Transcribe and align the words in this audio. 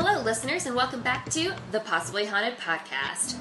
Hello, 0.00 0.22
listeners, 0.22 0.66
and 0.66 0.76
welcome 0.76 1.02
back 1.02 1.28
to 1.30 1.52
the 1.72 1.80
Possibly 1.80 2.24
Haunted 2.24 2.56
Podcast. 2.58 3.34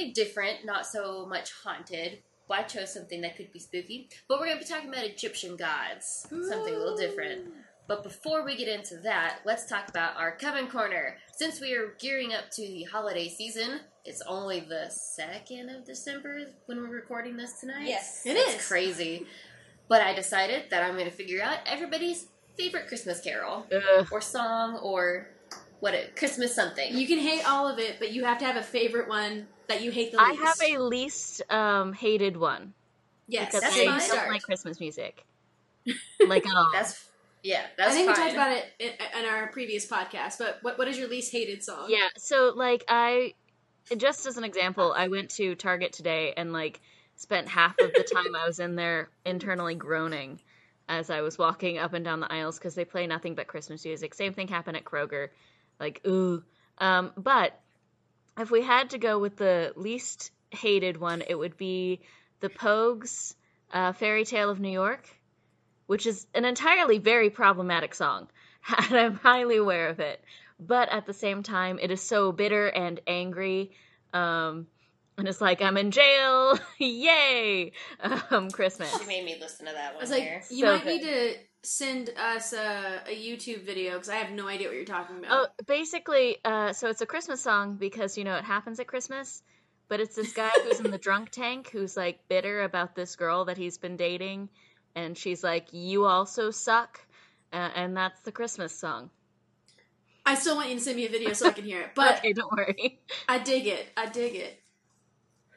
Something 0.00 0.12
different, 0.12 0.64
not 0.64 0.86
so 0.86 1.26
much 1.26 1.52
haunted. 1.64 2.18
Well, 2.48 2.58
I 2.58 2.62
chose 2.64 2.92
something 2.92 3.20
that 3.20 3.36
could 3.36 3.52
be 3.52 3.58
spooky, 3.60 4.08
but 4.28 4.40
we're 4.40 4.46
going 4.46 4.58
to 4.58 4.64
be 4.64 4.68
talking 4.70 4.88
about 4.88 5.04
Egyptian 5.04 5.56
gods, 5.56 6.26
something 6.28 6.74
a 6.74 6.78
little 6.78 6.96
different. 6.96 7.42
But 7.86 8.02
before 8.02 8.44
we 8.44 8.56
get 8.56 8.68
into 8.68 8.96
that, 8.98 9.38
let's 9.44 9.66
talk 9.66 9.88
about 9.88 10.16
our 10.16 10.36
Coven 10.36 10.68
Corner. 10.68 11.16
Since 11.32 11.60
we 11.60 11.74
are 11.74 11.94
gearing 12.00 12.32
up 12.32 12.50
to 12.52 12.62
the 12.62 12.84
holiday 12.84 13.28
season, 13.28 13.80
it's 14.04 14.22
only 14.22 14.60
the 14.60 14.90
2nd 14.90 15.76
of 15.76 15.84
December 15.84 16.46
when 16.66 16.78
we're 16.78 16.88
recording 16.94 17.36
this 17.36 17.60
tonight. 17.60 17.86
Yes. 17.86 18.22
It 18.24 18.36
It's 18.36 18.56
is. 18.56 18.68
crazy. 18.68 19.26
But 19.88 20.02
I 20.02 20.14
decided 20.14 20.70
that 20.70 20.84
I'm 20.84 20.92
going 20.92 21.06
to 21.06 21.10
figure 21.10 21.42
out 21.42 21.58
everybody's 21.66 22.26
favorite 22.56 22.86
Christmas 22.86 23.20
carol 23.20 23.66
Ugh. 23.74 24.06
or 24.12 24.20
song 24.20 24.76
or 24.76 25.26
what 25.80 25.94
it 25.94 26.16
Christmas 26.16 26.54
something. 26.54 26.96
You 26.96 27.06
can 27.06 27.18
hate 27.18 27.48
all 27.48 27.66
of 27.66 27.78
it, 27.78 27.96
but 27.98 28.12
you 28.12 28.24
have 28.24 28.38
to 28.38 28.44
have 28.44 28.56
a 28.56 28.62
favorite 28.62 29.08
one 29.08 29.48
that 29.68 29.82
you 29.82 29.90
hate 29.90 30.12
the 30.12 30.18
least. 30.18 30.40
I 30.40 30.44
have 30.44 30.62
a 30.62 30.82
least 30.82 31.42
um, 31.50 31.92
hated 31.92 32.36
one 32.36 32.74
yes. 33.26 33.46
because 33.46 33.62
that's 33.62 33.74
I 33.74 33.78
fine. 33.78 33.86
don't 33.86 34.00
Start. 34.00 34.28
like 34.28 34.42
Christmas 34.42 34.80
music, 34.80 35.24
like 36.26 36.46
at 36.46 36.54
all. 36.54 36.68
that's 36.72 37.08
yeah, 37.42 37.62
that's 37.76 37.92
I 37.92 37.94
think 37.94 38.14
fine. 38.14 38.16
we 38.16 38.22
talked 38.22 38.34
about 38.34 38.56
it 38.56 38.66
in, 38.78 39.20
in 39.20 39.26
our 39.26 39.48
previous 39.48 39.86
podcast. 39.86 40.38
But 40.38 40.58
what 40.62 40.78
what 40.78 40.88
is 40.88 40.98
your 40.98 41.08
least 41.08 41.32
hated 41.32 41.62
song? 41.62 41.86
yeah. 41.88 42.08
So 42.16 42.52
like 42.54 42.84
I, 42.88 43.34
just 43.96 44.26
as 44.26 44.36
an 44.36 44.44
example, 44.44 44.94
I 44.96 45.08
went 45.08 45.30
to 45.32 45.54
Target 45.54 45.92
today 45.92 46.34
and 46.36 46.52
like 46.52 46.80
spent 47.16 47.48
half 47.48 47.78
of 47.78 47.92
the 47.92 48.02
time 48.02 48.34
I 48.34 48.46
was 48.46 48.60
in 48.60 48.76
there 48.76 49.10
internally 49.24 49.74
groaning 49.74 50.40
as 50.88 51.08
I 51.08 51.20
was 51.20 51.38
walking 51.38 51.78
up 51.78 51.92
and 51.92 52.04
down 52.04 52.20
the 52.20 52.32
aisles 52.32 52.58
because 52.58 52.74
they 52.74 52.84
play 52.84 53.06
nothing 53.06 53.34
but 53.34 53.46
Christmas 53.46 53.84
music. 53.84 54.12
Same 54.12 54.32
thing 54.32 54.48
happened 54.48 54.76
at 54.76 54.84
Kroger, 54.84 55.28
like 55.80 56.02
ooh. 56.06 56.44
Um, 56.78 57.12
but 57.16 57.58
if 58.38 58.50
we 58.50 58.62
had 58.62 58.90
to 58.90 58.98
go 58.98 59.18
with 59.18 59.36
the 59.36 59.72
least 59.76 60.30
hated 60.50 60.98
one, 60.98 61.22
it 61.26 61.34
would 61.34 61.56
be 61.56 62.00
the 62.40 62.48
Pogues' 62.50 63.34
uh, 63.72 63.92
"Fairy 63.92 64.24
Tale 64.24 64.50
of 64.50 64.60
New 64.60 64.70
York," 64.70 65.08
which 65.86 66.06
is 66.06 66.26
an 66.34 66.44
entirely 66.44 66.98
very 66.98 67.30
problematic 67.30 67.94
song, 67.94 68.28
and 68.78 68.94
I'm 68.94 69.14
highly 69.16 69.56
aware 69.56 69.88
of 69.88 70.00
it. 70.00 70.22
But 70.58 70.90
at 70.90 71.06
the 71.06 71.14
same 71.14 71.42
time, 71.42 71.78
it 71.80 71.90
is 71.90 72.02
so 72.02 72.32
bitter 72.32 72.66
and 72.68 73.00
angry. 73.06 73.72
Um, 74.12 74.66
and 75.16 75.28
it's 75.28 75.40
like 75.40 75.62
I'm 75.62 75.76
in 75.76 75.90
jail, 75.90 76.58
yay! 76.78 77.72
Um, 78.30 78.50
Christmas. 78.50 78.98
She 78.98 79.06
made 79.06 79.24
me 79.24 79.36
listen 79.40 79.66
to 79.66 79.72
that 79.72 79.94
one. 79.94 80.00
I 80.00 80.04
was 80.04 80.10
like, 80.10 80.22
here. 80.22 80.42
you 80.50 80.64
So 80.64 80.72
might 80.72 80.84
good. 80.84 80.88
need 80.88 81.02
to 81.02 81.34
send 81.62 82.10
us 82.16 82.52
a, 82.52 83.02
a 83.06 83.14
YouTube 83.14 83.64
video 83.64 83.92
because 83.92 84.08
I 84.08 84.16
have 84.16 84.30
no 84.32 84.48
idea 84.48 84.68
what 84.68 84.76
you're 84.76 84.84
talking 84.84 85.18
about. 85.18 85.30
Oh, 85.30 85.64
basically, 85.66 86.38
uh, 86.44 86.72
so 86.72 86.88
it's 86.88 87.00
a 87.00 87.06
Christmas 87.06 87.40
song 87.40 87.76
because 87.76 88.16
you 88.16 88.24
know 88.24 88.36
it 88.36 88.44
happens 88.44 88.80
at 88.80 88.86
Christmas, 88.86 89.42
but 89.88 90.00
it's 90.00 90.16
this 90.16 90.32
guy 90.32 90.50
who's 90.64 90.80
in 90.80 90.90
the 90.90 90.98
drunk 91.06 91.30
tank 91.30 91.70
who's 91.70 91.96
like 91.96 92.26
bitter 92.28 92.62
about 92.62 92.94
this 92.94 93.16
girl 93.16 93.46
that 93.46 93.58
he's 93.58 93.78
been 93.78 93.96
dating, 93.96 94.48
and 94.94 95.16
she's 95.16 95.44
like, 95.44 95.72
"You 95.72 96.06
also 96.06 96.50
suck," 96.50 97.00
uh, 97.52 97.70
and 97.74 97.96
that's 97.96 98.20
the 98.22 98.32
Christmas 98.32 98.76
song. 98.76 99.10
I 100.24 100.34
still 100.34 100.56
want 100.56 100.68
you 100.68 100.76
to 100.76 100.80
send 100.80 100.96
me 100.96 101.06
a 101.06 101.10
video 101.10 101.32
so 101.32 101.48
I 101.48 101.52
can 101.52 101.64
hear 101.64 101.80
it. 101.80 101.90
But 101.94 102.18
okay, 102.18 102.32
don't 102.32 102.52
worry. 102.52 103.00
I 103.28 103.38
dig 103.38 103.66
it. 103.66 103.86
I 103.96 104.06
dig 104.06 104.34
it. 104.34 104.62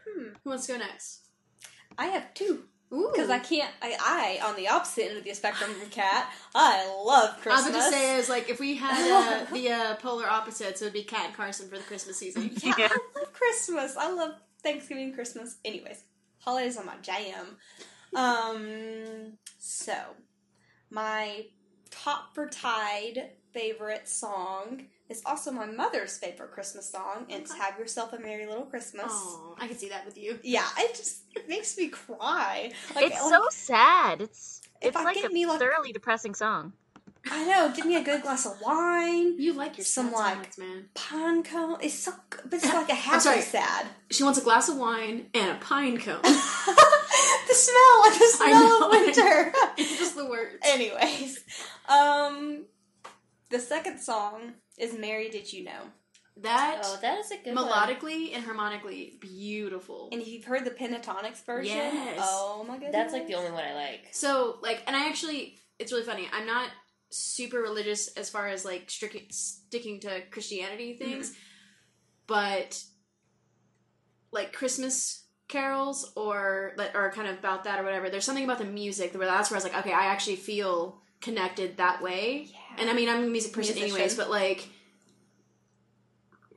Hmm. 0.08 0.30
Who 0.44 0.50
wants 0.50 0.66
to 0.68 0.74
go 0.74 0.80
next? 0.80 1.22
I 1.98 2.08
have 2.08 2.34
two. 2.34 2.64
Ooh. 2.94 3.10
Because 3.12 3.30
I 3.30 3.40
can't, 3.40 3.72
I, 3.82 4.40
I, 4.44 4.48
on 4.48 4.56
the 4.56 4.68
opposite 4.68 5.08
end 5.10 5.18
of 5.18 5.24
the 5.24 5.34
spectrum 5.34 5.72
from 5.74 5.90
Cat, 5.90 6.32
I 6.54 6.86
love 7.06 7.42
Christmas. 7.42 7.46
I 7.46 7.56
was 7.56 7.64
Christmas. 7.64 7.74
going 7.74 7.92
to 7.92 7.98
say 7.98 8.16
is 8.18 8.30
like 8.30 8.50
if 8.50 8.60
we 8.60 8.76
had 8.76 9.12
uh, 9.12 9.46
the 9.54 9.70
uh, 9.72 9.96
polar 9.96 10.28
opposites, 10.30 10.82
it 10.82 10.86
would 10.86 10.94
be 10.94 11.04
Cat 11.04 11.26
and 11.28 11.34
Carson 11.36 11.68
for 11.70 11.78
the 11.78 11.84
Christmas 11.84 12.18
season. 12.18 12.52
yeah, 12.62 12.74
Yeah. 12.78 12.88
I 12.92 13.20
love 13.20 13.34
Christmas. 13.34 13.98
I 13.98 14.12
love 14.12 14.36
Thanksgiving, 14.62 15.14
Christmas. 15.14 15.58
Anyways, 15.66 16.04
holidays 16.40 16.78
are 16.78 16.86
my 16.86 16.98
jam. 17.02 17.58
Um, 18.16 19.34
so, 19.58 19.96
my 20.92 21.46
top 21.90 22.36
for 22.36 22.48
tied 22.48 23.32
favorite 23.54 24.08
song 24.08 24.84
is 25.10 25.22
also 25.26 25.52
my 25.52 25.66
mother's 25.66 26.18
favorite 26.18 26.52
Christmas 26.52 26.90
song, 26.90 27.26
and 27.30 27.42
it's 27.42 27.54
Have 27.54 27.78
Yourself 27.78 28.14
a 28.14 28.20
Merry 28.20 28.46
Little 28.46 28.66
Christmas. 28.66 29.06
Oh, 29.10 29.56
I 29.60 29.68
can 29.68 29.78
see 29.78 29.90
that 29.90 30.06
with 30.06 30.18
you. 30.18 30.40
Yeah, 30.44 30.66
it 30.78 30.96
just 30.96 31.24
it 31.36 31.48
makes 31.50 31.78
me 31.78 31.90
cry. 31.90 32.72
Like, 32.96 33.06
it's 33.06 33.22
like, 33.22 33.34
so 33.34 33.46
sad. 33.52 34.22
It's 34.22 34.62
If 34.82 34.90
it's 34.90 34.98
I 34.98 35.04
like 35.04 35.16
get 35.16 35.30
a 35.30 35.34
me, 35.34 35.46
like- 35.46 35.60
thoroughly 35.60 35.92
depressing 35.92 36.34
song. 36.36 36.74
I 37.32 37.46
know. 37.46 37.72
Give 37.74 37.86
me 37.86 37.96
a 37.96 38.04
good 38.04 38.22
glass 38.22 38.46
of 38.46 38.60
wine, 38.62 39.40
You 39.40 39.54
like 39.54 39.78
your 39.78 39.86
Some, 39.86 40.10
sad 40.12 40.16
like- 40.18 40.44
songs, 40.54 40.58
man. 40.58 40.90
pine 40.94 41.44
cone. 41.44 41.78
It's 41.82 41.94
so 41.94 42.12
good, 42.30 42.42
but 42.50 42.56
it's 42.56 42.66
like 42.74 42.90
a 42.90 42.94
happy 42.96 43.20
sorry. 43.22 43.42
sad. 43.42 43.88
She 44.12 44.24
wants 44.24 44.40
a 44.40 44.44
glass 44.44 44.68
of 44.68 44.78
wine 44.78 45.28
and 45.34 45.52
a 45.52 45.56
pine 45.56 45.98
cone. 46.00 46.22
the 46.22 47.54
smell, 47.54 48.02
like 48.02 48.14
the 48.20 48.28
smell 48.34 48.80
know. 48.80 48.86
of 48.88 48.92
winter. 48.92 49.54
it's 49.78 49.98
just 49.98 50.16
the 50.18 50.26
words. 50.26 50.56
Anyways, 50.64 51.44
um, 51.88 52.66
the 53.50 53.60
second 53.60 54.00
song 54.00 54.54
is 54.78 54.98
"Mary 54.98 55.30
Did 55.30 55.52
You 55.52 55.64
Know," 55.66 55.82
That 56.38 56.82
oh, 56.84 56.98
that 57.02 57.20
is 57.20 57.32
a 57.32 57.38
good 57.38 57.56
one. 57.56 57.66
melodically 57.66 58.34
and 58.34 58.44
harmonically 58.44 59.18
beautiful. 59.22 60.10
and 60.12 60.22
if 60.22 60.28
you've 60.28 60.46
heard 60.46 60.66
the 60.66 60.72
Pentatonix 60.72 61.46
version, 61.46 61.78
Yes. 61.78 62.20
oh 62.20 62.66
my 62.68 62.76
goodness, 62.76 62.92
That's 62.92 63.14
like 63.14 63.28
the 63.28 63.36
only 63.36 63.52
one 63.52 63.64
I 63.64 63.76
like. 63.76 64.08
So, 64.12 64.58
like, 64.64 64.84
and 64.88 64.96
I 64.96 65.10
actually, 65.10 65.60
it's 65.78 65.92
really 65.92 66.06
funny. 66.06 66.28
I'm 66.34 66.48
not 66.48 66.70
super 67.12 67.62
religious 67.62 68.08
as 68.18 68.32
far 68.32 68.48
as 68.48 68.66
like 68.66 68.90
strict, 68.90 69.32
sticking 69.32 70.00
to 70.02 70.22
Christianity 70.32 70.94
mm-hmm. 70.94 71.04
things, 71.12 71.36
but 72.26 72.84
like 74.32 74.54
Christmas 74.54 75.26
carols 75.48 76.12
or 76.16 76.74
that 76.78 76.96
are 76.96 77.12
kind 77.12 77.28
of 77.28 77.38
about 77.38 77.66
that 77.66 77.80
or 77.80 77.84
whatever. 77.84 78.10
There's 78.10 78.26
something 78.26 78.44
about 78.44 78.58
the 78.58 78.66
music 78.66 79.14
where 79.14 79.28
that's 79.28 79.52
where 79.52 79.58
I 79.58 79.64
was 79.64 79.72
like, 79.72 79.78
okay, 79.86 79.94
I 79.94 80.06
actually 80.06 80.38
feel 80.38 81.03
connected 81.24 81.78
that 81.78 82.02
way. 82.04 82.50
Yeah. 82.52 82.60
And 82.78 82.90
I 82.90 82.94
mean, 82.94 83.10
I'm 83.10 83.24
a 83.24 83.28
music 83.28 83.54
person 83.54 83.74
Musician. 83.76 83.96
anyways, 83.96 84.16
but 84.16 84.30
like 84.30 84.70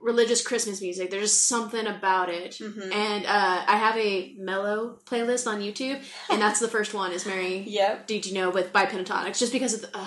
religious 0.00 0.46
Christmas 0.46 0.80
music, 0.80 1.10
there's 1.10 1.30
just 1.30 1.48
something 1.48 1.86
about 1.86 2.28
it. 2.28 2.52
Mhm. 2.52 2.92
And 2.92 3.26
uh, 3.26 3.64
I 3.66 3.76
have 3.76 3.96
a 3.96 4.34
mellow 4.38 4.98
playlist 5.06 5.46
on 5.46 5.60
YouTube, 5.60 6.00
and 6.30 6.40
that's 6.40 6.60
the 6.60 6.68
first 6.68 6.94
one 6.94 7.12
is 7.12 7.26
Mary 7.26 7.58
Yep, 7.66 8.06
Did 8.06 8.26
You 8.26 8.34
Know 8.34 8.50
with 8.50 8.72
by 8.72 8.86
Pentatonix, 8.86 9.38
just 9.38 9.52
because 9.52 9.74
of 9.74 9.80
the, 9.82 9.96
uh, 9.96 10.06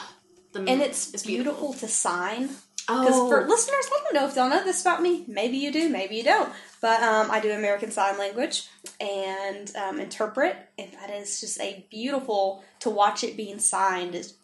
the 0.54 0.60
and 0.60 0.82
it's, 0.82 1.14
it's 1.14 1.24
beautiful. 1.26 1.74
to 1.74 1.88
sign. 1.88 2.50
Because 2.88 3.14
Oh, 3.14 3.30
for 3.30 3.48
listeners, 3.48 3.88
I 3.94 4.00
don't 4.04 4.14
know 4.16 4.28
if 4.28 4.36
y'all 4.36 4.50
know 4.50 4.64
this 4.64 4.82
about 4.82 5.02
me. 5.04 5.24
Maybe 5.28 5.58
you 5.58 5.72
do, 5.72 5.90
maybe 5.90 6.16
you 6.16 6.24
don't. 6.24 6.52
But 6.82 7.04
um, 7.04 7.30
I 7.30 7.40
do 7.40 7.52
American 7.52 7.92
Sign 7.92 8.18
Language 8.18 8.68
and 9.00 9.72
um, 9.76 10.00
interpret, 10.00 10.56
and 10.78 10.92
that 10.94 11.12
is 11.12 11.40
just 11.40 11.60
a 11.60 11.86
beautiful 11.92 12.64
to 12.80 12.90
watch 12.90 13.24
it 13.24 13.36
being 13.38 13.60
signed 13.60 14.16
is. 14.16 14.36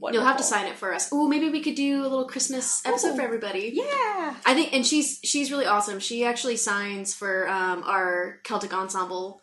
Wonderful. 0.00 0.22
you'll 0.22 0.28
have 0.28 0.38
to 0.38 0.42
sign 0.42 0.66
it 0.66 0.76
for 0.76 0.94
us. 0.94 1.10
Oh, 1.12 1.28
maybe 1.28 1.50
we 1.50 1.60
could 1.60 1.74
do 1.74 2.00
a 2.00 2.08
little 2.08 2.26
Christmas 2.26 2.84
episode 2.86 3.10
Ooh. 3.12 3.16
for 3.16 3.22
everybody. 3.22 3.70
Yeah. 3.74 4.34
I 4.46 4.54
think, 4.54 4.72
and 4.72 4.86
she's 4.86 5.20
she's 5.22 5.52
really 5.52 5.66
awesome. 5.66 6.00
She 6.00 6.24
actually 6.24 6.56
signs 6.56 7.12
for 7.12 7.46
um, 7.48 7.82
our 7.84 8.40
Celtic 8.44 8.72
ensemble 8.72 9.42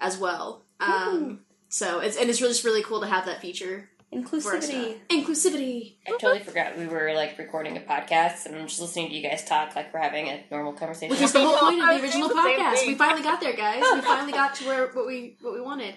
as 0.00 0.18
well. 0.18 0.64
Um, 0.80 1.40
so 1.68 2.00
it's 2.00 2.16
and 2.16 2.28
it's 2.28 2.40
really 2.40 2.52
just 2.52 2.64
really 2.64 2.82
cool 2.82 3.00
to 3.00 3.06
have 3.06 3.26
that 3.26 3.40
feature. 3.40 3.88
Inclusivity. 4.12 4.98
Inclusivity. 5.08 5.94
I 6.06 6.10
totally 6.10 6.40
forgot 6.40 6.76
we 6.76 6.86
were 6.86 7.14
like 7.14 7.38
recording 7.38 7.78
a 7.78 7.80
podcast 7.80 8.44
and 8.44 8.54
I'm 8.56 8.66
just 8.66 8.80
listening 8.80 9.08
to 9.08 9.14
you 9.14 9.22
guys 9.22 9.42
talk 9.44 9.74
like 9.74 9.94
we're 9.94 10.00
having 10.00 10.28
a 10.28 10.44
normal 10.50 10.74
conversation. 10.74 11.10
Which 11.10 11.22
is 11.22 11.32
the 11.32 11.40
whole 11.40 11.56
point 11.56 11.80
of 11.80 11.88
the 11.88 11.94
original 12.02 12.28
thinking 12.28 12.58
the 12.64 12.76
same 12.76 12.84
podcast. 12.84 12.86
We 12.88 12.94
finally 12.96 13.22
got 13.22 13.40
there, 13.40 13.56
guys. 13.56 13.82
We 13.94 14.00
finally 14.02 14.32
got 14.32 14.54
to 14.56 14.66
where 14.66 14.88
what 14.88 15.06
we 15.06 15.36
what 15.40 15.54
we 15.54 15.60
wanted. 15.62 15.94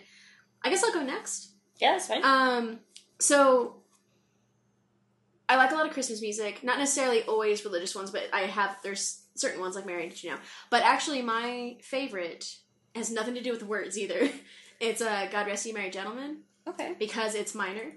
I 0.63 0.69
guess 0.69 0.83
I'll 0.83 0.93
go 0.93 1.03
next. 1.03 1.49
yeah, 1.79 1.91
that's 1.93 2.07
fine. 2.07 2.23
Um, 2.23 2.79
so 3.19 3.77
I 5.47 5.55
like 5.57 5.71
a 5.71 5.75
lot 5.75 5.85
of 5.85 5.93
Christmas 5.93 6.21
music, 6.21 6.63
not 6.63 6.79
necessarily 6.79 7.23
always 7.23 7.63
religious 7.65 7.95
ones, 7.95 8.11
but 8.11 8.23
I 8.33 8.41
have 8.41 8.77
there's 8.83 9.21
certain 9.35 9.59
ones 9.59 9.75
like 9.75 9.85
Mary 9.85 10.09
Did 10.09 10.23
You 10.23 10.31
Know. 10.31 10.37
But 10.69 10.83
actually, 10.83 11.21
my 11.21 11.77
favorite 11.81 12.55
has 12.95 13.11
nothing 13.11 13.35
to 13.35 13.41
do 13.41 13.51
with 13.51 13.63
words 13.63 13.97
either. 13.97 14.29
It's 14.77 15.01
uh, 15.01 15.29
God 15.31 15.47
Rest 15.47 15.65
You 15.65 15.73
Merry 15.73 15.89
Gentlemen 15.89 16.39
Okay. 16.67 16.95
because 16.99 17.33
it's 17.33 17.55
minor. 17.55 17.93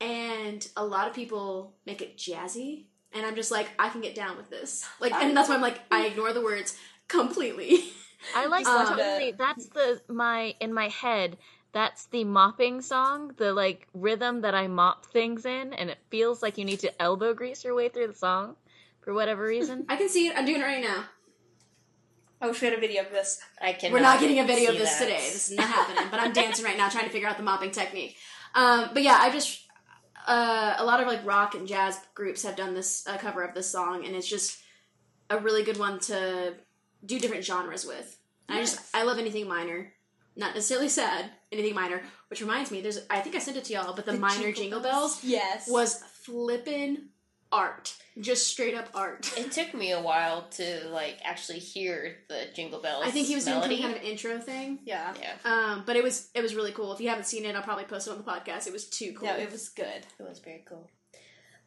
And 0.00 0.64
a 0.76 0.84
lot 0.86 1.08
of 1.08 1.14
people 1.14 1.74
make 1.86 2.00
it 2.02 2.16
jazzy. 2.16 2.84
And 3.12 3.26
I'm 3.26 3.34
just 3.34 3.50
like, 3.50 3.68
I 3.80 3.88
can 3.88 4.00
get 4.00 4.14
down 4.14 4.36
with 4.36 4.48
this. 4.48 4.86
Like, 5.00 5.12
and 5.12 5.36
that's 5.36 5.48
why 5.48 5.56
I'm 5.56 5.60
like, 5.60 5.80
I 5.90 6.06
ignore 6.06 6.32
the 6.32 6.40
words 6.40 6.76
completely. 7.08 7.82
I 8.34 8.46
like 8.46 8.64
Um, 8.68 8.86
totally. 8.96 9.32
That's 9.32 9.66
the 9.70 10.00
my 10.08 10.54
in 10.60 10.72
my 10.72 10.88
head. 10.88 11.36
That's 11.74 12.06
the 12.06 12.22
mopping 12.22 12.82
song, 12.82 13.32
the 13.36 13.52
like 13.52 13.88
rhythm 13.94 14.42
that 14.42 14.54
I 14.54 14.68
mop 14.68 15.06
things 15.06 15.44
in, 15.44 15.74
and 15.74 15.90
it 15.90 15.98
feels 16.08 16.40
like 16.40 16.56
you 16.56 16.64
need 16.64 16.78
to 16.80 17.02
elbow 17.02 17.34
grease 17.34 17.64
your 17.64 17.74
way 17.74 17.88
through 17.88 18.06
the 18.06 18.14
song 18.14 18.54
for 19.00 19.12
whatever 19.12 19.42
reason. 19.42 19.84
I 19.88 19.96
can 19.96 20.08
see 20.08 20.28
it. 20.28 20.38
I'm 20.38 20.46
doing 20.46 20.60
it 20.60 20.64
right 20.64 20.80
now. 20.80 21.04
I 22.40 22.46
wish 22.46 22.60
we 22.60 22.68
had 22.68 22.78
a 22.78 22.80
video 22.80 23.02
of 23.02 23.10
this. 23.10 23.40
I 23.60 23.72
can. 23.72 23.92
We're 23.92 23.98
not 23.98 24.20
getting 24.20 24.38
a 24.38 24.44
video 24.44 24.70
of 24.70 24.78
this 24.78 24.98
that. 24.98 25.04
today. 25.04 25.16
This 25.16 25.50
is 25.50 25.56
not 25.56 25.66
happening. 25.68 26.04
But 26.12 26.20
I'm 26.20 26.32
dancing 26.32 26.64
right 26.64 26.76
now, 26.76 26.88
trying 26.88 27.06
to 27.06 27.10
figure 27.10 27.28
out 27.28 27.38
the 27.38 27.42
mopping 27.42 27.72
technique. 27.72 28.18
Um, 28.54 28.90
but 28.92 29.02
yeah, 29.02 29.18
I 29.20 29.32
just 29.32 29.66
uh, 30.28 30.76
a 30.78 30.84
lot 30.84 31.00
of 31.00 31.08
like 31.08 31.26
rock 31.26 31.56
and 31.56 31.66
jazz 31.66 31.98
groups 32.14 32.44
have 32.44 32.54
done 32.54 32.74
this 32.74 33.04
uh, 33.08 33.16
cover 33.16 33.42
of 33.42 33.52
this 33.52 33.68
song, 33.68 34.06
and 34.06 34.14
it's 34.14 34.28
just 34.28 34.60
a 35.28 35.38
really 35.38 35.64
good 35.64 35.78
one 35.78 35.98
to 36.00 36.54
do 37.04 37.18
different 37.18 37.44
genres 37.44 37.84
with. 37.84 38.16
And 38.48 38.58
I 38.58 38.60
just 38.60 38.78
I 38.94 39.02
love 39.02 39.18
anything 39.18 39.48
minor, 39.48 39.92
not 40.36 40.54
necessarily 40.54 40.88
sad. 40.88 41.30
Anything 41.52 41.74
minor, 41.74 42.02
which 42.28 42.40
reminds 42.40 42.70
me, 42.70 42.80
there's 42.80 43.00
I 43.10 43.20
think 43.20 43.36
I 43.36 43.38
sent 43.38 43.56
it 43.56 43.64
to 43.64 43.72
y'all, 43.72 43.94
but 43.94 44.06
the, 44.06 44.12
The 44.12 44.18
minor 44.18 44.34
Jingle 44.52 44.52
jingle 44.62 44.80
Bells? 44.80 45.12
bells 45.20 45.24
Yes. 45.24 45.68
was 45.70 46.02
flippin' 46.22 47.10
art, 47.52 47.94
just 48.20 48.48
straight 48.48 48.74
up 48.74 48.88
art. 48.94 49.32
It 49.38 49.52
took 49.52 49.72
me 49.74 49.92
a 49.92 50.00
while 50.02 50.48
to 50.52 50.88
like 50.88 51.18
actually 51.22 51.60
hear 51.60 52.16
the 52.28 52.46
Jingle 52.52 52.80
Bells. 52.80 53.04
I 53.06 53.10
think 53.12 53.28
he 53.28 53.36
was 53.36 53.46
melody. 53.46 53.76
doing 53.76 53.82
some 53.82 53.92
kind 53.92 54.02
of 54.04 54.10
intro 54.10 54.38
thing. 54.40 54.80
Yeah. 54.84 55.14
Yeah, 55.20 55.34
Um, 55.44 55.84
but 55.86 55.94
it 55.94 56.02
was 56.02 56.30
it 56.34 56.42
was 56.42 56.54
really 56.56 56.72
cool. 56.72 56.92
If 56.92 57.00
you 57.00 57.08
haven't 57.10 57.26
seen 57.26 57.44
it, 57.44 57.54
I'll 57.54 57.62
probably 57.62 57.84
post 57.84 58.08
it 58.08 58.10
on 58.10 58.16
the 58.18 58.24
podcast. 58.24 58.66
It 58.66 58.72
was 58.72 58.88
too 58.88 59.12
cool. 59.12 59.28
No, 59.28 59.36
it 59.36 59.52
was 59.52 59.68
good. 59.68 59.86
it 60.18 60.28
was 60.28 60.40
very 60.40 60.64
cool. 60.68 60.90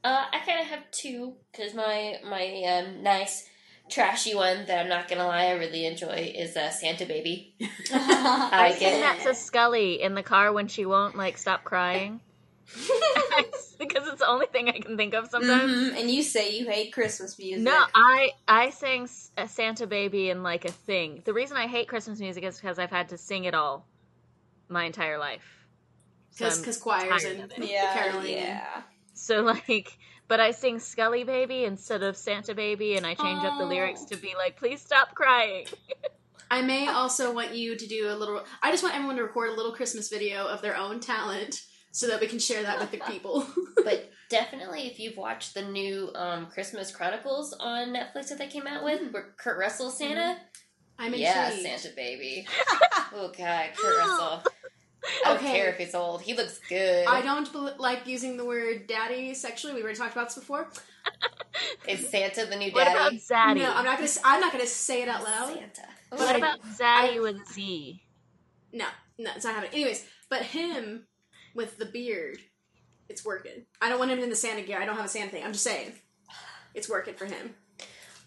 Uh, 0.04 0.26
I 0.32 0.40
kind 0.46 0.60
of 0.60 0.68
have 0.68 0.90
two 0.92 1.36
because 1.52 1.74
my 1.74 2.18
my 2.26 2.64
um, 2.86 3.02
nice 3.04 3.48
trashy 3.90 4.36
one 4.36 4.66
that 4.66 4.80
I'm 4.80 4.90
not 4.90 5.08
gonna 5.08 5.26
lie 5.28 5.46
I 5.46 5.52
really 5.54 5.86
enjoy 5.86 6.34
is 6.36 6.56
uh, 6.58 6.70
Santa 6.70 7.06
Baby. 7.06 7.56
I 7.92 8.50
I 8.52 8.72
sing 8.72 8.80
get 8.80 9.00
that 9.02 9.20
to 9.24 9.34
Scully 9.34 10.02
in 10.02 10.14
the 10.16 10.24
car 10.24 10.52
when 10.54 10.68
she 10.68 10.86
won't 10.86 11.16
like 11.16 11.38
stop 11.38 11.64
crying. 11.64 12.20
because 13.80 14.08
it's 14.08 14.20
the 14.20 14.28
only 14.28 14.48
thing 14.48 14.70
I 14.70 14.80
can 14.80 14.98
think 14.98 15.14
of 15.14 15.28
sometimes. 15.30 15.72
Mhm, 15.72 16.00
And 16.00 16.12
you 16.12 16.24
say 16.24 16.58
you 16.58 16.68
hate 16.68 16.92
Christmas 16.92 17.38
music. 17.40 17.64
No, 17.64 17.86
I 17.96 18.32
I 18.48 18.70
sang 18.72 19.04
S- 19.04 19.32
a 19.38 19.48
Santa 19.48 19.88
Baby 19.88 20.30
in 20.30 20.44
like 20.44 20.66
a 20.66 20.72
thing. 20.72 21.22
The 21.26 21.34
reason 21.34 21.58
I 21.58 21.68
hate 21.68 21.88
Christmas 21.88 22.20
music 22.20 22.44
is 22.44 22.58
because 22.60 22.80
I've 22.80 22.90
had 22.92 23.10
to 23.10 23.18
sing 23.18 23.46
it 23.46 23.54
all 23.54 23.86
my 24.70 24.84
entire 24.86 25.18
life. 25.18 25.46
So 26.32 26.50
because 26.58 26.78
choirs 26.78 27.24
and. 27.24 27.50
Yeah. 27.58 27.94
caroling. 27.94 28.34
Yeah. 28.34 28.82
So 29.14 29.42
like, 29.42 29.98
but 30.28 30.40
I 30.40 30.52
sing 30.52 30.80
Scully 30.80 31.24
Baby 31.24 31.64
instead 31.64 32.04
of 32.04 32.18
Santa 32.18 32.54
Baby, 32.54 32.96
and 32.96 33.06
I 33.06 33.14
change 33.14 33.44
up 33.44 33.58
the 33.58 33.66
lyrics 33.66 34.04
to 34.06 34.18
be 34.18 34.34
like, 34.38 34.58
"Please 34.58 34.82
stop 34.82 35.16
crying." 35.16 35.66
I 36.52 36.62
may 36.62 36.88
also 36.88 37.34
want 37.34 37.54
you 37.54 37.76
to 37.76 37.88
do 37.88 38.10
a 38.10 38.16
little. 38.16 38.44
I 38.62 38.72
just 38.72 38.84
want 38.84 38.96
everyone 38.96 39.18
to 39.18 39.24
record 39.24 39.50
a 39.50 39.56
little 39.56 39.74
Christmas 39.74 40.10
video 40.10 40.48
of 40.48 40.62
their 40.62 40.78
own 40.78 41.00
talent 41.00 41.64
so 41.92 42.08
that 42.08 42.22
we 42.22 42.28
can 42.28 42.40
share 42.40 42.64
that 42.64 42.80
with 42.80 42.92
the 42.92 43.00
people. 43.00 43.46
but 43.84 44.10
definitely 44.30 44.88
if 44.88 45.00
you've 45.00 45.18
watched 45.18 45.54
the 45.54 45.64
new 45.64 46.12
um, 46.16 46.46
Christmas 46.48 46.92
Chronicles 46.92 47.54
on 47.60 47.94
Netflix 47.94 48.30
that 48.30 48.38
they 48.38 48.48
came 48.48 48.68
out 48.68 48.84
with, 48.84 49.12
where 49.12 49.34
Kurt 49.38 49.58
Russell 49.58 49.90
Santa. 49.90 50.38
I'm 51.00 51.14
Yeah, 51.14 51.50
intrigued. 51.52 51.82
Santa 51.82 51.96
Baby. 51.96 52.48
oh 53.14 53.32
god, 53.38 53.70
Kurt 53.76 53.98
Russell. 53.98 54.44
I 55.26 55.30
don't 55.30 55.38
Okay. 55.38 55.52
care 55.54 55.70
if 55.70 55.78
he's 55.78 55.96
old. 55.96 56.22
He 56.22 56.34
looks 56.36 56.60
good. 56.70 57.06
I 57.08 57.22
don't 57.22 57.52
bel 57.52 57.76
like 57.80 58.08
using 58.08 58.38
the 58.38 58.46
word 58.46 58.88
daddy 58.88 59.34
sexually. 59.34 59.76
We 59.76 59.82
already 59.84 59.98
talked 59.98 60.14
about 60.14 60.28
this 60.30 60.36
before. 60.38 60.68
Is 61.88 62.10
Santa 62.10 62.46
the 62.46 62.56
new 62.56 62.72
What 62.72 62.88
about 62.88 63.12
daddy? 63.12 63.18
Zaddy? 63.20 63.62
No, 63.64 63.74
I'm 63.74 63.86
not 63.86 63.98
gonna. 63.98 64.10
I'm 64.24 64.42
not 64.42 64.52
gonna 64.52 64.68
say 64.68 65.02
it 65.04 65.10
out 65.10 65.24
loud. 65.24 65.54
Santa. 65.54 65.88
But 66.10 66.20
what 66.20 66.36
I- 66.36 66.38
about 66.38 66.62
Zaddy 66.64 67.22
with 67.22 67.38
Z? 67.54 68.02
No, 68.74 68.86
no, 69.18 69.32
it's 69.36 69.46
not 69.46 69.56
happening. 69.56 69.74
Anyways, 69.74 70.06
but 70.30 70.42
him 70.44 71.08
with 71.56 71.78
the 71.78 71.86
beard, 71.86 72.40
it's 73.10 73.26
working. 73.26 73.66
I 73.82 73.90
don't 73.90 74.00
want 74.00 74.12
him 74.12 74.20
in 74.20 74.30
the 74.30 74.36
Santa 74.36 74.62
gear. 74.62 74.80
I 74.80 74.86
don't 74.86 74.96
have 74.98 75.06
a 75.06 75.10
Santa 75.10 75.32
thing. 75.32 75.44
I'm 75.44 75.54
just 75.54 75.64
saying, 75.64 75.94
it's 76.76 76.90
working 76.90 77.14
for 77.16 77.26
him. 77.26 77.56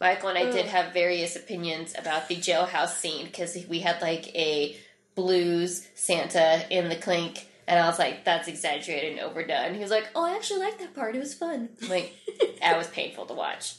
Michael 0.01 0.31
and 0.31 0.39
I 0.39 0.51
did 0.51 0.65
have 0.65 0.95
various 0.95 1.37
opinions 1.37 1.95
about 1.97 2.27
the 2.29 2.37
jailhouse 2.37 2.95
scene 2.97 3.27
because 3.27 3.57
we 3.69 3.81
had 3.81 4.01
like 4.01 4.35
a 4.35 4.75
blues 5.15 5.87
Santa 5.95 6.65
in 6.71 6.89
the 6.89 6.97
clink, 6.97 7.49
and 7.67 7.79
I 7.79 7.87
was 7.89 7.99
like, 7.99 8.25
"That's 8.25 8.49
exaggerated 8.49 9.13
and 9.13 9.21
overdone." 9.21 9.75
He 9.75 9.81
was 9.81 9.91
like, 9.91 10.09
"Oh, 10.15 10.25
I 10.25 10.35
actually 10.37 10.61
like 10.61 10.79
that 10.79 10.95
part. 10.95 11.15
It 11.17 11.21
was 11.21 11.35
fun." 11.35 11.69
I'm 11.83 11.89
like, 11.89 12.15
that 12.61 12.77
was 12.79 12.89
painful 12.89 13.27
to 13.27 13.35
watch. 13.35 13.75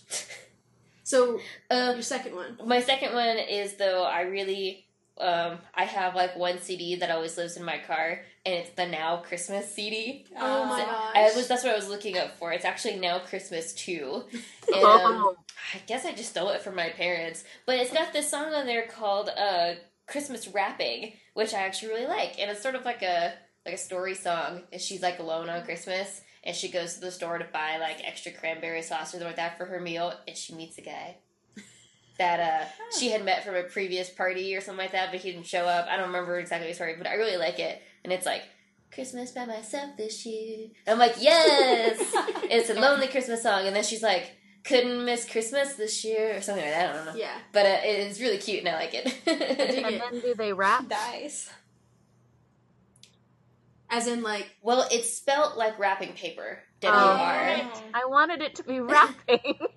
So 1.03 1.39
Uh, 1.69 1.91
your 1.93 2.01
second 2.03 2.35
one. 2.35 2.57
my 2.65 2.81
second 2.81 3.13
one 3.13 3.37
is 3.37 3.75
though 3.75 4.03
I 4.03 4.21
really 4.21 4.85
um, 5.17 5.59
I 5.75 5.83
have 5.83 6.15
like 6.15 6.35
one 6.37 6.57
CD 6.59 6.95
that 6.95 7.11
always 7.11 7.37
lives 7.37 7.57
in 7.57 7.63
my 7.63 7.77
car, 7.79 8.21
and 8.45 8.55
it's 8.55 8.69
the 8.71 8.87
Now 8.87 9.17
Christmas 9.17 9.71
CD. 9.71 10.25
Oh 10.39 10.65
my 10.65 10.79
So 10.79 10.85
gosh. 10.85 11.15
I 11.15 11.31
was 11.35 11.47
that's 11.47 11.63
what 11.63 11.73
I 11.73 11.75
was 11.75 11.89
looking 11.89 12.17
up 12.17 12.37
for. 12.37 12.51
It's 12.53 12.65
actually 12.65 12.95
Now 12.97 13.19
Christmas 13.19 13.73
too. 13.73 14.23
And, 14.73 14.85
um, 14.85 15.23
Oh, 15.25 15.35
I 15.75 15.79
guess 15.85 16.05
I 16.05 16.13
just 16.13 16.29
stole 16.29 16.49
it 16.51 16.61
from 16.61 16.75
my 16.75 16.89
parents, 16.89 17.43
but 17.65 17.77
it's 17.77 17.91
got 17.91 18.13
this 18.13 18.29
song 18.29 18.53
on 18.53 18.65
there 18.65 18.87
called 18.87 19.29
uh, 19.29 19.73
"Christmas 20.11 20.47
Wrapping," 20.47 21.13
which 21.33 21.53
I 21.53 21.59
actually 21.59 21.89
really 21.89 22.07
like, 22.07 22.39
and 22.39 22.51
it's 22.51 22.61
sort 22.61 22.75
of 22.75 22.85
like 22.85 23.01
a 23.01 23.33
like 23.65 23.75
a 23.75 23.77
story 23.77 24.15
song. 24.15 24.63
And 24.71 24.81
she's 24.81 25.01
like 25.01 25.19
alone 25.19 25.49
on 25.49 25.63
Christmas, 25.63 26.21
and 26.43 26.55
she 26.55 26.69
goes 26.69 26.95
to 26.95 27.01
the 27.01 27.11
store 27.11 27.37
to 27.37 27.45
buy 27.45 27.77
like 27.79 28.05
extra 28.05 28.31
cranberry 28.31 28.81
sauce 28.81 29.09
or 29.09 29.11
something 29.11 29.27
like 29.27 29.35
that 29.37 29.57
for 29.57 29.65
her 29.65 29.79
meal, 29.79 30.13
and 30.27 30.37
she 30.37 30.53
meets 30.53 30.77
a 30.77 30.81
guy 30.81 31.17
that 32.17 32.39
uh, 32.39 32.67
she 32.97 33.11
had 33.11 33.25
met 33.25 33.43
from 33.43 33.55
a 33.55 33.63
previous 33.63 34.09
party 34.09 34.55
or 34.55 34.61
something 34.61 34.83
like 34.83 34.91
that, 34.91 35.11
but 35.11 35.21
he 35.21 35.31
didn't 35.31 35.47
show 35.47 35.65
up. 35.65 35.87
I 35.89 35.97
don't 35.97 36.07
remember 36.07 36.39
exactly 36.39 36.67
the 36.67 36.75
story, 36.75 36.95
but 36.97 37.07
I 37.07 37.15
really 37.15 37.37
like 37.37 37.59
it, 37.59 37.81
and 38.03 38.11
it's 38.13 38.25
like. 38.25 38.43
Christmas 38.93 39.31
by 39.31 39.45
myself 39.45 39.95
this 39.95 40.25
year. 40.25 40.67
I'm 40.85 40.99
like, 40.99 41.15
yes! 41.17 41.97
it's 42.43 42.69
a 42.69 42.73
lonely 42.73 43.07
Christmas 43.07 43.41
song. 43.41 43.65
And 43.65 43.73
then 43.73 43.85
she's 43.85 44.03
like, 44.03 44.35
couldn't 44.63 45.03
miss 45.05 45.29
Christmas 45.29 45.73
this 45.73 46.03
year 46.05 46.37
or 46.37 46.41
something 46.41 46.63
like 46.63 46.73
that. 46.73 46.89
I 46.89 46.93
don't 46.97 47.05
know. 47.07 47.15
Yeah. 47.19 47.37
But 47.51 47.65
uh, 47.65 47.77
it's 47.83 48.19
really 48.19 48.37
cute 48.37 48.59
and 48.59 48.69
I 48.69 48.73
like 48.75 48.93
it. 48.93 49.05
dig 49.25 49.83
and 49.83 49.95
it. 49.95 50.01
then 50.11 50.21
do 50.21 50.33
they 50.35 50.53
rap? 50.53 50.87
Nice. 50.89 51.49
As 53.89 54.07
in, 54.07 54.23
like, 54.23 54.55
well, 54.61 54.87
it's 54.91 55.13
spelt 55.13 55.57
like 55.57 55.77
wrapping 55.77 56.13
paper. 56.13 56.59
W 56.81 56.97
Oh. 56.99 57.09
R. 57.11 57.71
I 57.93 58.05
wanted 58.05 58.41
it 58.41 58.55
to 58.55 58.63
be 58.63 58.79
wrapping. 58.79 59.39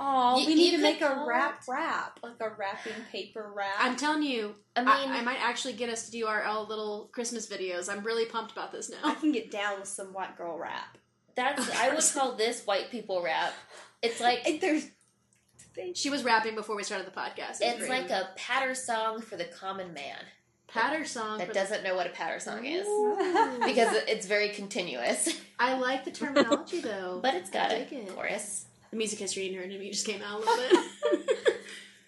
Oh, 0.00 0.40
You- 0.40 0.48
we 0.48 0.54
need 0.56 0.72
you 0.72 0.76
to 0.78 0.82
make 0.82 1.00
a 1.02 1.24
wrap 1.24 1.62
rap 1.68 1.68
rap, 1.68 2.20
like 2.24 2.40
a 2.40 2.52
wrapping 2.58 2.92
paper 3.12 3.52
wrap. 3.54 3.76
I'm 3.78 3.94
telling 3.94 4.24
you, 4.24 4.56
I 4.74 4.80
I, 4.80 4.84
mean, 4.84 5.10
I 5.12 5.22
might 5.22 5.38
actually 5.40 5.74
get 5.74 5.88
us 5.88 6.06
to 6.06 6.10
do 6.10 6.26
our, 6.26 6.42
our 6.42 6.62
little 6.64 7.08
Christmas 7.12 7.46
videos. 7.48 7.88
I'm 7.88 8.02
really 8.02 8.24
pumped 8.26 8.50
about 8.50 8.72
this 8.72 8.90
now. 8.90 8.96
I 9.04 9.14
can 9.14 9.30
get 9.30 9.52
down 9.52 9.78
with 9.78 9.88
some 9.88 10.08
white 10.12 10.36
girl 10.36 10.58
rap. 10.58 10.98
That's 11.36 11.70
I 11.76 11.94
would 11.94 12.04
call 12.14 12.32
this 12.36 12.64
white 12.66 12.90
people 12.90 13.22
rap. 13.22 13.52
It's 14.02 14.20
like 14.20 14.44
Like, 14.44 14.60
there's 14.60 14.86
She 15.94 16.10
was 16.10 16.22
rapping 16.24 16.54
before 16.54 16.76
we 16.76 16.82
started 16.84 17.06
the 17.06 17.10
podcast. 17.12 17.60
It 17.60 17.66
it's 17.66 17.78
great. 17.86 17.90
like 18.02 18.10
a 18.10 18.30
patter 18.36 18.74
song 18.74 19.20
for 19.20 19.36
the 19.36 19.44
common 19.44 19.92
man 19.92 20.18
patter 20.66 21.04
song. 21.04 21.38
that 21.38 21.48
for- 21.48 21.52
doesn't 21.54 21.84
know 21.84 21.94
what 21.94 22.06
a 22.06 22.10
patter 22.10 22.40
song 22.40 22.64
is 22.64 22.84
because 23.66 23.94
it's 24.08 24.26
very 24.26 24.48
continuous. 24.50 25.28
I 25.58 25.78
like 25.78 26.04
the 26.04 26.10
terminology 26.10 26.80
though. 26.80 27.20
But 27.22 27.34
it's 27.34 27.50
got 27.50 27.70
I 27.70 27.74
a 27.74 27.78
it. 27.80 28.08
chorus. 28.14 28.66
the 28.90 28.96
music 28.96 29.18
history 29.20 29.48
nerd 29.50 29.72
in 29.72 29.78
me 29.80 29.90
just 29.90 30.06
came 30.06 30.20
out 30.22 30.42
a 30.42 30.44
little 30.44 30.56
bit. 31.16 31.56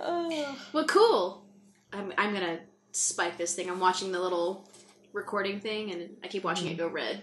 oh. 0.01 0.59
well, 0.73 0.85
cool. 0.87 1.45
I'm 1.93 2.13
I'm 2.19 2.33
gonna 2.35 2.59
spike 2.93 3.39
this 3.39 3.55
thing. 3.55 3.71
I'm 3.71 3.81
watching 3.81 4.11
the 4.13 4.21
little 4.21 4.69
recording 5.13 5.61
thing, 5.61 5.93
and 5.93 6.17
I 6.25 6.29
keep 6.29 6.45
watching 6.45 6.67
it 6.69 6.77
go 6.77 6.89
red. 6.89 7.23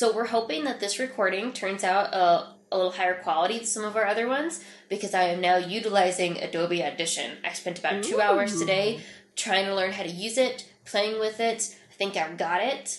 So 0.00 0.14
we're 0.14 0.28
hoping 0.28 0.64
that 0.64 0.80
this 0.80 0.98
recording 0.98 1.52
turns 1.52 1.84
out 1.84 2.14
a, 2.14 2.54
a 2.72 2.74
little 2.74 2.90
higher 2.90 3.20
quality 3.20 3.58
than 3.58 3.66
some 3.66 3.84
of 3.84 3.96
our 3.96 4.06
other 4.06 4.26
ones 4.28 4.64
because 4.88 5.12
I 5.12 5.24
am 5.24 5.42
now 5.42 5.58
utilizing 5.58 6.38
Adobe 6.38 6.82
Audition. 6.82 7.36
I 7.44 7.52
spent 7.52 7.78
about 7.78 8.02
two 8.02 8.18
hours 8.18 8.58
today 8.58 9.02
trying 9.36 9.66
to 9.66 9.74
learn 9.74 9.92
how 9.92 10.02
to 10.02 10.08
use 10.08 10.38
it, 10.38 10.66
playing 10.86 11.20
with 11.20 11.38
it. 11.38 11.76
I 11.90 11.94
think 11.96 12.16
I've 12.16 12.38
got 12.38 12.62
it. 12.62 12.98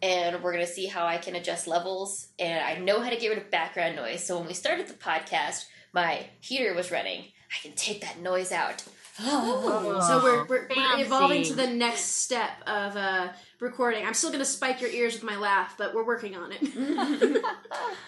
And 0.00 0.40
we're 0.40 0.52
going 0.52 0.64
to 0.64 0.72
see 0.72 0.86
how 0.86 1.04
I 1.04 1.16
can 1.16 1.34
adjust 1.34 1.66
levels. 1.66 2.28
And 2.38 2.64
I 2.64 2.78
know 2.78 3.00
how 3.00 3.10
to 3.10 3.16
get 3.16 3.30
rid 3.30 3.38
of 3.38 3.50
background 3.50 3.96
noise. 3.96 4.22
So 4.22 4.38
when 4.38 4.46
we 4.46 4.54
started 4.54 4.86
the 4.86 4.94
podcast, 4.94 5.64
my 5.92 6.26
heater 6.40 6.74
was 6.74 6.92
running. 6.92 7.24
I 7.50 7.60
can 7.60 7.72
take 7.72 8.02
that 8.02 8.20
noise 8.20 8.52
out. 8.52 8.84
So 9.18 10.20
we're 10.22 10.44
we're, 10.46 10.68
we're 10.68 11.00
evolving 11.00 11.42
to 11.44 11.54
the 11.54 11.66
next 11.66 12.22
step 12.22 12.50
of 12.66 12.96
uh, 12.96 13.28
recording. 13.60 14.04
I'm 14.04 14.14
still 14.14 14.30
gonna 14.30 14.44
spike 14.44 14.80
your 14.80 14.90
ears 14.90 15.14
with 15.14 15.22
my 15.22 15.36
laugh, 15.36 15.74
but 15.78 15.94
we're 15.94 16.06
working 16.06 16.36
on 16.36 16.52
it. 16.52 17.42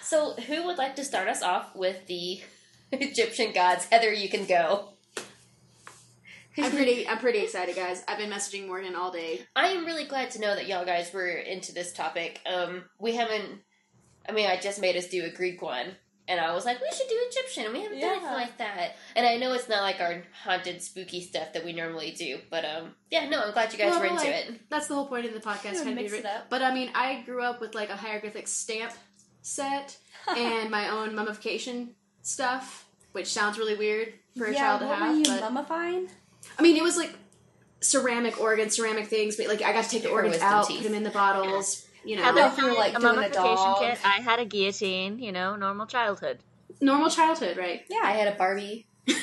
So, 0.01 0.33
who 0.33 0.65
would 0.65 0.79
like 0.79 0.97
to 0.97 1.05
start 1.05 1.29
us 1.29 1.43
off 1.43 1.77
with 1.77 2.07
the 2.07 2.41
Egyptian 2.93 3.53
gods? 3.53 3.85
Heather, 3.85 4.11
you 4.11 4.31
can 4.31 4.47
go. 4.47 4.89
I'm 6.57 6.71
pretty 6.71 7.07
I'm 7.07 7.19
pretty 7.19 7.41
excited, 7.41 7.77
guys. 7.77 8.05
I've 8.09 8.17
been 8.19 8.31
messaging 8.31 8.67
Morgan 8.67 8.97
all 8.97 9.13
day. 9.13 9.43
I 9.55 9.69
am 9.69 9.85
really 9.85 10.05
glad 10.05 10.31
to 10.33 10.41
know 10.41 10.55
that 10.55 10.67
y'all 10.67 10.87
guys 10.87 11.13
were 11.13 11.29
into 11.29 11.73
this 11.73 11.93
topic. 11.93 12.41
Um, 12.47 12.85
we 12.99 13.17
haven't. 13.17 13.61
I 14.29 14.33
mean, 14.33 14.49
I 14.49 14.57
just 14.59 14.81
made 14.81 14.97
us 14.97 15.09
do 15.09 15.25
a 15.25 15.31
Greek 15.31 15.61
one, 15.61 15.89
and 16.29 16.39
I 16.39 16.53
was 16.55 16.65
like, 16.65 16.81
we 16.81 16.87
should 16.97 17.09
do 17.09 17.17
Egyptian, 17.31 17.65
and 17.65 17.73
we 17.75 17.83
haven't 17.83 17.99
done 18.01 18.09
Yeah. 18.11 18.17
anything 18.17 18.33
like 18.35 18.59
that. 18.59 18.97
And 19.17 19.27
I 19.27 19.37
know 19.39 19.53
it's 19.55 19.69
not 19.69 19.83
like 19.83 20.01
our 20.01 20.23
haunted, 20.45 20.81
spooky 20.83 21.21
stuff 21.23 21.53
that 21.55 21.65
we 21.65 21.73
normally 21.73 22.13
do, 22.13 22.39
but 22.51 22.65
um, 22.65 22.95
yeah, 23.11 23.29
no, 23.29 23.41
I'm 23.43 23.53
glad 23.53 23.73
you 23.73 23.79
guys 23.79 23.91
Well, 23.91 24.01
were 24.01 24.07
into 24.07 24.19
like, 24.25 24.35
it. 24.51 24.61
That's 24.71 24.87
the 24.87 24.95
whole 24.95 25.07
point 25.07 25.27
of 25.27 25.33
the 25.35 25.41
podcast. 25.41 25.77
Kind 25.77 25.89
of 25.89 25.95
mix 25.97 26.13
it 26.13 26.27
up. 26.27 26.51
But 26.51 26.63
I 26.63 26.73
mean, 26.73 26.91
I 26.95 27.23
grew 27.23 27.43
up 27.43 27.61
with 27.61 27.75
like 27.75 27.91
a 27.91 27.97
hieroglyphic 27.97 28.47
stamp 28.47 28.93
set 29.43 29.97
and 30.37 30.71
my 30.71 30.91
own 30.91 31.15
mummification 31.15 31.95
stuff, 32.23 32.87
which 33.13 33.27
sounds 33.33 33.59
really 33.59 33.75
weird 33.77 34.13
for 34.37 34.45
a 34.47 34.53
yeah, 34.53 34.59
child 34.59 34.81
to 34.83 34.87
what 34.87 34.99
have. 34.99 35.11
were 35.13 35.17
you 35.19 35.25
but 35.25 35.43
mummifying? 35.43 36.09
I 36.59 36.63
mean, 36.63 36.77
it 36.77 36.83
was 36.83 36.97
like 36.97 37.15
ceramic 37.81 38.41
organs, 38.41 38.77
ceramic 38.77 39.07
things, 39.07 39.37
but 39.37 39.47
like 39.49 39.63
I 39.63 39.73
got 39.73 39.85
to 39.85 39.91
take 39.91 40.03
the 40.03 40.11
organs 40.11 40.39
out, 40.43 40.67
teeth. 40.69 40.79
put 40.79 40.85
them 40.85 40.95
in 40.95 41.05
the 41.05 41.11
bottles. 41.11 41.87
You 42.05 42.17
know, 42.17 42.23
Heather 42.23 42.41
know 42.41 42.47
if 42.49 42.59
you 42.59 42.65
were, 42.67 42.73
like, 42.73 42.93
had 42.93 42.97
a 42.97 43.01
doing 43.01 43.13
a 43.13 43.17
mummification 43.17 43.55
dog. 43.57 43.81
kit. 43.81 43.99
I 44.05 44.21
had 44.21 44.39
a 44.41 44.45
guillotine. 44.45 45.19
You 45.19 45.33
know, 45.33 45.57
normal 45.57 45.87
childhood. 45.87 46.39
normal 46.81 47.11
childhood, 47.11 47.57
right? 47.57 47.83
Yeah, 47.91 48.01
I 48.05 48.13
had 48.13 48.29
a 48.33 48.37
Barbie. 48.37 48.87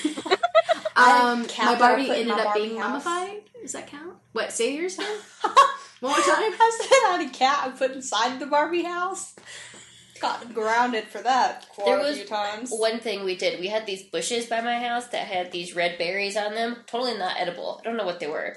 Um, 0.98 1.40
had 1.42 1.46
a 1.46 1.48
cat 1.50 1.66
my 1.66 1.76
Barbie 1.78 2.10
ended 2.10 2.28
my 2.28 2.34
up 2.36 2.44
Barbie 2.46 2.60
being 2.70 2.78
house. 2.80 3.04
mummified. 3.06 3.42
Does 3.62 3.74
that 3.74 3.88
count? 3.88 4.16
What? 4.32 4.54
Say 4.54 4.76
yours 4.78 4.96
again. 4.98 5.18
One 6.00 6.12
more 6.14 6.14
time. 6.14 6.24
I 6.28 6.80
said 6.80 6.88
I 6.90 7.18
had 7.18 7.28
a 7.30 7.34
cat 7.34 7.60
I 7.64 7.70
put 7.72 7.92
inside 7.92 8.40
the 8.40 8.46
Barbie 8.46 8.84
house. 8.84 9.36
Got 10.22 10.54
grounded 10.54 11.10
for 11.10 11.22
that 11.22 11.68
quite 11.70 11.86
There 11.88 12.00
a 12.00 12.02
was 12.04 12.16
few 12.18 12.26
times. 12.26 12.70
One 12.72 13.02
thing 13.02 13.26
we 13.26 13.36
did, 13.36 13.60
we 13.60 13.68
had 13.68 13.86
these 13.86 14.04
bushes 14.04 14.46
by 14.46 14.62
my 14.62 14.80
house 14.80 15.08
that 15.08 15.28
had 15.28 15.52
these 15.52 15.76
red 15.76 15.98
berries 15.98 16.38
on 16.38 16.56
them. 16.56 16.78
Totally 16.88 17.18
not 17.18 17.36
edible. 17.38 17.82
I 17.82 17.84
don't 17.84 17.98
know 17.98 18.06
what 18.06 18.22
they 18.22 18.28
were. 18.28 18.56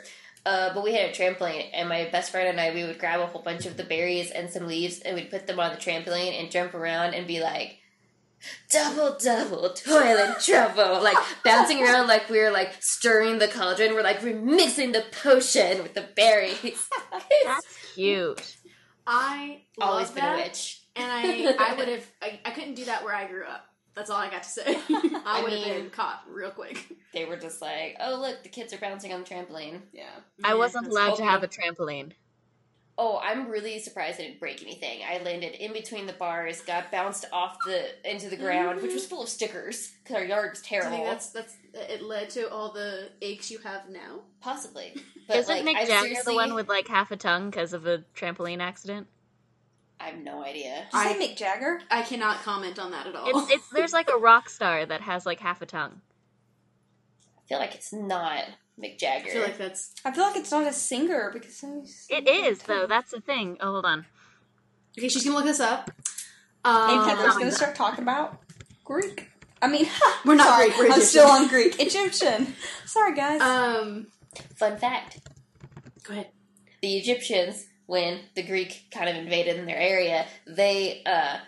Uh, 0.49 0.73
but 0.73 0.83
we 0.83 0.95
had 0.95 1.11
a 1.11 1.13
trampoline, 1.13 1.69
and 1.75 1.91
my 1.91 2.09
best 2.11 2.31
friend 2.31 2.49
and 2.49 2.59
I, 2.59 2.73
we 2.73 2.83
would 2.83 2.99
grab 2.99 3.21
a 3.21 3.27
whole 3.27 3.43
bunch 3.43 3.67
of 3.67 3.77
the 3.77 3.85
berries 3.85 4.31
and 4.31 4.49
some 4.49 4.67
leaves, 4.67 4.99
and 5.01 5.15
we'd 5.15 5.31
put 5.31 5.47
them 5.47 5.61
on 5.61 5.73
the 5.73 5.77
trampoline 5.77 6.41
and 6.41 6.51
jump 6.51 6.73
around 6.73 7.13
and 7.13 7.27
be 7.27 7.39
like, 7.39 7.77
double, 8.73 9.19
double, 9.23 9.69
toilet 9.75 10.41
trouble. 10.43 11.03
Like, 11.03 11.19
bouncing 11.45 11.83
around 11.83 12.07
like 12.07 12.31
we 12.31 12.39
were 12.39 12.51
like 12.51 12.73
stirring 12.81 13.39
the 13.41 13.49
cauldron. 13.49 13.93
We're 13.95 14.03
like, 14.03 14.23
we're 14.23 14.41
mixing 14.41 14.93
the 14.93 15.05
potion 15.23 15.83
with 15.83 15.93
the 15.93 16.09
berries. 16.17 16.89
That's 17.45 17.67
cute. 17.95 18.57
I 19.07 19.65
Always 19.79 20.11
been 20.11 20.25
that. 20.25 20.39
a 20.39 20.43
witch. 20.45 20.83
and 20.97 21.13
I, 21.13 21.57
I 21.59 21.75
would 21.75 21.89
have, 21.89 22.07
I, 22.23 22.41
I 22.47 22.53
couldn't 22.53 22.75
do 22.75 22.87
that 22.87 23.05
where 23.05 23.15
I 23.15 23.27
grew 23.29 23.45
up. 23.45 23.67
That's 23.99 24.11
all 24.11 24.19
I 24.19 24.31
got 24.31 24.45
to 24.45 24.49
say. 24.49 24.63
I, 24.89 25.23
I 25.27 25.43
would 25.43 25.53
have 25.53 25.67
mean- 25.67 25.83
been 25.83 25.91
caught 25.91 26.23
real 26.31 26.51
quick. 26.51 26.97
They 27.13 27.25
were 27.25 27.37
just 27.37 27.61
like, 27.61 27.97
oh, 28.01 28.21
look, 28.21 28.45
the 28.45 28.49
kids 28.49 28.73
are 28.73 28.79
bouncing 28.79 29.13
on 29.13 29.25
the 29.25 29.27
trampoline. 29.27 29.81
yeah. 29.93 30.05
I 30.45 30.55
wasn't 30.55 30.85
that's- 30.85 30.97
allowed 30.97 31.17
to 31.17 31.25
have 31.25 31.43
a 31.43 31.49
trampoline. 31.49 32.13
Oh, 33.01 33.21
I'm 33.23 33.49
really 33.49 33.79
surprised 33.79 34.19
I 34.21 34.25
didn't 34.25 34.41
break 34.41 34.61
anything. 34.61 35.01
I 35.09 35.23
landed 35.23 35.55
in 35.55 35.73
between 35.73 36.07
the 36.07 36.13
bars, 36.15 36.61
got 36.63 36.91
bounced 36.91 37.27
off 37.33 37.57
the 37.65 37.85
into 38.05 38.29
the 38.29 38.37
ground, 38.37 38.83
which 38.83 38.93
was 38.93 39.03
mm-hmm. 39.05 39.11
full 39.11 39.23
of 39.23 39.29
stickers 39.29 39.93
because 40.03 40.17
our 40.17 40.25
yard 40.25 40.51
was 40.51 40.63
Do 40.63 40.75
you 40.75 40.81
terrible. 40.81 40.97
think 40.97 41.09
that's 41.09 41.31
that's 41.31 41.57
it 41.75 42.03
led 42.03 42.29
to 42.31 42.51
all 42.51 42.73
the 42.73 43.11
aches 43.23 43.53
you 43.53 43.59
have 43.59 43.89
now? 43.89 44.23
Possibly, 44.41 44.95
but 45.29 45.37
Isn't 45.37 45.65
like, 45.65 45.77
Mick 45.77 45.87
Jagger 45.87 46.09
seriously, 46.09 46.33
the 46.33 46.37
one 46.37 46.55
with 46.55 46.69
like 46.69 46.89
half 46.89 47.13
a 47.13 47.17
tongue 47.17 47.51
because 47.51 47.73
of 47.73 47.87
a 47.87 47.99
trampoline 48.17 48.59
accident? 48.59 49.07
I 50.01 50.11
have 50.11 50.19
no 50.19 50.45
idea. 50.45 50.87
Did 50.93 50.93
you 50.93 50.99
I- 51.01 51.13
say 51.13 51.29
Mick 51.29 51.37
Jagger? 51.37 51.81
I 51.91 52.03
cannot 52.03 52.43
comment 52.43 52.79
on 52.79 52.91
that 52.93 53.07
at 53.07 53.15
all. 53.17 53.29
It's 53.29 53.51
it's 53.53 53.69
there's 53.71 53.93
like 53.93 54.09
a 54.09 54.17
rock 54.19 54.49
star 54.49 54.87
that 54.87 55.01
has 55.03 55.27
like 55.27 55.41
half 55.41 55.61
a 55.63 55.67
tongue. 55.67 56.01
I 57.37 57.41
feel 57.49 57.59
like 57.59 57.75
it's 57.75 57.93
not 57.93 58.45
Mick 58.81 58.99
Jagger. 58.99 59.29
I 59.31 59.33
feel 59.33 59.43
like 59.43 59.59
that's 59.59 59.93
I 60.05 60.13
feel 60.13 60.25
like 60.25 60.37
it's 60.37 60.51
not 60.53 60.67
a 60.67 60.73
singer 60.73 61.31
because 61.33 61.63
It 62.11 62.29
is 62.29 62.61
though. 62.63 62.87
That's 62.87 63.11
the 63.11 63.21
thing. 63.21 63.57
Oh, 63.61 63.73
hold 63.73 63.87
on. 63.87 64.07
okay. 64.97 65.09
She's 65.09 65.25
gonna 65.25 65.37
look 65.37 65.47
this 65.47 65.61
up. 65.61 65.91
And 66.65 67.01
Um, 67.01 67.09
Heather's 67.09 67.35
gonna 67.37 67.51
start 67.53 67.75
talking 67.75 68.03
about 68.03 68.39
Greek. 68.85 69.29
I 69.63 69.67
mean, 69.67 69.87
We're 70.25 70.35
not 70.37 70.47
sorry, 70.47 70.71
Greek, 70.71 70.89
we're 70.91 70.95
I'm 70.95 71.01
still 71.01 71.27
on 71.29 71.49
Greek. 71.49 71.81
Egyptian. 71.81 72.55
Sorry, 72.87 73.15
guys. 73.15 73.41
um, 73.41 74.07
Fun 74.57 74.77
fact: 74.77 75.19
go 76.05 76.13
ahead. 76.13 76.29
the 76.83 76.97
Egyptians, 76.97 77.67
when 77.89 78.21
the 78.35 78.43
Greek 78.43 78.85
kind 78.91 79.09
of 79.09 79.17
invaded 79.17 79.57
in 79.57 79.65
their 79.65 79.79
area, 79.79 80.27
they 80.47 81.03
uh, 81.07 81.39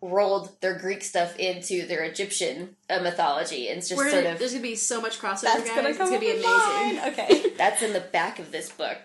rolled 0.00 0.48
their 0.60 0.78
Greek 0.78 1.02
stuff 1.02 1.36
into 1.40 1.88
their 1.88 2.04
Egyptian 2.04 2.76
uh, 2.88 3.00
mythology, 3.00 3.68
and 3.68 3.78
it's 3.78 3.88
just 3.88 3.98
We're 3.98 4.08
sort 4.10 4.22
gonna, 4.22 4.34
of 4.34 4.38
there's 4.38 4.52
gonna 4.52 4.62
be 4.62 4.76
so 4.76 5.00
much 5.00 5.18
crossover, 5.18 5.42
That's 5.42 5.64
guys. 5.64 5.74
gonna 5.76 5.88
it's 5.88 5.98
come 5.98 6.08
gonna 6.10 6.20
be 6.20 6.30
amazing. 6.30 6.48
mine. 6.50 7.00
Okay. 7.08 7.50
that's 7.58 7.82
in 7.82 7.92
the 7.92 8.00
back 8.00 8.38
of 8.38 8.52
this 8.52 8.70
book. 8.70 8.98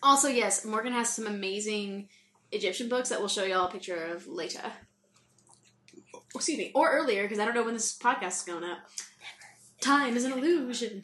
Also, 0.00 0.28
yes, 0.28 0.64
Morgan 0.64 0.92
has 0.92 1.08
some 1.12 1.26
amazing 1.26 2.08
Egyptian 2.52 2.88
books 2.88 3.08
that 3.08 3.18
we'll 3.18 3.28
show 3.28 3.42
y'all 3.42 3.66
a 3.66 3.70
picture 3.72 3.96
of 4.14 4.28
later. 4.28 4.62
Excuse 6.36 6.56
me, 6.58 6.70
or 6.72 6.88
earlier 6.92 7.24
because 7.24 7.40
I 7.40 7.44
don't 7.44 7.54
know 7.54 7.64
when 7.64 7.74
this 7.74 7.98
podcast 7.98 8.28
is 8.28 8.42
going 8.42 8.62
up. 8.62 8.78
Time 9.80 10.16
is 10.16 10.22
an 10.24 10.30
illusion. 10.32 11.02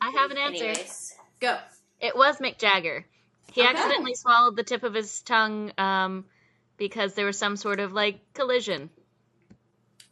I 0.00 0.10
have 0.10 0.30
an 0.30 0.38
answer. 0.38 0.64
Anyways, 0.64 1.14
Go. 1.38 1.58
It 2.00 2.16
was 2.16 2.38
Mick 2.38 2.56
Jagger. 2.56 3.04
He 3.52 3.62
Okay. 3.62 3.70
accidentally 3.70 4.14
swallowed 4.14 4.56
the 4.56 4.62
tip 4.64 4.82
of 4.82 4.94
his 4.94 5.22
tongue 5.22 5.72
um, 5.78 6.24
because 6.76 7.14
there 7.14 7.26
was 7.26 7.38
some 7.38 7.56
sort 7.56 7.80
of 7.80 7.92
like 7.92 8.20
collision. 8.34 8.90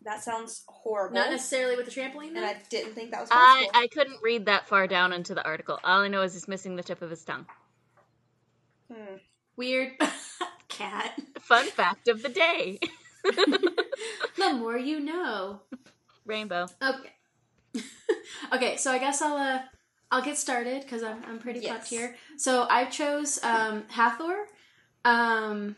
That 0.03 0.23
sounds 0.23 0.65
horrible. 0.67 1.15
Not 1.15 1.31
necessarily 1.31 1.77
with 1.77 1.87
the 1.87 1.93
trampoline. 1.93 2.37
and 2.37 2.45
I 2.45 2.57
didn't 2.69 2.93
think 2.95 3.11
that 3.13 3.21
was 3.23 3.31
I 3.33 3.35
possible. 3.67 3.71
I 3.75 3.87
couldn't 3.89 4.23
read 4.23 4.47
that 4.47 4.69
far 4.69 4.87
down 4.87 5.13
into 5.15 5.35
the 5.35 5.45
article. 5.45 5.79
All 5.83 6.01
I 6.03 6.09
know 6.09 6.23
is 6.23 6.35
he's 6.35 6.47
missing 6.49 6.77
the 6.77 6.83
tip 6.83 7.01
of 7.03 7.09
his 7.11 7.25
tongue. 7.25 7.47
Hmm. 8.93 9.17
Weird. 9.57 9.93
Cat. 10.69 11.19
Fun 11.41 11.67
fact 11.69 12.09
of 12.09 12.23
the 12.23 12.29
day. 12.29 12.79
the 13.25 14.53
more 14.55 14.77
you 14.77 15.01
know. 15.01 15.61
Rainbow. 16.27 16.67
Okay. 16.83 17.83
okay, 18.53 18.77
so 18.77 18.91
I 18.93 18.99
guess 18.99 19.23
I'll 19.23 19.37
uh 19.37 19.61
I'll 20.15 20.23
get 20.23 20.39
started 20.39 20.83
because 20.83 21.03
I'm 21.03 21.23
I'm 21.27 21.41
pretty 21.41 21.59
Yes. 21.59 21.91
here. 21.91 22.15
So 22.37 22.69
I 22.71 22.85
chose 22.85 23.43
um 23.43 23.83
Hathor. 23.89 24.47
Um 25.05 25.75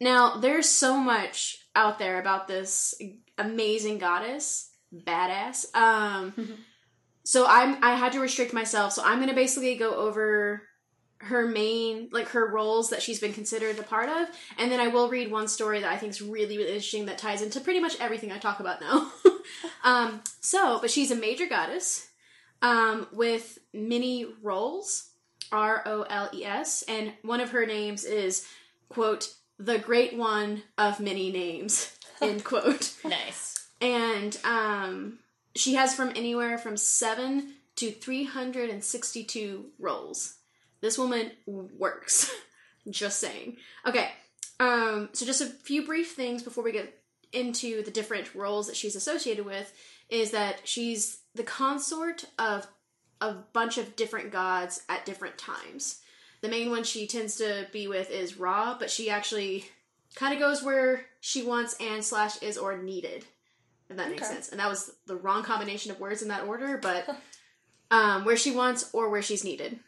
now 0.00 0.36
there's 0.36 0.68
so 0.68 0.96
much 0.96 1.58
out 1.74 1.98
there 1.98 2.20
about 2.20 2.46
this 2.46 2.94
amazing 3.38 3.98
goddess, 3.98 4.70
badass. 4.94 5.74
Um 5.74 6.32
so 7.24 7.44
I'm 7.48 7.82
I 7.82 7.96
had 7.96 8.12
to 8.12 8.20
restrict 8.20 8.52
myself, 8.52 8.92
so 8.92 9.02
I'm 9.04 9.18
gonna 9.18 9.34
basically 9.34 9.74
go 9.74 9.92
over 9.96 10.62
her 11.18 11.46
main 11.46 12.10
like 12.12 12.28
her 12.28 12.46
roles 12.46 12.90
that 12.90 13.02
she's 13.02 13.18
been 13.20 13.32
considered 13.32 13.78
a 13.78 13.82
part 13.84 14.08
of 14.08 14.26
and 14.58 14.72
then 14.72 14.80
i 14.80 14.88
will 14.88 15.08
read 15.08 15.30
one 15.30 15.46
story 15.46 15.78
that 15.78 15.92
i 15.92 15.96
think 15.96 16.10
is 16.10 16.20
really 16.20 16.58
really 16.58 16.70
interesting 16.72 17.06
that 17.06 17.16
ties 17.16 17.42
into 17.42 17.60
pretty 17.60 17.78
much 17.78 17.94
everything 18.00 18.32
i 18.32 18.38
talk 18.38 18.58
about 18.58 18.80
now 18.80 19.08
um 19.84 20.20
so 20.40 20.80
but 20.80 20.90
she's 20.90 21.12
a 21.12 21.14
major 21.14 21.46
goddess 21.46 22.08
um 22.62 23.06
with 23.12 23.58
many 23.72 24.26
roles 24.42 25.10
r-o-l-e-s 25.50 26.82
and 26.88 27.12
one 27.22 27.40
of 27.40 27.50
her 27.50 27.66
names 27.66 28.04
is 28.04 28.46
quote 28.88 29.34
the 29.58 29.78
great 29.78 30.16
one 30.16 30.62
of 30.78 30.98
many 31.00 31.30
names 31.30 31.96
end 32.22 32.42
quote 32.44 32.94
nice. 33.04 33.68
and 33.80 34.38
um, 34.44 35.18
she 35.54 35.74
has 35.74 35.94
from 35.94 36.10
anywhere 36.10 36.58
from 36.58 36.76
7 36.76 37.52
to 37.76 37.90
362 37.90 39.66
roles. 39.78 40.36
This 40.80 40.98
woman 40.98 41.30
works. 41.46 42.30
just 42.90 43.20
saying. 43.20 43.56
Okay, 43.86 44.10
um, 44.58 45.08
so 45.12 45.24
just 45.24 45.40
a 45.40 45.46
few 45.46 45.84
brief 45.84 46.12
things 46.12 46.42
before 46.42 46.64
we 46.64 46.72
get 46.72 46.98
into 47.32 47.82
the 47.82 47.90
different 47.90 48.34
roles 48.34 48.66
that 48.66 48.76
she's 48.76 48.96
associated 48.96 49.46
with 49.46 49.72
is 50.08 50.32
that 50.32 50.60
she's 50.64 51.18
the 51.34 51.42
consort 51.42 52.24
of 52.38 52.66
a 53.20 53.32
bunch 53.52 53.78
of 53.78 53.96
different 53.96 54.30
gods 54.30 54.82
at 54.88 55.06
different 55.06 55.38
times. 55.38 56.00
The 56.40 56.48
main 56.48 56.70
one 56.70 56.84
she 56.84 57.06
tends 57.06 57.36
to 57.36 57.66
be 57.72 57.86
with 57.86 58.10
is 58.10 58.36
Ra, 58.36 58.76
but 58.78 58.90
she 58.90 59.08
actually 59.08 59.66
kind 60.14 60.34
of 60.34 60.40
goes 60.40 60.62
where 60.62 61.06
she 61.20 61.42
wants 61.42 61.76
and 61.80 62.04
slash 62.04 62.42
is 62.42 62.58
or 62.58 62.76
needed 62.76 63.24
if 63.92 63.96
that 63.98 64.10
makes 64.10 64.22
Okay. 64.22 64.34
sense. 64.34 64.48
And 64.48 64.58
that 64.58 64.68
was 64.68 64.92
the 65.06 65.16
wrong 65.16 65.42
combination 65.42 65.90
of 65.90 66.00
words 66.00 66.22
in 66.22 66.28
that 66.28 66.46
order, 66.46 66.78
but 66.82 67.08
um, 67.90 68.24
where 68.24 68.36
she 68.36 68.50
wants 68.50 68.90
or 68.92 69.08
where 69.08 69.22
she's 69.22 69.44
needed. 69.44 69.78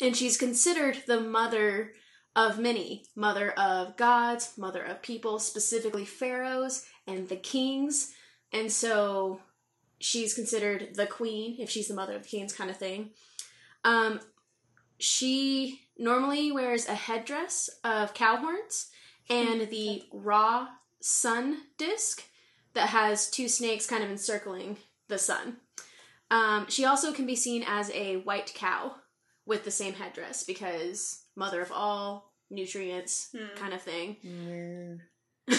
And 0.00 0.16
she's 0.16 0.36
considered 0.36 1.02
the 1.06 1.20
mother 1.20 1.92
of 2.36 2.58
many 2.58 3.04
mother 3.16 3.52
of 3.52 3.96
gods, 3.96 4.54
mother 4.56 4.82
of 4.82 5.02
people, 5.02 5.38
specifically 5.38 6.04
pharaohs 6.04 6.86
and 7.06 7.28
the 7.28 7.36
kings. 7.36 8.12
And 8.52 8.70
so 8.70 9.40
she's 10.00 10.34
considered 10.34 10.94
the 10.94 11.06
queen 11.06 11.56
if 11.58 11.70
she's 11.70 11.88
the 11.88 11.94
mother 11.94 12.16
of 12.16 12.22
the 12.22 12.28
kings, 12.28 12.52
kind 12.52 12.70
of 12.70 12.76
thing. 12.76 13.10
Um, 13.84 14.20
she 14.98 15.80
normally 15.98 16.50
wears 16.52 16.86
a 16.88 16.94
headdress 16.94 17.70
of 17.84 18.14
cow 18.14 18.36
horns 18.36 18.88
and 19.28 19.68
the 19.70 20.02
Ra 20.12 20.68
sun 21.00 21.58
disc 21.78 22.22
that 22.74 22.88
has 22.90 23.30
two 23.30 23.48
snakes 23.48 23.86
kind 23.86 24.02
of 24.04 24.10
encircling 24.10 24.76
the 25.08 25.18
sun. 25.18 25.56
Um, 26.30 26.66
she 26.68 26.84
also 26.84 27.12
can 27.12 27.26
be 27.26 27.36
seen 27.36 27.64
as 27.66 27.90
a 27.90 28.16
white 28.18 28.52
cow 28.54 28.94
with 29.46 29.64
the 29.64 29.70
same 29.70 29.94
headdress 29.94 30.44
because 30.44 31.24
mother 31.34 31.60
of 31.60 31.72
all 31.72 32.32
nutrients 32.50 33.30
Hmm. 33.36 33.56
kind 33.56 33.74
of 33.74 33.82
thing. 33.82 34.16
Mm. 34.24 35.00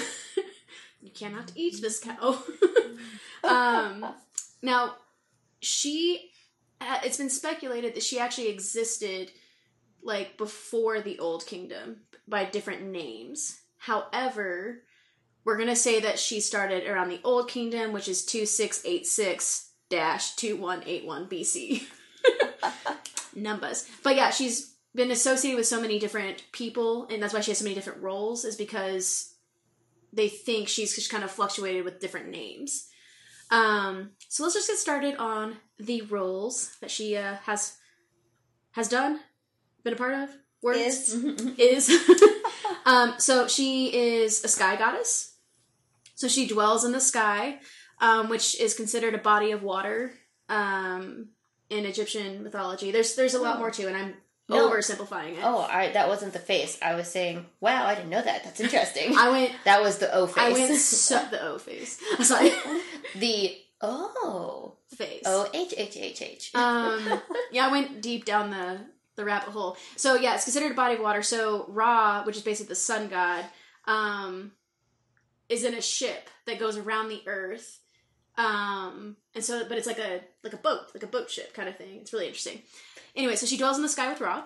you 1.02 1.12
cannot 1.14 1.52
eat 1.56 1.82
this 1.82 2.00
cow. 2.00 2.42
um, 3.44 4.06
now, 4.62 4.96
she, 5.60 6.32
uh, 6.80 7.00
it's 7.03 7.18
been 7.18 7.30
speculated 7.30 7.96
that 7.96 8.03
she 8.03 8.20
actually 8.20 8.50
existed 8.50 9.32
like 10.03 10.38
before 10.38 11.01
the 11.01 11.20
Old 11.20 11.46
Kingdom 11.46 12.01
by 12.27 12.46
different 12.46 12.84
names. 12.84 13.60
However, 13.77 14.84
we're 15.44 15.58
gonna 15.58 15.75
say 15.75 16.00
that 16.01 16.20
she 16.20 16.39
started 16.39 16.88
around 16.88 17.10
the 17.10 17.22
Old 17.24 17.50
Kingdom, 17.50 17.94
which 17.94 18.08
is 18.08 18.25
two 18.25 18.46
six 18.46 18.82
eight 18.86 19.08
six 19.08 19.72
dash 19.89 20.36
two 20.36 20.56
one 20.56 20.84
eight 20.86 21.06
one 21.06 21.27
BC. 21.27 21.84
Numbers, 23.36 23.88
but 24.03 24.15
yeah, 24.15 24.30
she's 24.30 24.75
been 24.94 25.10
associated 25.10 25.58
with 25.58 25.65
so 25.65 25.80
many 25.80 26.00
different 26.00 26.44
people, 26.51 27.08
and 27.10 27.24
that's 27.24 27.34
why 27.34 27.39
she 27.39 27.51
has 27.51 27.60
so 27.60 27.63
many 27.63 27.75
different 27.75 28.01
roles. 28.01 28.44
Is 28.44 28.56
because 28.56 29.34
they 30.13 30.27
think 30.27 30.68
she's 30.68 30.94
just 30.94 31.10
kind 31.10 31.24
of 31.24 31.32
fluctuated 31.32 31.86
with 31.86 32.00
different 32.00 32.30
names. 32.30 32.89
Um, 33.51 34.12
so 34.29 34.43
let's 34.43 34.55
just 34.55 34.67
get 34.67 34.77
started 34.77 35.17
on 35.17 35.58
the 35.77 36.01
roles 36.03 36.75
that 36.79 36.89
she 36.89 37.17
uh, 37.17 37.36
has 37.43 37.77
has 38.72 38.88
done, 38.88 39.20
been 39.84 39.93
a 39.93 39.98
part 39.98 40.13
of. 40.13 40.29
Words 40.62 40.79
Is. 40.79 41.13
is. 41.58 42.12
um, 42.86 43.15
so 43.17 43.48
she 43.48 43.93
is 43.93 44.43
a 44.43 44.48
sky 44.48 44.75
goddess. 44.77 45.36
So 46.15 46.27
she 46.27 46.48
dwells 46.48 46.86
in 46.86 46.91
the 46.91 47.01
sky, 47.01 47.60
um, 48.00 48.29
which 48.29 48.60
is 48.60 48.74
considered 48.74 49.15
a 49.15 49.17
body 49.17 49.51
of 49.51 49.63
water 49.63 50.13
um, 50.50 51.29
in 51.70 51.86
Egyptian 51.86 52.43
mythology. 52.43 52.91
There's 52.91 53.15
there's 53.15 53.34
a 53.34 53.41
lot 53.41 53.60
more 53.60 53.72
to, 53.72 53.84
it, 53.84 53.88
and 53.88 53.98
I'm 53.98 54.13
No. 54.51 54.70
oversimplifying 54.70 55.34
it. 55.34 55.39
Oh, 55.43 55.62
I, 55.62 55.91
that 55.93 56.08
wasn't 56.08 56.34
the 56.34 56.39
face. 56.39 56.77
I 56.81 56.96
was 56.96 57.08
saying, 57.08 57.46
wow, 57.60 57.86
I 57.86 57.96
didn't 57.96 58.10
know 58.10 58.22
that. 58.22 58.43
That's 58.43 58.60
interesting. 58.60 59.15
I 59.17 59.29
went. 59.29 59.51
that 59.65 59.81
was 59.81 59.98
the 59.98 60.13
O 60.13 60.27
face. 60.27 60.38
I 60.38 60.51
went 60.51 60.75
so 60.75 61.25
the 61.31 61.41
O 61.48 61.58
face. 61.58 62.00
I 62.13 62.15
was 62.17 62.31
like 62.31 62.53
the 63.15 63.58
O. 63.81 64.75
face. 64.96 65.24
O 65.25 65.48
H 65.53 65.74
H 65.77 65.98
H 65.98 66.22
H. 66.22 66.55
Um, 66.55 67.22
yeah, 67.51 67.67
I 67.67 67.72
went 67.72 68.01
deep 68.01 68.25
down 68.25 68.51
the 68.51 68.79
the 69.15 69.25
rabbit 69.25 69.50
hole. 69.50 69.77
So 69.96 70.15
yeah, 70.15 70.36
it's 70.36 70.46
considered 70.46 70.72
a 70.72 70.75
body 70.75 70.96
of 70.96 71.01
water. 71.01 71.22
So 71.22 71.65
Ra, 71.67 72.24
which 72.24 72.38
is 72.38 72.43
basically 72.43 72.70
the 72.70 72.75
sun 72.75 73.08
god, 73.08 73.46
um, 73.86 74.51
is 75.50 75.63
in 75.63 75.74
a 75.74 75.81
ship 75.81 76.29
that 76.46 76.60
goes 76.60 76.77
around 76.77 77.10
the 77.10 77.22
earth. 77.25 77.79
Um, 78.38 79.18
and 79.36 79.44
so, 79.44 79.66
but 79.68 79.78
it's 79.78 79.88
like 79.88 80.00
a 80.00 80.22
like 80.44 80.54
a 80.54 80.58
boat, 80.58 80.82
like 80.94 81.04
a 81.04 81.08
boat 81.08 81.30
ship 81.30 81.54
kind 81.54 81.68
of 81.70 81.78
thing. 81.78 81.98
It's 82.02 82.14
really 82.14 82.28
interesting. 82.28 82.62
Anyway, 83.16 83.36
so 83.36 83.46
she 83.46 83.58
dwells 83.58 83.78
in 83.78 83.84
the 83.84 83.90
sky 83.90 84.10
with 84.10 84.22
Ra, 84.22 84.44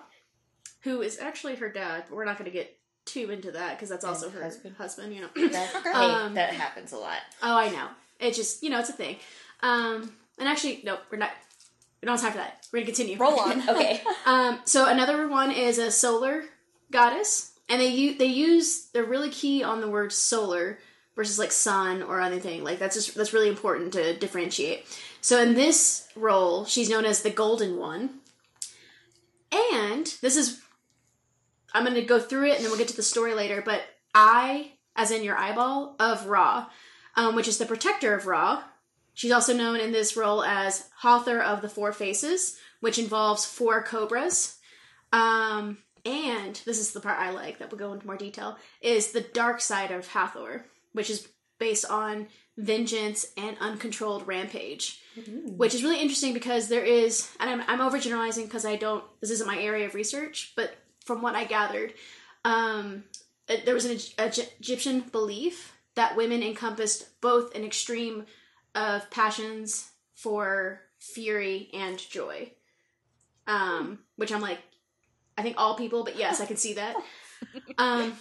who 0.82 1.02
is 1.02 1.18
actually 1.18 1.56
her 1.56 1.68
dad. 1.68 2.04
But 2.08 2.16
we're 2.16 2.24
not 2.24 2.38
going 2.38 2.50
to 2.50 2.56
get 2.56 2.76
too 3.04 3.30
into 3.30 3.52
that 3.52 3.76
because 3.76 3.88
that's 3.88 4.04
also 4.04 4.26
And 4.26 4.34
her 4.34 4.42
husband. 4.42 4.76
husband. 4.76 5.14
You 5.14 5.22
know. 5.22 5.48
That, 5.50 5.86
Um, 5.94 6.34
that 6.34 6.52
happens 6.52 6.92
a 6.92 6.98
lot. 6.98 7.18
Oh, 7.42 7.56
I 7.56 7.68
know. 7.70 7.86
It 8.18 8.34
just, 8.34 8.62
you 8.62 8.70
know, 8.70 8.80
it's 8.80 8.88
a 8.88 8.94
thing. 8.94 9.16
Um, 9.60 10.12
and 10.38 10.48
actually, 10.48 10.82
nope, 10.84 11.00
we're 11.10 11.18
not. 11.18 11.30
We 12.02 12.06
don't 12.06 12.14
have 12.20 12.22
time 12.22 12.32
for 12.32 12.38
that. 12.38 12.66
We're 12.72 12.80
gonna 12.80 12.86
continue. 12.86 13.16
Roll 13.16 13.38
on. 13.40 13.68
Okay. 13.68 14.02
Um, 14.26 14.58
so 14.64 14.86
another 14.88 15.28
one 15.28 15.50
is 15.52 15.78
a 15.78 15.90
solar 15.90 16.44
goddess, 16.90 17.52
and 17.68 17.80
they 17.80 17.88
use 17.88 18.18
they 18.18 18.26
use 18.26 18.86
they're 18.92 19.04
really 19.04 19.30
key 19.30 19.62
on 19.62 19.80
the 19.80 19.88
word 19.88 20.12
solar 20.12 20.78
versus 21.16 21.38
like 21.38 21.50
sun 21.50 22.02
or 22.02 22.20
anything 22.20 22.62
like 22.62 22.78
that's 22.78 22.94
just 22.94 23.14
that's 23.16 23.32
really 23.32 23.48
important 23.48 23.92
to 23.94 24.16
differentiate. 24.16 24.84
So 25.20 25.42
in 25.42 25.54
this 25.54 26.08
role, 26.14 26.64
she's 26.66 26.90
known 26.90 27.04
as 27.04 27.22
the 27.22 27.30
Golden 27.30 27.78
One, 27.78 28.20
and 29.52 30.06
this 30.20 30.36
is 30.36 30.60
I'm 31.74 31.84
going 31.84 31.94
to 31.94 32.02
go 32.02 32.20
through 32.20 32.46
it 32.46 32.56
and 32.56 32.64
then 32.64 32.70
we'll 32.70 32.78
get 32.78 32.88
to 32.88 32.96
the 32.96 33.02
story 33.02 33.34
later. 33.34 33.62
But 33.64 33.82
Eye, 34.14 34.72
as 34.94 35.10
in 35.10 35.24
your 35.24 35.36
eyeball 35.36 35.96
of 35.98 36.26
Ra, 36.26 36.68
um, 37.16 37.34
which 37.34 37.48
is 37.48 37.58
the 37.58 37.66
protector 37.66 38.14
of 38.14 38.26
Ra. 38.26 38.62
She's 39.12 39.32
also 39.32 39.54
known 39.54 39.80
in 39.80 39.92
this 39.92 40.16
role 40.16 40.42
as 40.42 40.88
Hathor 41.00 41.40
of 41.40 41.62
the 41.62 41.68
Four 41.68 41.92
Faces, 41.92 42.58
which 42.80 42.98
involves 42.98 43.46
four 43.46 43.82
cobras. 43.82 44.58
Um, 45.12 45.78
and 46.04 46.60
this 46.64 46.78
is 46.78 46.92
the 46.92 47.00
part 47.00 47.18
I 47.18 47.30
like 47.30 47.58
that 47.58 47.70
we'll 47.70 47.78
go 47.78 47.92
into 47.92 48.06
more 48.06 48.16
detail 48.16 48.56
is 48.80 49.12
the 49.12 49.20
dark 49.20 49.60
side 49.60 49.90
of 49.90 50.06
Hathor, 50.06 50.66
which 50.96 51.10
is 51.10 51.28
based 51.58 51.84
on 51.90 52.26
vengeance 52.56 53.26
and 53.36 53.56
uncontrolled 53.60 54.26
rampage, 54.26 55.02
which 55.56 55.74
is 55.74 55.82
really 55.82 56.00
interesting 56.00 56.32
because 56.32 56.68
there 56.68 56.84
is, 56.84 57.30
and 57.38 57.50
I'm, 57.50 57.62
I'm 57.68 57.90
overgeneralizing 57.90 58.44
because 58.44 58.64
I 58.64 58.76
don't, 58.76 59.04
this 59.20 59.30
isn't 59.30 59.46
my 59.46 59.58
area 59.58 59.86
of 59.86 59.94
research, 59.94 60.52
but 60.56 60.74
from 61.04 61.20
what 61.20 61.34
I 61.34 61.44
gathered, 61.44 61.92
um, 62.44 63.04
there 63.46 63.74
was 63.74 63.84
an 63.84 63.92
Egy- 63.92 64.14
Egy- 64.18 64.52
Egyptian 64.58 65.00
belief 65.00 65.74
that 65.96 66.16
women 66.16 66.42
encompassed 66.42 67.20
both 67.20 67.54
an 67.54 67.64
extreme 67.64 68.24
of 68.74 69.10
passions 69.10 69.90
for 70.14 70.80
fury 70.98 71.68
and 71.74 71.98
joy. 71.98 72.52
Um, 73.46 74.00
which 74.16 74.32
I'm 74.32 74.40
like, 74.40 74.58
I 75.38 75.42
think 75.42 75.56
all 75.58 75.76
people, 75.76 76.04
but 76.04 76.16
yes, 76.16 76.40
I 76.40 76.46
can 76.46 76.56
see 76.56 76.74
that. 76.74 76.96
Um, 77.78 78.14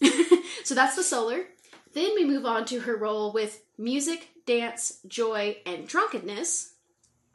so 0.64 0.74
that's 0.74 0.96
the 0.96 1.04
solar. 1.04 1.44
Then 1.94 2.10
we 2.14 2.24
move 2.24 2.44
on 2.44 2.64
to 2.66 2.80
her 2.80 2.96
role 2.96 3.32
with 3.32 3.62
music, 3.78 4.28
dance, 4.46 4.98
joy, 5.06 5.58
and 5.64 5.86
drunkenness. 5.86 6.72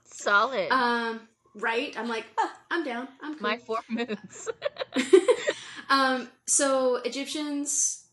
Solid. 0.04 0.70
Um, 0.72 1.22
right? 1.56 1.98
I'm 1.98 2.08
like, 2.08 2.26
ah, 2.38 2.54
I'm 2.70 2.84
down. 2.84 3.08
I'm 3.22 3.34
cool. 3.36 3.42
My 3.42 3.58
four 3.58 3.80
moods. 3.90 4.50
um, 5.90 6.28
so 6.46 6.98
Egyptians 6.98 8.06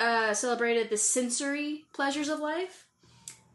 uh, 0.00 0.34
celebrated 0.34 0.90
the 0.90 0.96
sensory 0.96 1.84
pleasures 1.94 2.28
of 2.28 2.40
life, 2.40 2.86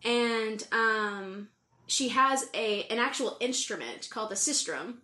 and 0.03 0.65
um, 0.71 1.49
she 1.87 2.09
has 2.09 2.49
a 2.53 2.83
an 2.83 2.99
actual 2.99 3.37
instrument 3.39 4.09
called 4.09 4.31
the 4.31 4.35
sistrum, 4.35 4.95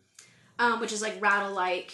um, 0.60 0.80
which 0.80 0.94
is 0.94 1.02
like 1.02 1.22
rattle 1.22 1.54
like 1.54 1.92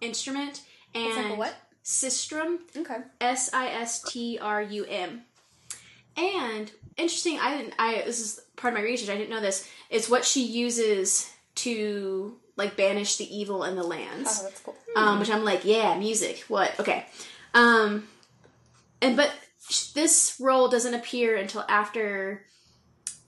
instrument. 0.00 0.62
And 0.92 1.06
It's 1.06 1.16
like 1.16 1.32
a 1.32 1.34
what? 1.36 1.54
Sistrum, 1.84 2.58
Okay. 2.76 2.98
S 3.20 3.50
I 3.52 3.68
S 3.68 4.02
T 4.02 4.38
R 4.40 4.62
U 4.62 4.84
M. 4.88 5.22
And 6.16 6.70
interesting, 6.96 7.38
I 7.38 7.56
didn't. 7.56 7.74
I 7.78 8.02
this 8.04 8.20
is 8.20 8.40
part 8.56 8.74
of 8.74 8.78
my 8.80 8.84
research. 8.84 9.08
I 9.08 9.16
didn't 9.16 9.30
know 9.30 9.40
this. 9.40 9.68
It's 9.88 10.08
what 10.08 10.24
she 10.24 10.42
uses 10.44 11.32
to 11.56 12.36
like 12.56 12.76
banish 12.76 13.16
the 13.16 13.34
evil 13.34 13.64
in 13.64 13.74
the 13.76 13.82
lands 13.82 14.38
Oh, 14.40 14.44
that's 14.44 14.60
cool. 14.60 14.76
um, 14.96 15.18
which 15.18 15.30
I'm 15.30 15.44
like, 15.44 15.64
yeah, 15.64 15.96
music. 15.98 16.44
What? 16.48 16.78
Okay. 16.78 17.06
Um, 17.54 18.06
and 19.00 19.16
but 19.16 19.32
this 19.94 20.36
role 20.40 20.68
doesn't 20.68 20.94
appear 20.94 21.36
until 21.36 21.64
after 21.68 22.44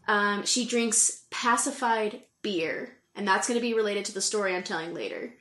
um, 0.06 0.44
she 0.44 0.66
drinks 0.66 1.22
pacified 1.30 2.20
beer, 2.42 2.96
and 3.14 3.26
that's 3.26 3.48
going 3.48 3.58
to 3.58 3.62
be 3.62 3.72
related 3.74 4.04
to 4.06 4.12
the 4.12 4.20
story 4.20 4.54
I'm 4.54 4.62
telling 4.64 4.92
later. 4.92 5.32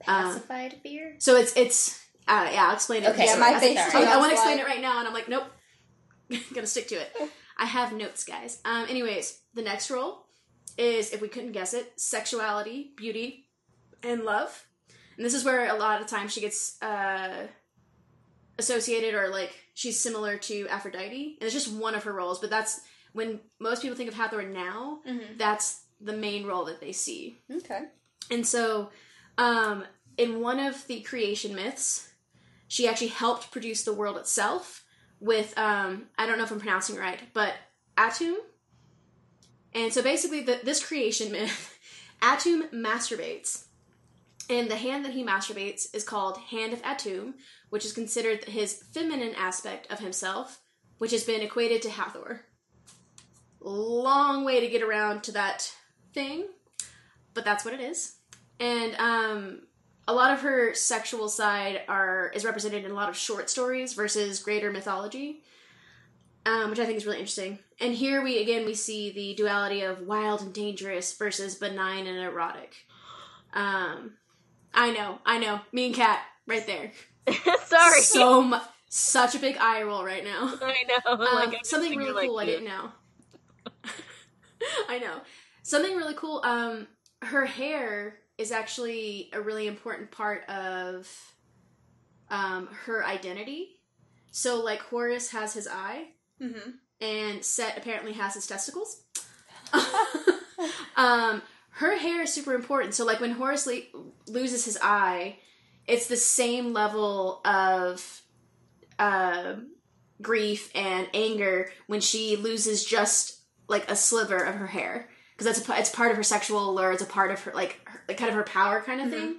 Pacified 0.00 0.80
beer? 0.82 1.14
So 1.18 1.36
it's 1.36 1.56
it's 1.56 2.04
uh, 2.28 2.48
yeah, 2.52 2.66
I'll 2.68 2.74
explain 2.74 3.02
it. 3.04 3.10
Okay, 3.10 3.24
Yeah, 3.26 3.36
my 3.36 3.54
I- 3.54 3.60
face 3.60 3.78
too. 3.92 3.98
I, 3.98 4.02
I 4.02 4.16
want 4.18 4.20
was 4.20 4.28
to 4.30 4.32
explain 4.34 4.56
like- 4.58 4.66
it 4.66 4.68
right 4.68 4.80
now, 4.82 4.98
and 4.98 5.08
I'm 5.08 5.14
like, 5.14 5.28
nope, 5.28 5.44
gonna 6.54 6.66
stick 6.66 6.88
to 6.88 6.94
it. 6.96 7.10
I 7.58 7.64
have 7.66 7.92
notes, 7.92 8.24
guys. 8.24 8.60
Um, 8.64 8.86
anyways, 8.88 9.40
the 9.54 9.62
next 9.62 9.90
role 9.90 10.26
is, 10.76 11.12
if 11.12 11.20
we 11.20 11.28
couldn't 11.28 11.52
guess 11.52 11.74
it, 11.74 11.92
sexuality, 12.00 12.92
beauty, 12.96 13.48
and 14.02 14.22
love. 14.24 14.64
And 15.16 15.24
this 15.26 15.34
is 15.34 15.44
where 15.44 15.68
a 15.68 15.74
lot 15.76 16.00
of 16.00 16.06
times 16.06 16.32
she 16.32 16.40
gets 16.40 16.80
uh, 16.82 17.48
associated 18.58 19.14
or 19.14 19.28
like 19.28 19.52
she's 19.74 19.98
similar 19.98 20.36
to 20.36 20.66
Aphrodite. 20.68 21.36
And 21.40 21.46
it's 21.46 21.52
just 21.54 21.72
one 21.72 21.94
of 21.94 22.04
her 22.04 22.12
roles, 22.12 22.38
but 22.40 22.50
that's 22.50 22.80
when 23.12 23.40
most 23.60 23.82
people 23.82 23.96
think 23.96 24.08
of 24.08 24.14
Hathor 24.14 24.42
now, 24.42 25.00
Mhm. 25.06 25.38
that's 25.38 25.82
the 26.00 26.12
main 26.12 26.46
role 26.46 26.64
that 26.66 26.80
they 26.80 26.92
see. 26.92 27.40
Okay. 27.50 27.86
And 28.30 28.46
so, 28.46 28.90
um, 29.38 29.84
in 30.16 30.40
one 30.40 30.60
of 30.60 30.86
the 30.86 31.00
creation 31.00 31.54
myths, 31.54 32.07
she 32.68 32.86
actually 32.86 33.08
helped 33.08 33.50
produce 33.50 33.82
the 33.82 33.94
world 33.94 34.18
itself 34.18 34.84
with, 35.20 35.56
um, 35.58 36.06
I 36.16 36.26
don't 36.26 36.38
know 36.38 36.44
if 36.44 36.52
I'm 36.52 36.60
pronouncing 36.60 36.96
it 36.96 37.00
right, 37.00 37.20
but 37.32 37.54
Atum. 37.96 38.36
And 39.74 39.92
so 39.92 40.02
basically, 40.02 40.42
the, 40.42 40.60
this 40.62 40.84
creation 40.84 41.32
myth, 41.32 41.78
Atum 42.22 42.70
masturbates. 42.70 43.64
And 44.50 44.70
the 44.70 44.76
hand 44.76 45.04
that 45.04 45.12
he 45.12 45.24
masturbates 45.24 45.94
is 45.94 46.04
called 46.04 46.38
Hand 46.38 46.72
of 46.72 46.82
Atum, 46.82 47.34
which 47.70 47.84
is 47.84 47.92
considered 47.92 48.44
his 48.44 48.82
feminine 48.94 49.34
aspect 49.34 49.90
of 49.90 49.98
himself, 49.98 50.60
which 50.98 51.10
has 51.10 51.24
been 51.24 51.42
equated 51.42 51.82
to 51.82 51.90
Hathor. 51.90 52.44
Long 53.60 54.44
way 54.44 54.60
to 54.60 54.68
get 54.68 54.82
around 54.82 55.22
to 55.24 55.32
that 55.32 55.70
thing, 56.14 56.46
but 57.34 57.44
that's 57.44 57.64
what 57.64 57.74
it 57.74 57.80
is. 57.80 58.16
And 58.60 58.94
um, 58.96 59.62
a 60.08 60.12
lot 60.14 60.32
of 60.32 60.40
her 60.40 60.74
sexual 60.74 61.28
side 61.28 61.82
are 61.88 62.32
is 62.34 62.44
represented 62.44 62.84
in 62.84 62.90
a 62.90 62.94
lot 62.94 63.08
of 63.08 63.16
short 63.16 63.48
stories 63.50 63.92
versus 63.94 64.40
greater 64.40 64.72
mythology. 64.72 65.42
um, 66.46 66.70
which 66.70 66.78
I 66.80 66.86
think 66.86 66.96
is 66.96 67.04
really 67.06 67.18
interesting. 67.18 67.58
And 67.80 67.94
here 67.94 68.22
we 68.22 68.40
again 68.42 68.64
we 68.66 68.74
see 68.74 69.12
the 69.12 69.34
duality 69.34 69.82
of 69.82 70.00
wild 70.02 70.40
and 70.42 70.52
dangerous 70.54 71.12
versus 71.16 71.54
benign 71.56 72.06
and 72.06 72.18
erotic. 72.18 72.74
Um, 73.52 74.14
I 74.74 74.90
know, 74.92 75.18
I 75.26 75.38
know, 75.38 75.60
me 75.72 75.86
and 75.86 75.94
Kat 75.94 76.20
right 76.46 76.66
there. 76.66 76.92
Sorry. 77.66 78.00
so 78.00 78.42
mu- 78.42 78.58
such 78.88 79.34
a 79.34 79.38
big 79.38 79.56
eye 79.58 79.82
roll 79.82 80.04
right 80.04 80.24
now. 80.24 80.54
I 80.62 80.74
know. 80.88 81.24
Um, 81.26 81.54
something 81.64 81.96
really 81.98 82.12
like 82.12 82.28
cool 82.28 82.38
I 82.38 82.46
didn't 82.46 82.64
know. 82.64 82.92
I 84.88 84.98
know. 84.98 85.20
Something 85.62 85.96
really 85.96 86.14
cool. 86.14 86.40
Um, 86.44 86.86
her 87.22 87.44
hair 87.44 88.18
is 88.38 88.52
actually 88.52 89.28
a 89.32 89.40
really 89.40 89.66
important 89.66 90.10
part 90.10 90.48
of 90.48 91.08
um, 92.30 92.68
her 92.86 93.04
identity. 93.04 93.80
So, 94.30 94.62
like 94.62 94.80
Horus 94.80 95.30
has 95.32 95.54
his 95.54 95.66
eye, 95.68 96.04
Mm-hmm. 96.40 96.70
and 97.00 97.44
Set 97.44 97.76
apparently 97.76 98.12
has 98.12 98.34
his 98.34 98.46
testicles. 98.46 99.02
um, 100.96 101.42
her 101.70 101.96
hair 101.96 102.22
is 102.22 102.32
super 102.32 102.54
important. 102.54 102.94
So, 102.94 103.04
like 103.04 103.20
when 103.20 103.32
Horus 103.32 103.66
le- 103.66 103.82
loses 104.26 104.64
his 104.64 104.78
eye, 104.82 105.36
it's 105.86 106.06
the 106.06 106.16
same 106.16 106.72
level 106.72 107.40
of 107.44 108.22
uh, 108.98 109.54
grief 110.20 110.70
and 110.74 111.08
anger 111.14 111.70
when 111.86 112.00
she 112.00 112.36
loses 112.36 112.84
just 112.84 113.40
like 113.68 113.90
a 113.90 113.96
sliver 113.96 114.36
of 114.38 114.54
her 114.56 114.66
hair 114.66 115.08
because 115.36 115.46
that's 115.56 115.68
a, 115.68 115.78
it's 115.80 115.90
part 115.90 116.10
of 116.10 116.16
her 116.16 116.22
sexual 116.22 116.70
allure. 116.70 116.92
It's 116.92 117.02
a 117.02 117.06
part 117.06 117.30
of 117.30 117.40
her 117.42 117.52
like, 117.54 117.80
like 118.08 118.16
kind 118.16 118.30
of 118.30 118.34
her 118.34 118.42
power 118.42 118.80
kind 118.80 119.00
of 119.00 119.10
thing, 119.10 119.36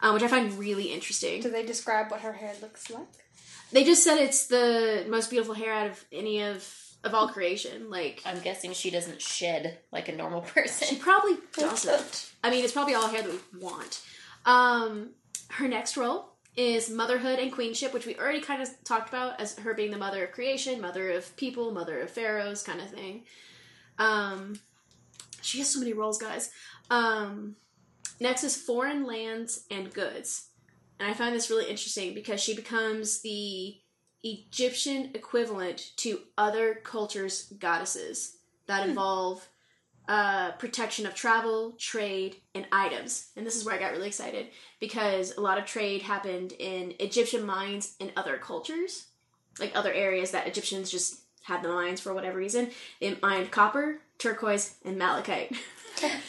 um, 0.00 0.14
which 0.14 0.22
I 0.22 0.28
find 0.28 0.58
really 0.58 0.92
interesting. 0.92 1.42
Do 1.42 1.50
they 1.50 1.64
describe 1.64 2.10
what 2.10 2.22
her 2.22 2.32
hair 2.32 2.54
looks 2.60 2.90
like? 2.90 3.06
They 3.72 3.84
just 3.84 4.02
said 4.02 4.18
it's 4.18 4.46
the 4.46 5.04
most 5.08 5.30
beautiful 5.30 5.54
hair 5.54 5.72
out 5.72 5.88
of 5.88 6.04
any 6.10 6.42
of 6.42 6.66
of 7.04 7.14
all 7.14 7.28
creation. 7.28 7.90
Like 7.90 8.22
I'm 8.24 8.40
guessing 8.40 8.72
she 8.72 8.90
doesn't 8.90 9.20
shed 9.20 9.78
like 9.92 10.08
a 10.08 10.16
normal 10.16 10.40
person. 10.40 10.88
she 10.88 10.96
probably 11.00 11.36
doesn't. 11.56 12.32
I 12.42 12.50
mean, 12.50 12.64
it's 12.64 12.72
probably 12.72 12.94
all 12.94 13.08
hair 13.08 13.22
that 13.22 13.30
we 13.30 13.60
want. 13.60 14.02
Um, 14.44 15.10
her 15.50 15.68
next 15.68 15.96
role 15.96 16.32
is 16.56 16.88
motherhood 16.88 17.38
and 17.38 17.52
queenship, 17.52 17.92
which 17.92 18.06
we 18.06 18.16
already 18.16 18.40
kind 18.40 18.62
of 18.62 18.68
talked 18.84 19.08
about 19.08 19.40
as 19.40 19.58
her 19.58 19.74
being 19.74 19.90
the 19.90 19.98
mother 19.98 20.24
of 20.24 20.32
creation, 20.32 20.80
mother 20.80 21.10
of 21.10 21.36
people, 21.36 21.70
mother 21.70 22.00
of 22.00 22.10
pharaohs, 22.10 22.62
kind 22.62 22.80
of 22.80 22.90
thing. 22.90 23.24
Um, 23.98 24.58
she 25.42 25.58
has 25.58 25.68
so 25.68 25.78
many 25.78 25.92
roles, 25.92 26.18
guys. 26.18 26.50
Um, 26.90 27.56
next 28.20 28.44
is 28.44 28.56
foreign 28.56 29.06
lands 29.06 29.64
and 29.70 29.92
goods, 29.92 30.48
and 30.98 31.08
I 31.08 31.14
find 31.14 31.34
this 31.34 31.50
really 31.50 31.70
interesting 31.70 32.14
because 32.14 32.40
she 32.40 32.54
becomes 32.54 33.20
the 33.20 33.76
Egyptian 34.22 35.10
equivalent 35.14 35.92
to 35.96 36.20
other 36.36 36.80
cultures' 36.82 37.52
goddesses 37.58 38.36
that 38.66 38.88
involve 38.88 39.46
uh, 40.08 40.52
protection 40.52 41.06
of 41.06 41.14
travel, 41.14 41.74
trade, 41.78 42.36
and 42.54 42.66
items. 42.72 43.30
And 43.36 43.46
this 43.46 43.56
is 43.56 43.64
where 43.64 43.74
I 43.74 43.78
got 43.78 43.92
really 43.92 44.08
excited 44.08 44.48
because 44.80 45.36
a 45.36 45.40
lot 45.40 45.58
of 45.58 45.64
trade 45.64 46.02
happened 46.02 46.52
in 46.58 46.94
Egyptian 47.00 47.44
mines 47.44 47.96
and 48.00 48.12
other 48.16 48.36
cultures, 48.38 49.06
like 49.58 49.72
other 49.74 49.92
areas 49.92 50.30
that 50.30 50.46
Egyptians 50.46 50.90
just 50.90 51.20
had 51.42 51.62
the 51.62 51.68
mines 51.68 52.00
for 52.00 52.14
whatever 52.14 52.38
reason. 52.38 52.70
They 53.00 53.16
mined 53.22 53.50
copper, 53.50 54.00
turquoise, 54.18 54.76
and 54.84 54.96
malachite. 54.98 55.56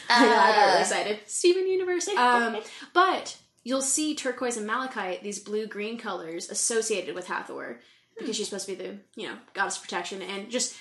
I 0.08 0.52
got 0.54 0.66
really 0.66 0.80
excited. 0.80 1.20
Steven 1.26 1.66
Universe. 1.66 2.08
Um, 2.16 2.58
but 2.94 3.36
you'll 3.64 3.82
see 3.82 4.14
turquoise 4.14 4.56
and 4.56 4.66
malachite, 4.66 5.22
these 5.22 5.38
blue 5.38 5.66
green 5.66 5.98
colors, 5.98 6.50
associated 6.50 7.14
with 7.14 7.26
Hathor 7.26 7.80
because 8.18 8.36
she's 8.36 8.48
supposed 8.48 8.66
to 8.66 8.76
be 8.76 8.82
the 8.82 8.98
you 9.14 9.28
know 9.28 9.36
goddess 9.54 9.76
of 9.76 9.82
protection 9.82 10.22
and 10.22 10.50
just 10.50 10.74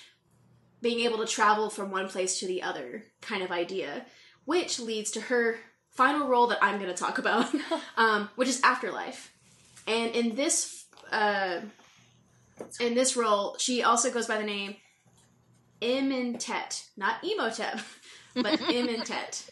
being 0.82 1.02
able 1.02 1.18
to 1.20 1.26
travel 1.26 1.70
from 1.70 1.92
one 1.92 2.08
place 2.08 2.40
to 2.40 2.48
the 2.48 2.62
other 2.64 3.04
kind 3.22 3.44
of 3.44 3.52
idea, 3.52 4.06
which 4.46 4.80
leads 4.80 5.12
to 5.12 5.22
her 5.22 5.58
final 5.92 6.28
role 6.28 6.48
that 6.48 6.60
I'm 6.62 6.80
going 6.80 6.94
to 6.94 6.98
talk 6.98 7.18
about, 7.18 7.54
um, 7.98 8.30
which 8.36 8.48
is 8.48 8.62
afterlife. 8.64 9.34
And 9.88 10.16
in 10.16 10.36
this 10.36 10.86
uh, 11.12 11.62
in 12.80 12.94
this 12.94 13.16
role, 13.16 13.56
she 13.60 13.84
also 13.84 14.12
goes 14.12 14.28
by 14.28 14.38
the 14.38 14.44
name 14.44 14.76
Imentet, 15.82 16.88
not 16.96 17.24
Imhotep, 17.24 17.80
but 18.42 18.60
Imentet. 18.70 19.50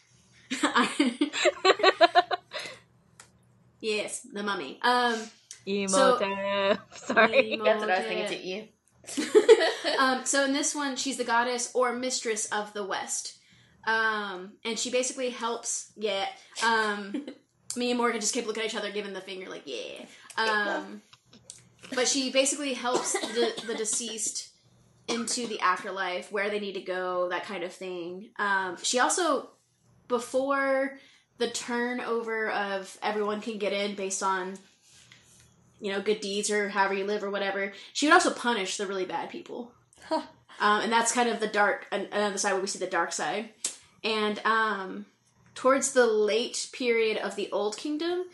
yes, 3.80 4.22
the 4.22 4.44
mummy. 4.44 4.80
Um, 4.82 5.16
Imhotep. 5.66 6.80
Sorry. 6.96 7.60
That's 7.64 7.82
what 7.82 7.90
I 7.90 7.98
was 7.98 8.08
thinking 8.08 8.28
to 8.28 8.46
you. 8.46 8.68
um, 10.00 10.26
so 10.26 10.46
in 10.46 10.54
this 10.54 10.74
one, 10.74 10.96
she's 10.96 11.18
the 11.18 11.24
goddess 11.24 11.72
or 11.74 11.94
mistress 11.94 12.46
of 12.52 12.74
the 12.74 12.84
West, 12.84 13.38
um, 13.86 14.54
and 14.64 14.80
she 14.80 14.90
basically 14.90 15.30
helps. 15.30 15.92
Yeah, 15.96 16.26
um, 16.64 17.28
me 17.76 17.92
and 17.92 18.00
Morgan 18.00 18.20
just 18.20 18.34
kept 18.34 18.48
looking 18.48 18.64
at 18.64 18.70
each 18.70 18.76
other, 18.76 18.92
giving 18.92 19.14
the 19.14 19.22
finger, 19.22 19.50
like 19.50 19.64
yeah. 19.66 20.06
Um, 20.38 21.02
but 21.94 22.08
she 22.08 22.32
basically 22.32 22.74
helps 22.74 23.14
the, 23.14 23.54
the 23.68 23.76
deceased 23.76 24.55
into 25.08 25.48
the 25.48 25.60
afterlife, 25.60 26.32
where 26.32 26.50
they 26.50 26.60
need 26.60 26.74
to 26.74 26.82
go, 26.82 27.30
that 27.30 27.46
kind 27.46 27.64
of 27.64 27.72
thing. 27.72 28.30
Um, 28.38 28.78
she 28.82 29.00
also, 29.00 29.50
before 30.08 30.98
the 31.38 31.50
turnover 31.50 32.50
of 32.50 32.98
everyone 33.04 33.42
can 33.42 33.58
get 33.58 33.74
in 33.74 33.96
based 33.96 34.24
on 34.24 34.58
you 35.80 35.92
know, 35.92 36.02
good 36.02 36.20
deeds 36.20 36.50
or 36.50 36.70
however 36.70 36.94
you 36.94 37.06
live 37.06 37.24
or 37.24 37.30
whatever. 37.30 37.74
She 37.94 38.08
would 38.08 38.14
also 38.14 38.32
punish 38.32 38.78
the 38.78 38.88
really 38.88 39.06
bad 39.06 39.30
people. 39.30 39.72
um, 40.12 40.26
and 40.60 40.92
that's 40.92 41.12
kind 41.12 41.30
of 41.30 41.40
the 41.40 41.48
dark, 41.48 41.86
another 41.92 42.38
side 42.38 42.54
where 42.54 42.62
we 42.62 42.68
see 42.68 42.80
the 42.80 42.88
dark 42.88 43.12
side. 43.12 43.50
And 44.04 44.40
um, 44.46 45.06
towards 45.54 45.94
the 45.94 46.08
late 46.08 46.70
period 46.74 47.18
of 47.18 47.36
the 47.36 47.52
Old 47.52 47.78
Kingdom, 47.78 48.26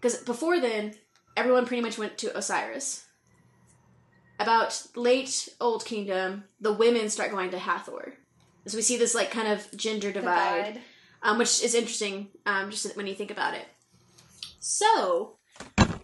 because 0.00 0.18
before 0.18 0.60
then, 0.60 0.94
everyone 1.36 1.66
pretty 1.66 1.82
much 1.82 1.98
went 1.98 2.18
to 2.18 2.36
Osiris. 2.36 3.04
About 4.42 4.86
late 4.96 5.48
Old 5.60 5.84
Kingdom, 5.84 6.44
the 6.60 6.72
women 6.72 7.08
start 7.08 7.30
going 7.30 7.50
to 7.50 7.58
Hathor. 7.58 8.14
So 8.66 8.76
we 8.76 8.82
see 8.82 8.96
this 8.96 9.14
like 9.14 9.30
kind 9.30 9.48
of 9.48 9.66
gender 9.76 10.12
divide, 10.12 10.80
Um, 11.22 11.38
which 11.38 11.62
is 11.62 11.74
interesting 11.74 12.28
um, 12.46 12.70
just 12.70 12.96
when 12.96 13.06
you 13.06 13.14
think 13.14 13.30
about 13.30 13.54
it. 13.54 13.66
So, 14.58 15.36
Oh, 15.78 15.98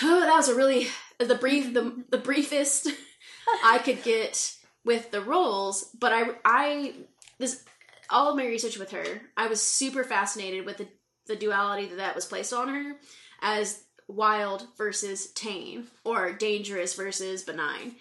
that 0.02 0.36
was 0.36 0.48
a 0.48 0.54
really 0.54 0.88
the 1.18 1.34
brief 1.34 1.72
the 1.72 2.04
the 2.10 2.18
briefest 2.18 2.88
I 3.64 3.78
could 3.78 4.02
get 4.02 4.54
with 4.84 5.10
the 5.10 5.20
roles, 5.20 5.84
but 5.98 6.12
I 6.12 6.24
I 6.44 6.94
this 7.38 7.64
all 8.10 8.30
of 8.30 8.36
my 8.36 8.46
research 8.46 8.78
with 8.78 8.90
her, 8.90 9.22
I 9.36 9.46
was 9.46 9.62
super 9.62 10.04
fascinated 10.04 10.66
with 10.66 10.78
the 10.78 10.88
the 11.26 11.36
duality 11.36 11.86
that 11.86 11.96
that 11.96 12.14
was 12.14 12.26
placed 12.26 12.52
on 12.52 12.68
her 12.68 12.96
as 13.40 13.84
wild 14.08 14.66
versus 14.76 15.30
tame 15.32 15.88
or 16.04 16.32
dangerous 16.32 16.94
versus 16.94 17.42
benign. 17.42 17.96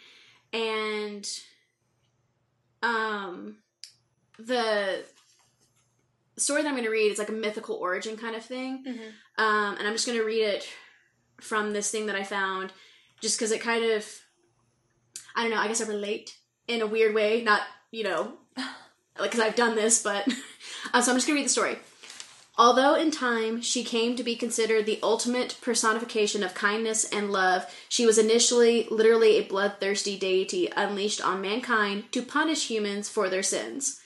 And 0.52 1.28
um 2.82 3.58
the 4.38 5.04
story 6.38 6.62
that 6.64 6.68
I'm 6.68 6.74
going 6.74 6.84
to 6.86 6.90
read 6.90 7.12
is 7.12 7.20
like 7.20 7.30
a 7.30 7.34
mythical 7.34 7.76
origin 7.76 8.18
kind 8.18 8.36
of 8.36 8.44
thing. 8.44 8.84
Mhm. 8.86 9.42
Um 9.44 9.78
and 9.78 9.88
I'm 9.88 9.94
just 9.94 10.06
going 10.06 10.18
to 10.18 10.26
read 10.26 10.44
it 10.44 10.68
from 11.40 11.74
this 11.74 11.90
thing 11.92 12.08
that 12.08 12.16
I 12.16 12.24
found 12.24 12.74
just 13.22 13.38
because 13.38 13.52
it 13.52 13.62
kind 13.62 13.86
of 13.86 14.06
I 15.36 15.44
don't 15.44 15.52
know, 15.52 15.58
I 15.60 15.68
guess 15.68 15.82
I 15.82 15.88
relate 15.88 16.36
in 16.68 16.82
a 16.82 16.88
weird 16.88 17.16
way, 17.16 17.42
not, 17.44 17.62
you 17.92 18.04
know, 18.04 18.34
like 19.18 19.32
because 19.32 19.40
I've 19.40 19.56
done 19.56 19.76
this, 19.76 20.02
but 20.04 20.28
uh, 20.94 21.02
so 21.02 21.12
I'm 21.12 21.18
just 21.18 21.28
gonna 21.28 21.38
read 21.38 21.46
the 21.46 21.50
story. 21.50 21.78
Although 22.56 22.94
in 22.94 23.10
time 23.10 23.62
she 23.62 23.84
came 23.84 24.16
to 24.16 24.24
be 24.24 24.36
considered 24.36 24.86
the 24.86 25.00
ultimate 25.02 25.58
personification 25.62 26.44
of 26.44 26.54
kindness 26.54 27.04
and 27.06 27.32
love, 27.32 27.66
she 27.90 28.06
was 28.06 28.20
initially 28.20 28.88
literally 28.92 29.38
a 29.38 29.44
bloodthirsty 29.44 30.18
deity 30.18 30.70
unleashed 30.76 31.26
on 31.26 31.42
mankind 31.42 32.12
to 32.12 32.22
punish 32.22 32.68
humans 32.68 33.10
for 33.10 33.28
their 33.28 33.42
sins. 33.42 34.00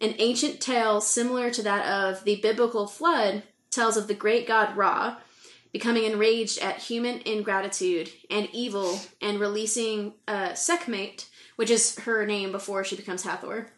An 0.00 0.14
ancient 0.18 0.60
tale 0.60 1.02
similar 1.02 1.50
to 1.50 1.62
that 1.62 1.86
of 1.86 2.24
the 2.24 2.36
biblical 2.36 2.86
flood 2.86 3.42
tells 3.70 3.96
of 3.96 4.08
the 4.08 4.14
great 4.14 4.46
god 4.46 4.76
Ra 4.76 5.18
becoming 5.70 6.04
enraged 6.04 6.58
at 6.58 6.78
human 6.78 7.20
ingratitude 7.24 8.10
and 8.30 8.48
evil 8.52 9.00
and 9.20 9.40
releasing 9.40 10.14
uh, 10.28 10.52
Sekhmet, 10.52 11.28
which 11.56 11.70
is 11.70 11.98
her 12.00 12.26
name 12.26 12.52
before 12.52 12.84
she 12.84 12.96
becomes 12.96 13.22
Hathor, 13.22 13.70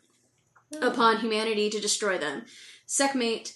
upon 0.83 1.18
humanity 1.18 1.70
to 1.70 1.81
destroy 1.81 2.18
them. 2.18 2.44
Sekhmet, 2.87 3.55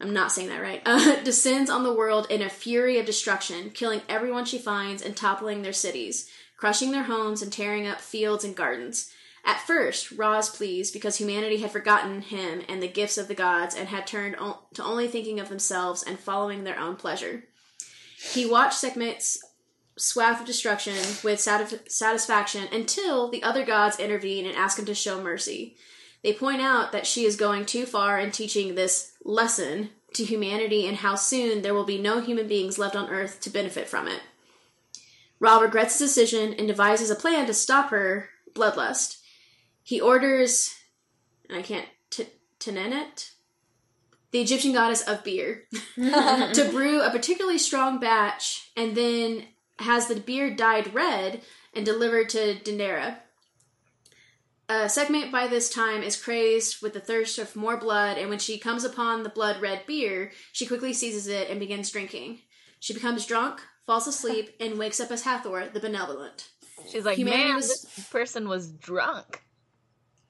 I'm 0.00 0.12
not 0.12 0.32
saying 0.32 0.48
that 0.48 0.62
right, 0.62 0.82
uh, 0.86 1.22
descends 1.22 1.70
on 1.70 1.82
the 1.82 1.94
world 1.94 2.26
in 2.30 2.42
a 2.42 2.50
fury 2.50 2.98
of 2.98 3.06
destruction, 3.06 3.70
killing 3.70 4.02
everyone 4.08 4.44
she 4.44 4.58
finds 4.58 5.02
and 5.02 5.16
toppling 5.16 5.62
their 5.62 5.72
cities, 5.72 6.28
crushing 6.56 6.90
their 6.90 7.04
homes 7.04 7.42
and 7.42 7.52
tearing 7.52 7.86
up 7.86 8.00
fields 8.00 8.44
and 8.44 8.56
gardens. 8.56 9.10
At 9.44 9.60
first, 9.60 10.10
Ra 10.10 10.38
is 10.38 10.48
pleased 10.48 10.92
because 10.92 11.16
humanity 11.16 11.58
had 11.58 11.70
forgotten 11.70 12.20
him 12.20 12.62
and 12.68 12.82
the 12.82 12.88
gifts 12.88 13.16
of 13.16 13.28
the 13.28 13.34
gods 13.34 13.76
and 13.76 13.88
had 13.88 14.06
turned 14.06 14.34
o- 14.40 14.64
to 14.74 14.82
only 14.82 15.06
thinking 15.06 15.38
of 15.38 15.48
themselves 15.48 16.02
and 16.02 16.18
following 16.18 16.64
their 16.64 16.78
own 16.78 16.96
pleasure. 16.96 17.44
He 18.32 18.44
watched 18.44 18.82
Sekhmet's 18.82 19.40
swath 19.96 20.40
of 20.40 20.46
destruction 20.46 20.96
with 21.22 21.38
satisf- 21.38 21.88
satisfaction 21.88 22.66
until 22.72 23.30
the 23.30 23.42
other 23.44 23.64
gods 23.64 24.00
intervene 24.00 24.46
and 24.46 24.56
ask 24.56 24.78
him 24.78 24.84
to 24.86 24.94
show 24.94 25.22
mercy. 25.22 25.76
They 26.24 26.32
point 26.32 26.60
out 26.60 26.90
that 26.90 27.06
she 27.06 27.24
is 27.24 27.36
going 27.36 27.66
too 27.66 27.86
far 27.86 28.18
in 28.18 28.32
teaching 28.32 28.74
this 28.74 29.12
lesson 29.26 29.90
to 30.14 30.24
humanity 30.24 30.86
and 30.86 30.98
how 30.98 31.14
soon 31.14 31.62
there 31.62 31.74
will 31.74 31.84
be 31.84 31.98
no 31.98 32.20
human 32.20 32.46
beings 32.48 32.78
left 32.78 32.96
on 32.96 33.10
Earth 33.10 33.40
to 33.40 33.50
benefit 33.50 33.88
from 33.88 34.08
it. 34.08 34.22
Ra 35.38 35.58
regrets 35.58 35.98
his 35.98 36.08
decision 36.08 36.54
and 36.54 36.66
devises 36.66 37.10
a 37.10 37.16
plan 37.16 37.46
to 37.46 37.54
stop 37.54 37.90
her 37.90 38.30
bloodlust. 38.54 39.18
He 39.82 40.00
orders, 40.00 40.74
I 41.54 41.60
can't, 41.60 41.86
t- 42.08 42.28
Tenenet, 42.58 43.32
the 44.30 44.40
Egyptian 44.40 44.72
goddess 44.72 45.02
of 45.02 45.22
beer, 45.22 45.64
to 45.96 46.68
brew 46.70 47.02
a 47.02 47.10
particularly 47.10 47.58
strong 47.58 48.00
batch 48.00 48.70
and 48.76 48.96
then 48.96 49.44
has 49.80 50.06
the 50.06 50.16
beer 50.16 50.54
dyed 50.54 50.94
red 50.94 51.42
and 51.74 51.84
delivered 51.84 52.30
to 52.30 52.54
Dendera. 52.54 53.18
Uh, 54.68 54.88
Sekhmet 54.88 55.30
by 55.30 55.46
this 55.46 55.70
time 55.70 56.02
is 56.02 56.20
crazed 56.20 56.82
with 56.82 56.92
the 56.92 57.00
thirst 57.00 57.38
of 57.38 57.54
more 57.54 57.76
blood, 57.76 58.18
and 58.18 58.28
when 58.28 58.40
she 58.40 58.58
comes 58.58 58.82
upon 58.82 59.22
the 59.22 59.28
blood 59.28 59.60
red 59.60 59.86
beer, 59.86 60.32
she 60.52 60.66
quickly 60.66 60.92
seizes 60.92 61.28
it 61.28 61.48
and 61.48 61.60
begins 61.60 61.90
drinking. 61.90 62.40
She 62.80 62.92
becomes 62.92 63.26
drunk, 63.26 63.60
falls 63.86 64.08
asleep, 64.08 64.50
and 64.58 64.78
wakes 64.78 64.98
up 64.98 65.10
as 65.12 65.22
Hathor, 65.22 65.68
the 65.72 65.80
benevolent. 65.80 66.48
She's 66.90 67.04
like, 67.04 67.16
Humanity 67.16 67.44
man, 67.44 67.56
was- 67.56 67.82
this 67.82 68.08
person 68.08 68.48
was 68.48 68.70
drunk. 68.72 69.42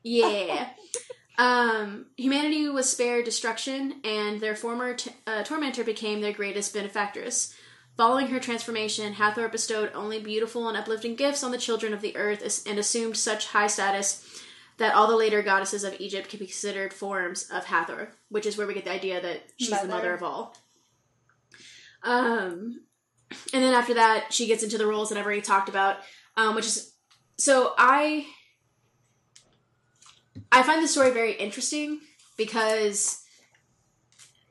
Yeah. 0.02 0.68
um, 1.38 2.06
humanity 2.16 2.68
was 2.68 2.90
spared 2.90 3.24
destruction, 3.24 4.00
and 4.04 4.40
their 4.40 4.54
former 4.54 4.94
t- 4.94 5.10
uh, 5.26 5.44
tormentor 5.44 5.82
became 5.82 6.20
their 6.20 6.32
greatest 6.32 6.74
benefactress. 6.74 7.54
Following 7.96 8.26
her 8.26 8.38
transformation, 8.38 9.14
Hathor 9.14 9.48
bestowed 9.48 9.90
only 9.94 10.20
beautiful 10.20 10.68
and 10.68 10.76
uplifting 10.76 11.16
gifts 11.16 11.42
on 11.42 11.50
the 11.50 11.56
children 11.58 11.94
of 11.94 12.02
the 12.02 12.14
earth 12.14 12.62
and 12.68 12.78
assumed 12.78 13.16
such 13.16 13.48
high 13.48 13.68
status 13.68 14.25
that 14.78 14.94
all 14.94 15.06
the 15.06 15.16
later 15.16 15.42
goddesses 15.42 15.84
of 15.84 15.98
Egypt 16.00 16.28
can 16.28 16.38
be 16.38 16.46
considered 16.46 16.92
forms 16.92 17.48
of 17.50 17.64
Hathor, 17.64 18.10
which 18.28 18.46
is 18.46 18.56
where 18.56 18.66
we 18.66 18.74
get 18.74 18.84
the 18.84 18.92
idea 18.92 19.20
that 19.20 19.42
she's 19.56 19.70
the 19.70 19.76
Mother. 19.76 19.88
mother 19.88 20.14
of 20.14 20.22
all. 20.22 20.56
Um, 22.02 22.80
and 23.52 23.64
then 23.64 23.74
after 23.74 23.94
that, 23.94 24.32
she 24.32 24.46
gets 24.46 24.62
into 24.62 24.78
the 24.78 24.86
roles 24.86 25.08
that 25.08 25.18
I've 25.18 25.24
already 25.24 25.40
talked 25.40 25.68
about, 25.68 25.96
um, 26.36 26.54
which 26.54 26.66
is 26.66 26.92
so 27.38 27.74
I 27.76 28.26
I 30.52 30.62
find 30.62 30.82
the 30.82 30.88
story 30.88 31.10
very 31.10 31.32
interesting 31.32 32.00
because 32.36 33.22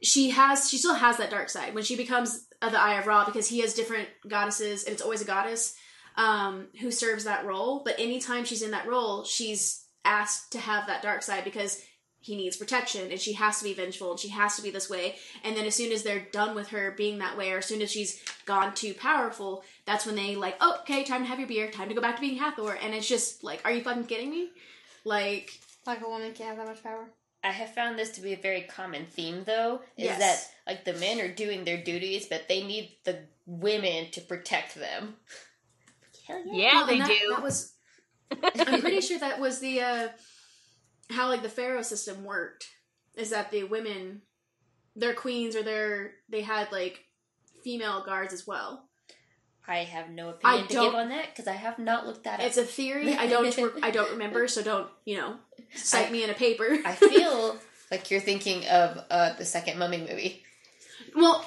she 0.01 0.31
has 0.31 0.69
she 0.69 0.77
still 0.77 0.95
has 0.95 1.17
that 1.17 1.29
dark 1.29 1.49
side 1.49 1.73
when 1.73 1.83
she 1.83 1.95
becomes 1.95 2.47
the 2.61 2.79
Eye 2.79 2.99
of 2.99 3.07
Ra 3.07 3.25
because 3.25 3.47
he 3.47 3.59
has 3.61 3.73
different 3.73 4.07
goddesses 4.27 4.83
and 4.83 4.93
it's 4.93 5.01
always 5.01 5.21
a 5.21 5.25
goddess 5.25 5.75
um, 6.17 6.67
who 6.81 6.91
serves 6.91 7.23
that 7.23 7.45
role. 7.45 7.81
But 7.83 7.99
anytime 7.99 8.45
she's 8.45 8.61
in 8.61 8.71
that 8.71 8.87
role, 8.87 9.23
she's 9.23 9.84
asked 10.05 10.51
to 10.53 10.59
have 10.59 10.87
that 10.87 11.01
dark 11.01 11.23
side 11.23 11.43
because 11.43 11.81
he 12.19 12.35
needs 12.35 12.57
protection 12.57 13.11
and 13.11 13.19
she 13.19 13.33
has 13.33 13.59
to 13.59 13.63
be 13.65 13.73
vengeful 13.73 14.11
and 14.11 14.19
she 14.19 14.29
has 14.29 14.55
to 14.55 14.63
be 14.63 14.71
this 14.71 14.89
way. 14.89 15.15
And 15.43 15.55
then 15.55 15.65
as 15.65 15.75
soon 15.75 15.91
as 15.91 16.01
they're 16.01 16.25
done 16.31 16.55
with 16.55 16.69
her 16.69 16.91
being 16.97 17.19
that 17.19 17.37
way, 17.37 17.51
or 17.51 17.59
as 17.59 17.65
soon 17.67 17.81
as 17.83 17.91
she's 17.91 18.19
gone 18.45 18.73
too 18.73 18.93
powerful, 18.95 19.63
that's 19.85 20.05
when 20.07 20.15
they 20.15 20.35
like, 20.35 20.55
oh, 20.59 20.77
okay, 20.81 21.03
time 21.03 21.21
to 21.21 21.27
have 21.27 21.37
your 21.39 21.47
beer, 21.47 21.69
time 21.69 21.89
to 21.89 21.93
go 21.95 22.01
back 22.01 22.15
to 22.15 22.21
being 22.21 22.37
Hathor. 22.37 22.77
And 22.81 22.95
it's 22.95 23.07
just 23.07 23.43
like, 23.43 23.61
are 23.63 23.71
you 23.71 23.83
fucking 23.83 24.05
kidding 24.05 24.31
me? 24.31 24.49
Like, 25.03 25.51
like 25.85 26.01
a 26.01 26.09
woman 26.09 26.33
can't 26.33 26.49
have 26.49 26.57
that 26.57 26.67
much 26.73 26.81
power. 26.83 27.05
I 27.43 27.51
have 27.51 27.75
found 27.75 27.99
this 27.99 28.09
to 28.11 28.21
be 28.21 28.33
a 28.33 28.37
very 28.37 28.61
common 28.61 29.05
theme, 29.05 29.43
though, 29.45 29.81
is 29.95 30.05
Yes. 30.05 30.17
that 30.19 30.71
like 30.71 30.83
the 30.83 30.93
men 30.99 31.19
are 31.21 31.31
doing 31.31 31.63
their 31.63 31.77
duties, 31.83 32.25
but 32.25 32.47
they 32.47 32.63
need 32.63 32.97
the 33.03 33.19
women 33.45 34.09
to 34.13 34.21
protect 34.21 34.73
them. 34.73 35.17
Hell 36.27 36.41
Yeah, 36.47 36.73
Well, 36.73 36.87
they 36.87 36.97
that, 36.97 37.07
do. 37.07 37.29
That 37.29 37.43
was. 37.43 37.73
I'm 38.31 38.81
pretty 38.81 39.01
sure 39.07 39.19
that 39.19 39.39
was 39.39 39.59
the 39.59 39.81
uh, 39.81 40.07
how 41.09 41.27
like 41.29 41.43
the 41.43 41.49
pharaoh 41.49 41.81
system 41.81 42.23
worked. 42.23 42.67
Is 43.15 43.29
that 43.29 43.51
the 43.51 43.63
women, 43.63 44.21
their 44.95 45.13
queens 45.13 45.55
or 45.55 45.63
their 45.63 46.11
they 46.29 46.41
had 46.41 46.71
like 46.71 46.99
female 47.63 48.03
guards 48.05 48.33
as 48.33 48.45
well. 48.45 48.83
I 49.67 49.77
have 49.79 50.09
no 50.11 50.27
I 50.43 50.57
opinion 50.57 50.67
to 50.67 50.73
give 50.73 50.95
on 50.95 51.09
that 51.09 51.27
because 51.31 51.47
I 51.47 51.53
have 51.53 51.79
not 51.79 52.05
looked 52.05 52.25
that 52.25 52.39
up. 52.39 52.45
It's 52.45 52.57
a 52.57 52.63
theory. 52.63 53.15
I 53.15 53.25
don't. 53.27 53.55
re- 53.57 53.81
I 53.81 53.89
don't 53.91 54.11
remember. 54.11 54.47
So 54.47 54.61
don't 54.61 54.89
you 55.05 55.17
know 55.17 55.37
cite 55.73 56.09
I- 56.09 56.11
me 56.11 56.23
in 56.23 56.29
a 56.29 56.33
paper. 56.35 56.77
I 56.85 56.93
feel 56.93 57.57
like 57.91 58.11
you're 58.11 58.19
thinking 58.19 58.65
of 58.67 59.03
uh, 59.09 59.33
the 59.37 59.45
second 59.45 59.79
Mummy 59.79 59.99
movie. 59.99 60.43
well, 61.15 61.43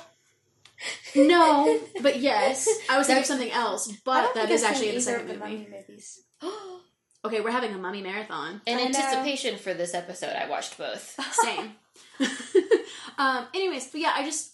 no, 1.15 1.81
but 2.03 2.19
yes, 2.19 2.69
I 2.89 2.99
was 2.99 3.07
thinking 3.07 3.23
of 3.23 3.27
something 3.27 3.51
else. 3.53 3.93
But 4.05 4.35
that 4.35 4.51
is 4.51 4.63
actually 4.65 4.91
in 4.91 4.95
the 4.97 5.01
second 5.01 5.27
movie. 5.27 5.39
Mummy 5.39 5.69
movies. 5.71 6.23
Okay, 7.25 7.41
we're 7.41 7.51
having 7.51 7.75
a 7.75 7.79
mummy 7.79 8.01
marathon. 8.01 8.61
In 8.65 8.79
I 8.79 8.81
know. 8.81 8.87
anticipation 8.87 9.59
for 9.59 9.75
this 9.75 9.93
episode, 9.93 10.37
I 10.37 10.49
watched 10.49 10.79
both. 10.79 11.19
Same. 11.33 11.73
um, 13.19 13.47
anyways, 13.53 13.89
but 13.89 14.01
yeah, 14.01 14.13
I 14.15 14.25
just 14.25 14.53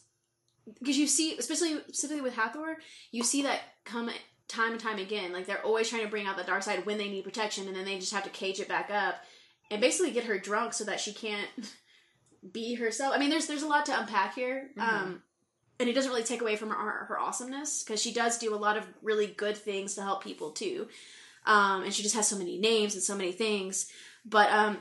because 0.78 0.96
you 0.96 1.06
see, 1.06 1.36
especially 1.36 1.76
specifically 1.88 2.22
with 2.22 2.34
Hathor, 2.34 2.78
you 3.12 3.22
see 3.22 3.42
that 3.42 3.60
come 3.84 4.10
time 4.48 4.72
and 4.72 4.80
time 4.80 4.98
again. 4.98 5.32
Like 5.32 5.46
they're 5.46 5.64
always 5.64 5.90
trying 5.90 6.04
to 6.04 6.08
bring 6.08 6.26
out 6.26 6.38
the 6.38 6.42
dark 6.42 6.62
side 6.62 6.86
when 6.86 6.96
they 6.96 7.10
need 7.10 7.24
protection, 7.24 7.68
and 7.68 7.76
then 7.76 7.84
they 7.84 7.98
just 7.98 8.14
have 8.14 8.24
to 8.24 8.30
cage 8.30 8.60
it 8.60 8.68
back 8.68 8.90
up 8.90 9.16
and 9.70 9.80
basically 9.80 10.12
get 10.12 10.24
her 10.24 10.38
drunk 10.38 10.72
so 10.72 10.84
that 10.84 11.00
she 11.00 11.12
can't 11.12 11.50
be 12.52 12.74
herself. 12.74 13.14
I 13.14 13.18
mean, 13.18 13.30
there's 13.30 13.46
there's 13.46 13.62
a 13.62 13.68
lot 13.68 13.86
to 13.86 14.00
unpack 14.00 14.34
here. 14.34 14.70
Um, 14.78 15.22
and 15.80 15.88
it 15.88 15.92
doesn't 15.92 16.10
really 16.10 16.22
take 16.22 16.40
away 16.40 16.56
from 16.56 16.70
her, 16.70 17.04
her 17.08 17.18
awesomeness 17.18 17.82
because 17.82 18.00
she 18.00 18.12
does 18.12 18.38
do 18.38 18.54
a 18.54 18.56
lot 18.56 18.76
of 18.76 18.86
really 19.02 19.26
good 19.26 19.56
things 19.56 19.94
to 19.94 20.02
help 20.02 20.22
people 20.22 20.50
too. 20.50 20.88
Um, 21.46 21.82
and 21.84 21.92
she 21.92 22.02
just 22.02 22.14
has 22.14 22.26
so 22.28 22.36
many 22.38 22.58
names 22.58 22.94
and 22.94 23.02
so 23.02 23.14
many 23.16 23.32
things. 23.32 23.86
But 24.24 24.50
um, 24.50 24.78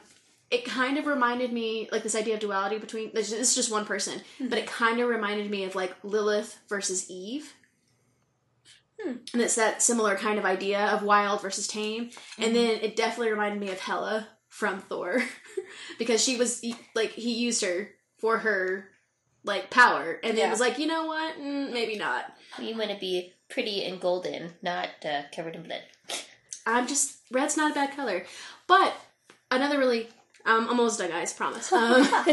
it 0.49 0.65
kind 0.65 0.97
of 0.97 1.05
reminded 1.05 1.51
me 1.51 1.89
like 1.91 2.03
this 2.03 2.15
idea 2.15 2.35
of 2.35 2.39
duality 2.39 2.77
between 2.77 3.11
this 3.13 3.31
is 3.31 3.55
just 3.55 3.71
one 3.71 3.85
person, 3.85 4.21
but 4.39 4.57
it 4.57 4.67
kind 4.67 4.99
of 4.99 5.09
reminded 5.09 5.49
me 5.49 5.63
of 5.65 5.75
like 5.75 5.93
Lilith 6.03 6.57
versus 6.69 7.09
Eve. 7.09 7.53
Hmm. 9.01 9.13
And 9.33 9.41
it's 9.41 9.55
that 9.55 9.81
similar 9.81 10.15
kind 10.15 10.37
of 10.39 10.45
idea 10.45 10.85
of 10.87 11.03
wild 11.03 11.41
versus 11.41 11.67
tame. 11.67 12.11
And 12.37 12.55
then 12.55 12.79
it 12.81 12.95
definitely 12.95 13.31
reminded 13.31 13.59
me 13.59 13.71
of 13.71 13.79
Hela 13.79 14.27
from 14.49 14.79
Thor 14.79 15.23
because 15.99 16.23
she 16.23 16.37
was 16.37 16.63
like 16.95 17.11
he 17.11 17.33
used 17.33 17.63
her 17.63 17.89
for 18.19 18.37
her 18.37 18.89
like 19.43 19.69
power 19.71 20.19
and 20.23 20.37
Yeah. 20.37 20.49
was 20.51 20.59
like, 20.61 20.77
"You 20.77 20.85
know 20.87 21.05
what? 21.07 21.37
Mm, 21.37 21.73
maybe 21.73 21.97
not." 21.97 22.25
We 22.59 22.73
want 22.73 22.91
to 22.91 22.97
be 22.99 23.33
pretty 23.49 23.83
and 23.83 23.99
golden, 23.99 24.53
not 24.61 24.89
uh, 25.03 25.23
covered 25.35 25.55
in 25.55 25.63
blood. 25.63 25.81
I'm 26.65 26.87
just 26.87 27.17
red's 27.31 27.57
not 27.57 27.71
a 27.71 27.75
bad 27.75 27.95
color. 27.95 28.25
But 28.67 28.93
another 29.51 29.77
really 29.77 30.07
um, 30.45 30.65
I'm 30.65 30.79
almost 30.79 30.99
done, 30.99 31.09
guys. 31.09 31.33
Promise. 31.33 31.71
Um, 31.71 32.01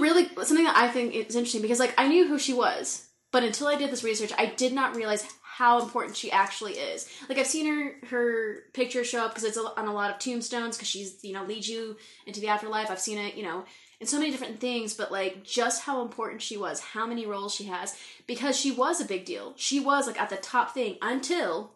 really, 0.00 0.28
something 0.42 0.64
that 0.64 0.76
I 0.76 0.88
think 0.88 1.14
is 1.14 1.36
interesting 1.36 1.62
because 1.62 1.78
like 1.78 1.94
I 1.98 2.08
knew 2.08 2.26
who 2.26 2.38
she 2.38 2.54
was, 2.54 3.06
but 3.32 3.44
until 3.44 3.68
I 3.68 3.76
did 3.76 3.90
this 3.90 4.04
research, 4.04 4.32
I 4.38 4.46
did 4.46 4.72
not 4.72 4.96
realize 4.96 5.26
how 5.42 5.82
important 5.82 6.16
she 6.16 6.32
actually 6.32 6.72
is. 6.72 7.06
Like 7.28 7.36
I've 7.36 7.46
seen 7.46 7.66
her 7.66 8.08
her 8.08 8.62
picture 8.72 9.04
show 9.04 9.24
up 9.24 9.34
because 9.34 9.44
it's 9.44 9.58
on 9.58 9.86
a 9.86 9.92
lot 9.92 10.10
of 10.10 10.18
tombstones 10.18 10.76
because 10.76 10.88
she's 10.88 11.22
you 11.22 11.34
know 11.34 11.44
leads 11.44 11.68
you 11.68 11.96
into 12.26 12.40
the 12.40 12.48
afterlife. 12.48 12.90
I've 12.90 13.00
seen 13.00 13.18
it 13.18 13.34
you 13.34 13.42
know 13.42 13.64
in 14.00 14.06
so 14.06 14.18
many 14.18 14.30
different 14.30 14.60
things, 14.60 14.94
but 14.94 15.12
like 15.12 15.44
just 15.44 15.82
how 15.82 16.00
important 16.00 16.40
she 16.40 16.56
was, 16.56 16.80
how 16.80 17.06
many 17.06 17.26
roles 17.26 17.54
she 17.54 17.64
has, 17.64 17.94
because 18.26 18.58
she 18.58 18.72
was 18.72 19.02
a 19.02 19.04
big 19.04 19.26
deal. 19.26 19.52
She 19.56 19.80
was 19.80 20.06
like 20.06 20.18
at 20.18 20.30
the 20.30 20.36
top 20.36 20.72
thing 20.72 20.96
until 21.02 21.72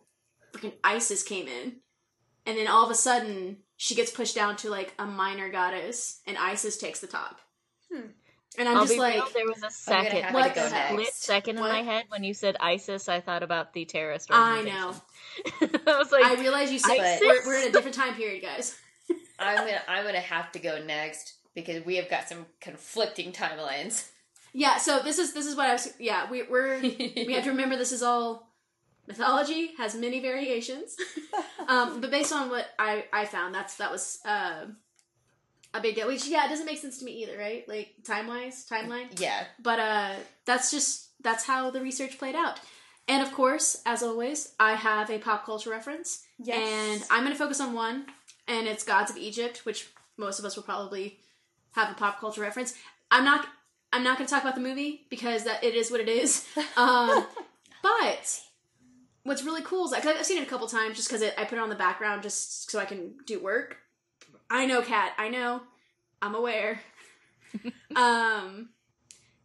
freaking 0.55 0.73
ISIS 0.83 1.23
came 1.23 1.47
in, 1.47 1.77
and 2.47 2.57
then 2.59 2.69
all 2.69 2.85
of 2.85 2.91
a 2.91 2.95
sudden 2.95 3.59
she 3.77 3.95
gets 3.95 4.11
pushed 4.11 4.35
down 4.35 4.57
to 4.57 4.71
like 4.71 4.95
a 4.99 5.07
minor 5.07 5.51
goddess, 5.51 6.21
and 6.27 6.37
ISIS 6.39 6.77
takes 6.77 7.01
the 7.01 7.07
top. 7.07 7.41
Hmm. 7.93 8.09
And 8.57 8.69
I'm 8.69 8.77
I'll 8.77 8.83
just 8.85 8.95
be 8.95 9.01
like, 9.01 9.15
real, 9.15 9.29
there 9.35 9.47
was 9.47 9.63
a 9.63 9.67
I'm 9.67 9.73
second, 9.73 10.13
gonna 10.13 10.23
have 10.27 10.35
What 10.35 10.49
to 10.49 10.55
go 10.55 10.69
the 10.69 10.69
split 10.87 10.99
next. 11.01 11.25
second 11.25 11.57
in 11.57 11.63
my 11.63 11.83
head 11.83 12.05
when 12.09 12.23
you 12.23 12.35
said 12.35 12.57
ISIS. 12.61 13.09
I 13.09 13.21
thought 13.21 13.43
about 13.43 13.73
the 13.73 13.85
terrorist 13.85 14.29
I 14.31 14.63
know. 14.63 14.95
I 15.87 15.99
was 15.99 16.13
like, 16.13 16.25
I 16.25 16.35
realize 16.41 16.71
you 16.73 16.79
said 16.79 16.99
ISIS? 16.99 17.21
we're, 17.21 17.47
we're 17.47 17.63
in 17.63 17.69
a 17.69 17.73
different 17.73 17.97
time 17.97 18.15
period, 18.15 18.43
guys. 18.43 18.77
I'm 19.39 19.57
gonna 19.57 19.81
I'm 19.89 20.05
gonna 20.05 20.21
have 20.21 20.53
to 20.53 20.61
go 20.61 20.83
next 20.85 21.35
because 21.55 21.85
we 21.85 21.97
have 21.97 22.09
got 22.09 22.29
some 22.29 22.47
conflicting 22.61 23.33
timelines. 23.33 24.09
Yeah, 24.53 24.77
so 24.77 25.01
this 25.01 25.19
is 25.19 25.33
this 25.35 25.47
is 25.47 25.57
what 25.57 25.69
I 25.69 25.73
was. 25.73 25.93
Yeah, 25.99 26.31
we, 26.31 26.45
we're 26.45 26.81
we 26.81 27.33
have 27.35 27.45
to 27.45 27.51
remember 27.57 27.77
this 27.77 27.91
is 27.91 28.03
all 28.05 28.49
mythology 29.07 29.73
has 29.79 29.95
many 29.95 30.21
variations, 30.21 30.97
um, 31.69 32.01
but 32.01 32.11
based 32.11 32.33
on 32.33 32.51
what 32.51 32.67
I 32.79 33.05
I 33.13 33.25
found, 33.27 33.55
that's 33.55 33.77
that 33.77 33.91
was 33.91 34.19
uh, 34.25 34.67
a 35.73 35.81
big 35.81 35.95
deal. 35.95 36.07
Which 36.07 36.27
yeah, 36.27 36.47
it 36.47 36.49
doesn't 36.49 36.67
make 36.67 36.79
sense 36.79 36.99
to 36.99 37.05
me 37.05 37.23
either, 37.23 37.39
right? 37.39 37.69
Like 37.69 37.95
time 38.05 38.27
wise, 38.27 38.67
timeline. 38.71 39.19
yeah, 39.21 39.45
But 39.63 39.79
uh, 39.79 40.13
that's 40.47 40.71
just 40.71 41.09
that's 41.23 41.45
how 41.45 41.71
the 41.71 41.81
research 41.81 42.19
played 42.19 42.35
out. 42.35 42.61
And 43.07 43.23
of 43.23 43.33
course, 43.33 43.83
as 43.85 44.03
always, 44.03 44.53
I 44.59 44.75
have 44.75 45.11
a 45.11 45.19
pop 45.19 45.45
culture 45.45 45.71
reference. 45.71 46.25
Yes. 46.39 46.57
And 46.59 47.05
I'm 47.11 47.23
going 47.23 47.33
to 47.35 47.39
focus 47.39 47.61
on 47.61 47.75
one, 47.75 48.07
and 48.49 48.67
it's 48.67 48.83
Gods 48.83 49.11
of 49.11 49.19
Egypt, 49.19 49.67
which 49.67 49.89
most 50.17 50.39
of 50.39 50.45
us 50.47 50.57
will 50.57 50.63
probably 50.63 51.19
have 51.73 51.91
a 51.91 51.95
pop 51.95 52.19
culture 52.19 52.41
reference. 52.41 52.75
I'm 53.11 53.25
not. 53.25 53.47
I'm 53.93 54.03
not 54.03 54.17
going 54.19 54.27
to 54.27 54.33
talk 54.33 54.43
about 54.43 54.57
the 54.57 54.61
movie 54.61 55.07
because 55.09 55.45
that 55.45 55.63
it 55.63 55.75
is 55.75 55.91
what 55.91 56.01
it 56.01 56.09
is. 56.09 56.47
Um, 56.77 57.25
but 57.83 58.41
what's 59.25 59.43
really 59.45 59.63
cool 59.63 59.85
is 59.87 59.91
like 59.93 60.07
I've 60.07 60.25
seen 60.25 60.39
it 60.39 60.47
a 60.47 60.51
couple 60.51 60.67
times 60.69 60.97
just 60.97 61.09
because 61.09 61.23
I 61.37 61.45
put 61.45 61.59
it 61.59 61.63
on 61.63 61.69
the 61.69 61.75
background 61.75 62.23
just 62.23 62.71
so 62.71 62.79
I 62.79 62.85
can 62.85 63.15
do 63.27 63.41
work. 63.43 63.79
I 64.51 64.67
know, 64.67 64.81
Kat. 64.83 65.13
I 65.19 65.29
know. 65.29 65.63
I'm 66.23 66.35
aware. 66.35 66.81
um, 67.97 68.71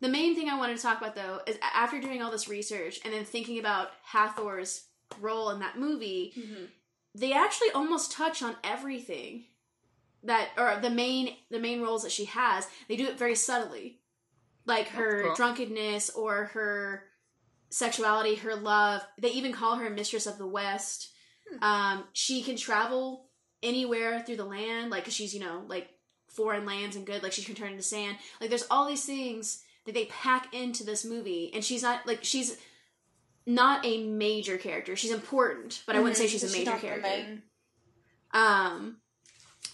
the 0.02 0.08
main 0.10 0.36
thing 0.36 0.50
I 0.50 0.58
wanted 0.58 0.78
to 0.78 0.84
talk 0.84 1.00
about 1.00 1.15
though 1.15 1.39
is 1.48 1.58
after 1.62 2.00
doing 2.00 2.22
all 2.22 2.32
this 2.32 2.48
research 2.48 3.00
and 3.04 3.13
then 3.13 3.26
thinking 3.26 3.60
about 3.60 3.89
Hathor's 4.04 4.86
role 5.20 5.50
in 5.52 5.60
that 5.60 5.78
movie, 5.80 6.34
Mm-hmm. 6.38 6.65
they 7.15 7.34
actually 7.34 7.72
almost 7.72 8.12
touch 8.12 8.42
on 8.44 8.56
everything 8.63 9.46
that 10.24 10.50
or 10.58 10.80
the 10.82 10.89
main 10.89 11.36
the 11.50 11.60
main 11.60 11.82
roles 11.82 12.04
that 12.04 12.12
she 12.12 12.26
has. 12.26 12.68
They 12.88 12.96
do 12.96 13.06
it 13.08 13.18
very 13.18 13.36
subtly, 13.36 14.00
like 14.65 14.89
her 14.89 15.24
cool. 15.24 15.36
drunkenness 15.36 16.10
or 16.12 16.46
her 16.46 17.04
sexuality, 17.69 18.36
her 18.36 18.55
love. 18.55 19.01
They 19.19 19.29
even 19.32 19.51
call 19.51 19.75
her 19.77 19.89
mistress 19.89 20.25
of 20.27 20.38
the 20.38 20.47
West. 20.47 21.10
Um, 21.62 22.03
she 22.13 22.43
can 22.43 22.55
travel 22.55 23.25
anywhere 23.63 24.21
through 24.21 24.38
the 24.38 24.45
land, 24.45 24.91
like 24.91 25.05
'cause 25.05 25.13
she's 25.13 25.34
you 25.34 25.39
know 25.39 25.63
like 25.67 25.89
foreign 26.27 26.65
lands 26.65 26.95
and 26.95 27.05
good. 27.05 27.23
Like 27.23 27.32
she 27.34 27.43
can 27.43 27.55
turn 27.55 27.71
into 27.71 27.84
sand. 27.84 28.17
Like 28.39 28.49
there's 28.49 28.67
all 28.69 28.88
these 28.88 29.03
things 29.05 29.63
that 29.86 29.93
they 29.93 30.05
pack 30.05 30.53
into 30.53 30.84
this 30.84 31.03
movie, 31.03 31.51
and 31.53 31.63
she's 31.63 31.82
not 31.82 32.05
like 32.05 32.19
she's 32.23 32.58
not 33.45 33.84
a 33.86 34.03
major 34.05 34.58
character. 34.58 34.95
She's 34.95 35.12
important, 35.12 35.82
but 35.88 35.95
I 35.95 35.99
wouldn't 35.99 36.17
say 36.17 36.27
she's 36.27 36.43
a 36.43 36.55
major 36.55 36.73
the 36.73 36.77
character. 36.77 37.41
Um, 38.32 38.97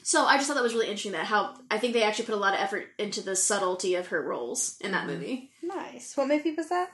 so 0.02 0.26
I 0.26 0.38
just 0.38 0.48
thought 0.48 0.54
that 0.54 0.64
was 0.64 0.74
really 0.74 0.86
interesting 0.88 1.12
that 1.12 1.26
how 1.26 1.56
I 1.70 1.78
think 1.78 1.94
they 1.94 2.04
actually 2.04 2.26
put 2.26 2.36
a 2.36 2.38
lot 2.38 2.54
of 2.54 2.60
effort 2.62 2.88
into 2.98 3.22
the 3.22 3.36
subtlety 3.36 3.96
of 3.96 4.08
her 4.08 4.22
roles 4.22 4.78
in 4.80 4.92
that 4.92 5.08
movie. 5.08 5.52
Nice. 5.62 6.16
What 6.16 6.28
movie 6.30 6.54
was 6.56 6.70
that? 6.70 6.92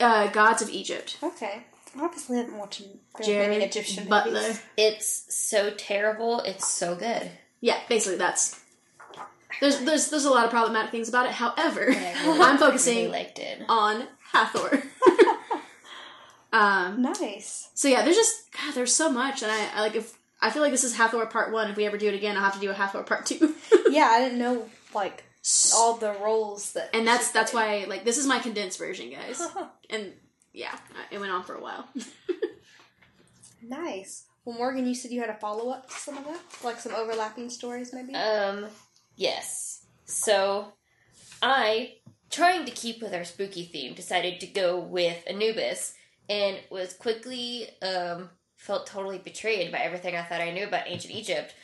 Uh, 0.00 0.28
Gods 0.28 0.62
of 0.62 0.68
Egypt. 0.70 1.18
Okay. 1.22 1.64
Obviously, 1.98 2.38
I 2.38 2.40
haven't 2.42 2.58
watched 2.58 2.82
very 3.16 3.24
Jared 3.26 3.50
many 3.50 3.64
Egyptian 3.64 4.08
Butler. 4.08 4.40
movies. 4.40 4.62
It's 4.76 5.34
so 5.34 5.70
terrible. 5.70 6.40
It's 6.40 6.66
so 6.66 6.96
good. 6.96 7.30
Yeah, 7.60 7.78
basically 7.88 8.18
that's. 8.18 8.60
There's 9.60 9.78
there's 9.80 10.10
there's 10.10 10.24
a 10.24 10.30
lot 10.30 10.44
of 10.44 10.50
problematic 10.50 10.90
things 10.90 11.08
about 11.08 11.26
it. 11.26 11.32
However, 11.32 11.82
And 11.88 11.96
I 12.18 12.26
really, 12.26 12.40
I'm 12.40 12.58
focusing 12.58 12.96
really 12.96 13.08
liked 13.08 13.38
it. 13.38 13.62
on 13.68 14.08
Hathor. 14.32 14.82
um. 16.52 17.02
Nice. 17.02 17.68
So 17.74 17.88
yeah, 17.88 18.02
there's 18.02 18.16
just 18.16 18.52
God, 18.52 18.74
there's 18.74 18.94
so 18.94 19.10
much, 19.10 19.42
and 19.42 19.50
I, 19.50 19.68
I 19.74 19.80
like 19.80 19.94
if 19.96 20.16
I 20.40 20.50
feel 20.50 20.62
like 20.62 20.72
this 20.72 20.84
is 20.84 20.96
Hathor 20.96 21.24
part 21.26 21.52
one. 21.52 21.70
If 21.70 21.76
we 21.76 21.86
ever 21.86 21.98
do 21.98 22.08
it 22.08 22.14
again, 22.14 22.36
I'll 22.36 22.42
have 22.44 22.54
to 22.54 22.60
do 22.60 22.70
a 22.70 22.74
Hathor 22.74 23.02
part 23.02 23.26
two. 23.26 23.54
Yeah, 23.90 24.06
I 24.10 24.20
didn't 24.22 24.38
know 24.40 24.68
like 24.92 25.22
all 25.74 25.96
the 25.96 26.12
roles 26.22 26.72
that. 26.72 26.90
and 26.94 27.06
that's 27.06 27.30
that's 27.30 27.52
why 27.52 27.84
like 27.88 28.04
this 28.04 28.18
is 28.18 28.26
my 28.26 28.38
condensed 28.38 28.78
version, 28.78 29.10
guys. 29.10 29.40
And 29.90 30.12
yeah, 30.52 30.76
it 31.10 31.18
went 31.20 31.30
on 31.32 31.44
for 31.44 31.54
a 31.54 31.60
while. 31.60 31.86
Nice. 33.68 34.24
Well, 34.44 34.56
Morgan, 34.56 34.86
you 34.86 34.94
said 34.94 35.10
you 35.10 35.20
had 35.20 35.30
a 35.30 35.34
follow 35.34 35.70
up 35.70 35.88
to 35.88 35.96
some 35.96 36.18
of 36.18 36.24
that, 36.24 36.40
like 36.62 36.78
some 36.78 36.94
overlapping 36.94 37.48
stories, 37.48 37.92
maybe. 37.94 38.14
Um, 38.14 38.66
yes. 39.16 39.86
So, 40.04 40.74
I, 41.40 41.94
trying 42.30 42.66
to 42.66 42.70
keep 42.70 43.00
with 43.00 43.14
our 43.14 43.24
spooky 43.24 43.64
theme, 43.64 43.94
decided 43.94 44.40
to 44.40 44.46
go 44.46 44.78
with 44.78 45.22
Anubis, 45.26 45.94
and 46.28 46.58
was 46.70 46.94
quickly 46.94 47.68
um 47.82 48.30
felt 48.56 48.86
totally 48.86 49.18
betrayed 49.18 49.70
by 49.70 49.78
everything 49.78 50.16
I 50.16 50.22
thought 50.22 50.40
I 50.40 50.50
knew 50.50 50.64
about 50.66 50.88
ancient 50.88 51.14
Egypt, 51.14 51.54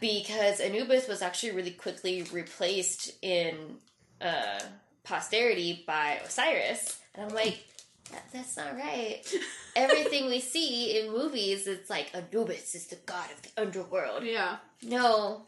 because 0.00 0.60
Anubis 0.60 1.08
was 1.08 1.22
actually 1.22 1.52
really 1.52 1.70
quickly 1.72 2.22
replaced 2.32 3.12
in 3.22 3.76
uh 4.20 4.60
posterity 5.04 5.84
by 5.86 6.20
Osiris, 6.24 6.98
and 7.14 7.26
I'm 7.26 7.34
like. 7.34 7.64
That, 8.12 8.24
that's 8.32 8.56
not 8.56 8.74
right. 8.76 9.22
Everything 9.76 10.26
we 10.26 10.40
see 10.40 10.98
in 10.98 11.12
movies, 11.12 11.68
it's 11.68 11.88
like 11.88 12.10
Anubis 12.12 12.74
is 12.74 12.88
the 12.88 12.96
god 13.06 13.30
of 13.30 13.40
the 13.42 13.62
underworld. 13.62 14.24
yeah. 14.24 14.56
No, 14.82 15.42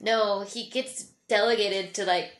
no, 0.00 0.40
he 0.40 0.68
gets 0.68 1.04
delegated 1.28 1.94
to 1.94 2.04
like 2.04 2.32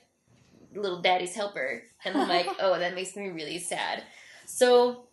little 0.75 1.01
daddy's 1.01 1.35
helper, 1.35 1.83
and 2.05 2.17
I'm 2.17 2.29
like, 2.29 2.49
oh, 2.61 2.79
that 2.79 2.95
makes 2.95 3.17
me 3.17 3.29
really 3.29 3.59
sad. 3.59 4.03
So 4.47 5.05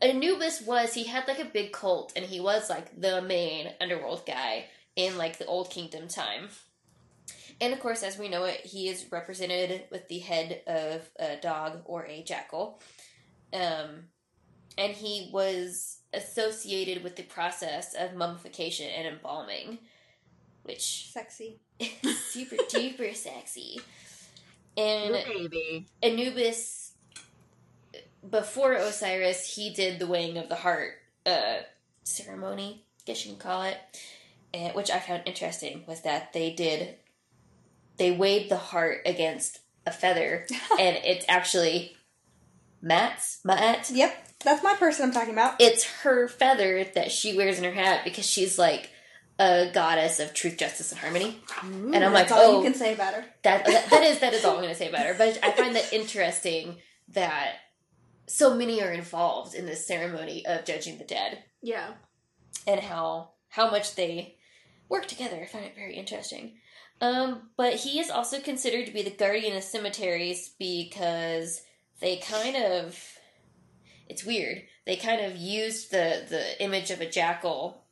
Anubis 0.00 0.62
was 0.62 0.94
he 0.94 1.04
had 1.04 1.28
like 1.28 1.38
a 1.38 1.44
big 1.44 1.72
cult, 1.72 2.12
and 2.16 2.24
he 2.24 2.40
was 2.40 2.70
like 2.70 3.00
the 3.00 3.22
main 3.22 3.70
underworld 3.80 4.24
guy 4.26 4.66
in 4.96 5.16
like 5.16 5.38
the 5.38 5.46
Old 5.46 5.70
Kingdom 5.70 6.08
time. 6.08 6.48
And 7.60 7.72
of 7.72 7.80
course, 7.80 8.02
as 8.02 8.18
we 8.18 8.28
know 8.28 8.44
it, 8.44 8.60
he 8.60 8.88
is 8.88 9.06
represented 9.12 9.84
with 9.90 10.08
the 10.08 10.18
head 10.18 10.62
of 10.66 11.08
a 11.18 11.40
dog 11.40 11.82
or 11.84 12.04
a 12.06 12.22
jackal. 12.22 12.80
Um, 13.52 14.08
and 14.76 14.92
he 14.94 15.30
was 15.32 15.98
associated 16.12 17.02
with 17.04 17.16
the 17.16 17.22
process 17.22 17.94
of 17.94 18.14
mummification 18.14 18.88
and 18.88 19.06
embalming, 19.06 19.78
which 20.64 21.10
Sexy. 21.12 21.60
super 22.30 22.56
duper 22.56 23.14
sexy. 23.14 23.80
And 24.76 25.12
baby. 25.12 25.86
Anubis, 26.02 26.92
before 28.28 28.72
Osiris, 28.72 29.54
he 29.54 29.72
did 29.72 29.98
the 29.98 30.06
weighing 30.06 30.38
of 30.38 30.48
the 30.48 30.56
heart 30.56 30.94
uh, 31.26 31.58
ceremony, 32.04 32.84
I 32.84 33.02
guess 33.04 33.24
you 33.26 33.32
can 33.32 33.40
call 33.40 33.62
it, 33.62 33.76
and, 33.92 34.00
Eh, 34.54 34.72
which 34.72 34.90
I 34.90 34.98
found 34.98 35.22
interesting. 35.26 35.84
Was 35.86 36.02
that 36.02 36.32
they 36.32 36.50
did, 36.52 36.96
they 37.96 38.10
weighed 38.10 38.50
the 38.50 38.56
heart 38.56 39.00
against 39.06 39.60
a 39.86 39.90
feather, 39.90 40.46
and 40.78 40.96
it's 41.04 41.24
actually 41.28 41.96
Matt's 42.82 43.40
Maat. 43.44 43.90
Yep, 43.90 44.28
that's 44.44 44.62
my 44.62 44.74
person 44.74 45.06
I'm 45.06 45.12
talking 45.12 45.32
about. 45.32 45.60
It's 45.60 45.84
her 46.02 46.28
feather 46.28 46.84
that 46.94 47.10
she 47.12 47.36
wears 47.36 47.58
in 47.58 47.64
her 47.64 47.72
hat 47.72 48.04
because 48.04 48.28
she's 48.28 48.58
like 48.58 48.90
a 49.38 49.70
goddess 49.72 50.20
of 50.20 50.34
truth, 50.34 50.58
justice, 50.58 50.92
and 50.92 51.00
harmony. 51.00 51.40
and 51.62 51.96
I'm 52.04 52.12
like, 52.12 52.30
all 52.30 52.38
oh, 52.40 52.58
you 52.58 52.64
can 52.64 52.74
say 52.74 52.92
about 52.92 53.14
her. 53.14 53.24
that, 53.42 53.64
that 53.64 53.90
that 53.90 54.02
is 54.02 54.18
that 54.20 54.34
is 54.34 54.44
all 54.44 54.52
I'm 54.56 54.62
going 54.62 54.68
to 54.68 54.74
say 54.74 54.88
about 54.88 55.06
her. 55.06 55.14
But 55.14 55.38
I 55.42 55.52
find 55.52 55.74
that 55.76 55.92
interesting 55.94 56.76
that 57.08 57.54
so 58.26 58.54
many 58.54 58.82
are 58.82 58.92
involved 58.92 59.54
in 59.54 59.66
this 59.66 59.86
ceremony 59.86 60.44
of 60.46 60.64
judging 60.64 60.98
the 60.98 61.04
dead 61.04 61.38
Yeah. 61.62 61.92
and 62.66 62.80
how 62.80 63.30
how 63.48 63.70
much 63.70 63.94
they 63.94 64.36
work 64.92 65.06
together. 65.06 65.40
I 65.42 65.46
find 65.46 65.64
it 65.64 65.74
very 65.74 65.96
interesting. 65.96 66.52
Um, 67.00 67.48
but 67.56 67.74
he 67.74 67.98
is 67.98 68.10
also 68.10 68.38
considered 68.38 68.86
to 68.86 68.92
be 68.92 69.02
the 69.02 69.10
guardian 69.10 69.56
of 69.56 69.64
cemeteries 69.64 70.52
because 70.58 71.62
they 72.00 72.18
kind 72.18 72.56
of 72.56 72.96
it's 74.08 74.24
weird. 74.24 74.62
They 74.86 74.96
kind 74.96 75.24
of 75.24 75.34
used 75.36 75.90
the 75.90 76.24
the 76.28 76.62
image 76.62 76.90
of 76.90 77.00
a 77.00 77.10
jackal 77.10 77.82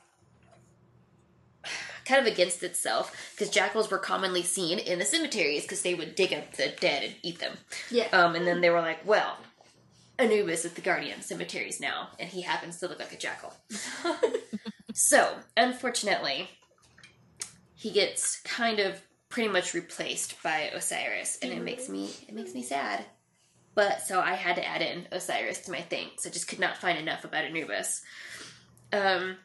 kind 2.05 2.27
of 2.27 2.33
against 2.33 2.63
itself 2.63 3.33
because 3.33 3.51
jackals 3.51 3.91
were 3.91 3.99
commonly 3.99 4.43
seen 4.43 4.79
in 4.79 4.99
the 4.99 5.05
cemeteries 5.05 5.63
because 5.63 5.83
they 5.83 5.95
would 5.95 6.15
dig 6.15 6.35
up 6.35 6.53
the 6.53 6.73
dead 6.81 7.03
and 7.03 7.15
eat 7.23 7.39
them. 7.39 7.57
Yeah. 7.91 8.09
Um, 8.13 8.35
and 8.35 8.47
then 8.47 8.61
they 8.61 8.71
were 8.71 8.81
like, 8.81 9.07
well, 9.07 9.39
Anubis 10.19 10.67
is 10.67 10.73
the 10.73 10.83
guardian 10.83 11.19
of 11.19 11.25
cemeteries 11.25 11.81
now, 11.81 12.09
and 12.19 12.29
he 12.29 12.43
happens 12.43 12.79
to 12.79 12.89
look 12.89 12.99
like 12.99 13.13
a 13.13 13.17
jackal. 13.17 13.55
so, 14.95 15.37
unfortunately, 15.57 16.51
he 17.81 17.91
gets 17.91 18.41
kind 18.43 18.79
of 18.79 19.01
pretty 19.31 19.49
much 19.49 19.73
replaced 19.73 20.43
by 20.43 20.71
Osiris, 20.75 21.39
and 21.41 21.51
it 21.51 21.63
makes 21.63 21.89
me 21.89 22.11
it 22.29 22.35
makes 22.35 22.53
me 22.53 22.63
sad. 22.63 23.07
But 23.75 24.03
so 24.03 24.21
I 24.21 24.35
had 24.35 24.57
to 24.57 24.67
add 24.67 24.83
in 24.83 25.07
Osiris 25.11 25.61
to 25.61 25.71
my 25.71 25.81
thing, 25.81 26.09
so 26.19 26.29
I 26.29 26.33
just 26.33 26.47
could 26.47 26.59
not 26.59 26.77
find 26.77 26.99
enough 26.99 27.25
about 27.25 27.45
Anubis. 27.45 28.03
Um, 28.93 29.37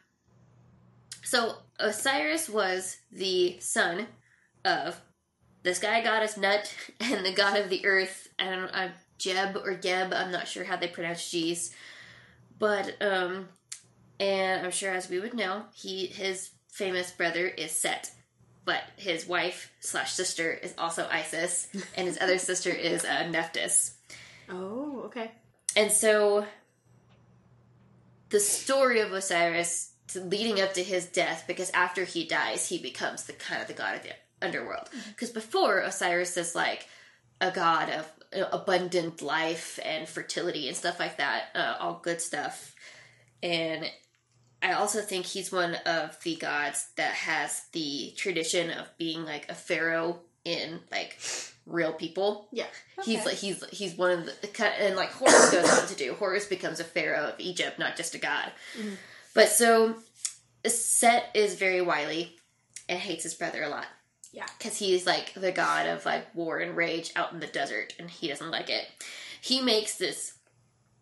so 1.22 1.54
Osiris 1.78 2.50
was 2.50 2.98
the 3.10 3.58
son 3.60 4.06
of 4.66 5.00
the 5.62 5.74
sky 5.74 6.02
goddess 6.02 6.36
Nut 6.36 6.74
and 7.00 7.24
the 7.24 7.32
god 7.32 7.58
of 7.58 7.70
the 7.70 7.86
earth. 7.86 8.28
I 8.38 8.50
don't 8.50 8.70
know, 8.70 8.90
Jeb 9.16 9.56
or 9.56 9.72
Geb. 9.76 10.12
I'm 10.12 10.30
not 10.30 10.46
sure 10.46 10.64
how 10.64 10.76
they 10.76 10.88
pronounce 10.88 11.30
G's, 11.30 11.74
but 12.58 13.00
um, 13.00 13.48
and 14.20 14.66
I'm 14.66 14.72
sure 14.72 14.92
as 14.92 15.08
we 15.08 15.20
would 15.20 15.32
know, 15.32 15.62
he 15.72 16.04
his 16.08 16.50
famous 16.68 17.10
brother 17.10 17.46
is 17.46 17.70
Set, 17.70 18.10
but 18.66 18.82
his 18.96 19.26
wife 19.26 19.72
slash 19.80 20.12
sister 20.12 20.52
is 20.52 20.74
also 20.76 21.08
Isis, 21.10 21.68
and 21.96 22.06
his 22.06 22.18
other 22.20 22.36
sister 22.36 22.70
is 22.70 23.04
uh, 23.06 23.28
Nephthys. 23.28 23.94
Oh, 24.50 25.04
okay. 25.06 25.30
And 25.74 25.90
so 25.90 26.44
the 28.28 28.40
story 28.40 29.00
of 29.00 29.12
Osiris 29.12 29.92
to 30.08 30.20
leading 30.20 30.60
up 30.60 30.74
to 30.74 30.82
his 30.82 31.06
death, 31.06 31.44
because 31.46 31.70
after 31.70 32.04
he 32.04 32.26
dies, 32.26 32.68
he 32.68 32.78
becomes 32.78 33.24
the 33.24 33.32
kind 33.32 33.62
of 33.62 33.68
the 33.68 33.74
god 33.74 33.96
of 33.96 34.02
the 34.02 34.10
underworld. 34.42 34.88
Because 35.08 35.30
before 35.30 35.78
Osiris 35.78 36.36
is 36.36 36.54
like 36.54 36.86
a 37.40 37.50
god 37.50 37.90
of 37.90 38.12
uh, 38.36 38.46
abundant 38.52 39.22
life 39.22 39.78
and 39.84 40.08
fertility 40.08 40.68
and 40.68 40.76
stuff 40.76 41.00
like 41.00 41.18
that, 41.18 41.44
uh, 41.54 41.76
all 41.80 42.00
good 42.02 42.20
stuff. 42.20 42.74
And 43.42 43.84
I 44.66 44.72
also 44.72 45.00
think 45.00 45.26
he's 45.26 45.52
one 45.52 45.76
of 45.86 46.18
the 46.24 46.34
gods 46.36 46.88
that 46.96 47.12
has 47.12 47.66
the 47.72 48.12
tradition 48.16 48.70
of 48.70 48.88
being 48.98 49.24
like 49.24 49.48
a 49.48 49.54
pharaoh 49.54 50.18
in 50.44 50.80
like 50.90 51.18
real 51.66 51.92
people. 51.92 52.48
Yeah. 52.52 52.66
He's 53.04 53.24
like 53.24 53.36
he's 53.36 53.64
he's 53.70 53.94
one 53.96 54.10
of 54.10 54.26
the 54.26 54.82
and 54.82 54.96
like 54.96 55.10
Horus 55.12 55.50
goes 55.50 55.78
on 55.78 55.86
to 55.86 55.94
do. 55.94 56.14
Horus 56.14 56.46
becomes 56.46 56.80
a 56.80 56.84
pharaoh 56.84 57.28
of 57.28 57.34
Egypt, 57.38 57.78
not 57.78 57.96
just 57.96 58.14
a 58.14 58.18
god. 58.18 58.50
Mhm. 58.76 58.96
But 59.34 59.50
so 59.50 59.94
Set 60.66 61.30
is 61.34 61.54
very 61.54 61.80
wily 61.80 62.34
and 62.88 62.98
hates 62.98 63.22
his 63.22 63.34
brother 63.34 63.62
a 63.62 63.68
lot. 63.68 63.86
Yeah. 64.32 64.46
because 64.58 64.76
he's 64.76 65.06
like 65.06 65.32
the 65.32 65.52
god 65.52 65.86
of 65.86 66.04
like 66.04 66.34
war 66.34 66.58
and 66.58 66.76
rage 66.76 67.10
out 67.16 67.32
in 67.32 67.40
the 67.40 67.46
desert, 67.46 67.94
and 67.98 68.10
he 68.10 68.28
doesn't 68.28 68.50
like 68.50 68.68
it. 68.68 68.86
He 69.40 69.62
makes 69.62 69.96
this 69.96 70.34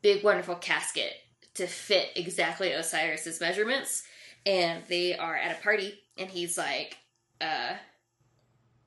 big 0.02 0.22
wonderful 0.22 0.54
casket 0.56 1.14
to 1.54 1.66
fit 1.66 2.10
exactly 2.16 2.74
Osiris's 2.74 3.40
measurements, 3.40 4.02
and 4.44 4.82
they 4.88 5.16
are 5.16 5.36
at 5.36 5.58
a 5.58 5.62
party, 5.62 5.94
and 6.18 6.30
he's 6.30 6.58
like, 6.58 6.96
uh. 7.40 7.74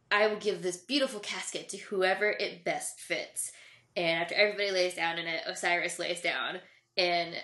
I 0.10 0.28
will 0.28 0.38
give 0.38 0.62
this 0.62 0.78
beautiful 0.78 1.20
casket 1.20 1.68
to 1.70 1.78
whoever 1.78 2.30
it 2.30 2.64
best 2.64 3.02
fits. 3.02 3.52
And 3.98 4.22
after 4.22 4.36
everybody 4.36 4.72
lays 4.72 4.96
down 4.96 5.18
in 5.18 5.28
it, 5.28 5.42
Osiris 5.46 6.00
lays 6.00 6.22
down, 6.22 6.60
and 6.96 7.36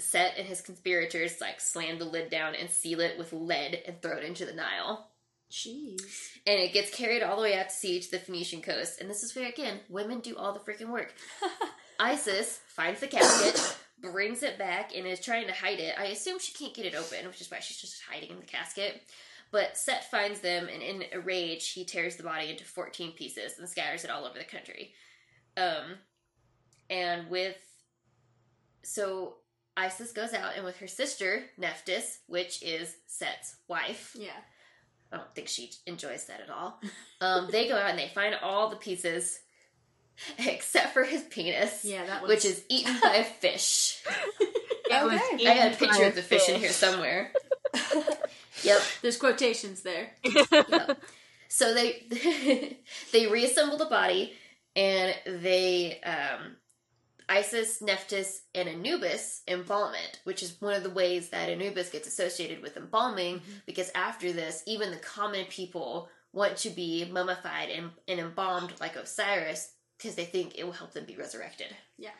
Set 0.00 0.38
and 0.38 0.46
his 0.46 0.60
conspirators 0.60 1.40
like 1.40 1.60
slam 1.60 1.98
the 1.98 2.04
lid 2.04 2.30
down 2.30 2.54
and 2.54 2.70
seal 2.70 3.00
it 3.00 3.18
with 3.18 3.32
lead 3.32 3.82
and 3.86 4.00
throw 4.00 4.16
it 4.16 4.24
into 4.24 4.46
the 4.46 4.54
Nile. 4.54 5.08
Jeez. 5.50 6.00
And 6.46 6.60
it 6.60 6.72
gets 6.72 6.94
carried 6.94 7.22
all 7.22 7.36
the 7.36 7.42
way 7.42 7.58
out 7.58 7.68
to 7.68 7.74
sea 7.74 8.00
to 8.00 8.10
the 8.10 8.18
Phoenician 8.18 8.62
coast. 8.62 9.00
And 9.00 9.10
this 9.10 9.22
is 9.22 9.34
where 9.34 9.48
again, 9.48 9.80
women 9.88 10.20
do 10.20 10.36
all 10.36 10.52
the 10.52 10.60
freaking 10.60 10.90
work. 10.90 11.12
Isis 12.00 12.60
finds 12.68 13.00
the 13.00 13.08
casket, 13.08 13.76
brings 14.00 14.42
it 14.42 14.58
back, 14.58 14.94
and 14.96 15.06
is 15.06 15.20
trying 15.20 15.46
to 15.46 15.52
hide 15.52 15.78
it. 15.80 15.94
I 15.98 16.06
assume 16.06 16.38
she 16.38 16.52
can't 16.52 16.74
get 16.74 16.86
it 16.86 16.94
open, 16.94 17.26
which 17.26 17.40
is 17.40 17.50
why 17.50 17.60
she's 17.60 17.80
just 17.80 18.02
hiding 18.10 18.30
in 18.30 18.40
the 18.40 18.46
casket. 18.46 19.02
But 19.52 19.76
Set 19.76 20.10
finds 20.10 20.40
them, 20.40 20.68
and 20.72 20.82
in 20.82 21.04
a 21.12 21.20
rage, 21.20 21.70
he 21.70 21.84
tears 21.84 22.16
the 22.16 22.22
body 22.22 22.50
into 22.50 22.64
14 22.64 23.12
pieces 23.12 23.58
and 23.58 23.68
scatters 23.68 24.04
it 24.04 24.10
all 24.10 24.24
over 24.24 24.38
the 24.38 24.44
country. 24.44 24.92
Um, 25.56 25.96
and 26.88 27.28
with. 27.28 27.56
So 28.82 29.34
Isis 29.76 30.12
goes 30.12 30.32
out, 30.34 30.52
and 30.56 30.64
with 30.64 30.78
her 30.78 30.86
sister, 30.86 31.44
Nephthys, 31.58 32.18
which 32.26 32.62
is 32.62 32.96
Set's 33.06 33.56
wife, 33.68 34.16
Yeah. 34.18 34.30
I 35.12 35.16
don't 35.16 35.34
think 35.34 35.48
she 35.48 35.72
enjoys 35.86 36.26
that 36.26 36.40
at 36.40 36.50
all. 36.50 36.80
Um, 37.20 37.48
they 37.50 37.66
go 37.68 37.76
out 37.76 37.90
and 37.90 37.98
they 37.98 38.12
find 38.14 38.34
all 38.42 38.70
the 38.70 38.76
pieces 38.76 39.40
except 40.38 40.92
for 40.92 41.04
his 41.04 41.22
penis, 41.22 41.84
Yeah, 41.84 42.06
that 42.06 42.22
was 42.22 42.28
which 42.28 42.44
is 42.44 42.64
eaten 42.68 42.98
by 43.02 43.16
a 43.16 43.24
fish. 43.24 44.02
Okay. 44.92 45.46
I 45.46 45.52
had 45.52 45.72
a 45.72 45.76
picture 45.76 46.04
of 46.04 46.14
the 46.14 46.22
fish 46.22 46.48
in 46.48 46.58
here 46.58 46.70
somewhere. 46.70 47.32
yep. 48.62 48.82
there's 49.02 49.16
quotations 49.16 49.82
there. 49.82 50.10
yep. 50.24 51.00
So 51.48 51.74
they 51.74 52.76
they 53.12 53.26
reassemble 53.26 53.76
the 53.76 53.86
body 53.86 54.32
and 54.74 55.14
they 55.26 56.00
um, 56.00 56.56
Isis, 57.30 57.80
Nephthys, 57.80 58.42
and 58.56 58.68
Anubis 58.68 59.42
embalm 59.46 59.94
it, 59.94 60.20
which 60.24 60.42
is 60.42 60.60
one 60.60 60.74
of 60.74 60.82
the 60.82 60.90
ways 60.90 61.28
that 61.28 61.48
Anubis 61.48 61.90
gets 61.90 62.08
associated 62.08 62.60
with 62.60 62.76
embalming, 62.76 63.40
because 63.66 63.90
after 63.94 64.32
this, 64.32 64.64
even 64.66 64.90
the 64.90 64.96
common 64.96 65.44
people 65.46 66.08
want 66.32 66.56
to 66.58 66.70
be 66.70 67.08
mummified 67.10 67.70
and, 67.70 67.90
and 68.08 68.18
embalmed 68.18 68.72
like 68.80 68.96
Osiris 68.96 69.72
because 70.00 70.16
they 70.16 70.24
think 70.24 70.56
it 70.56 70.64
will 70.64 70.72
help 70.72 70.92
them 70.92 71.04
be 71.04 71.16
resurrected. 71.16 71.68
Yeah. 71.98 72.10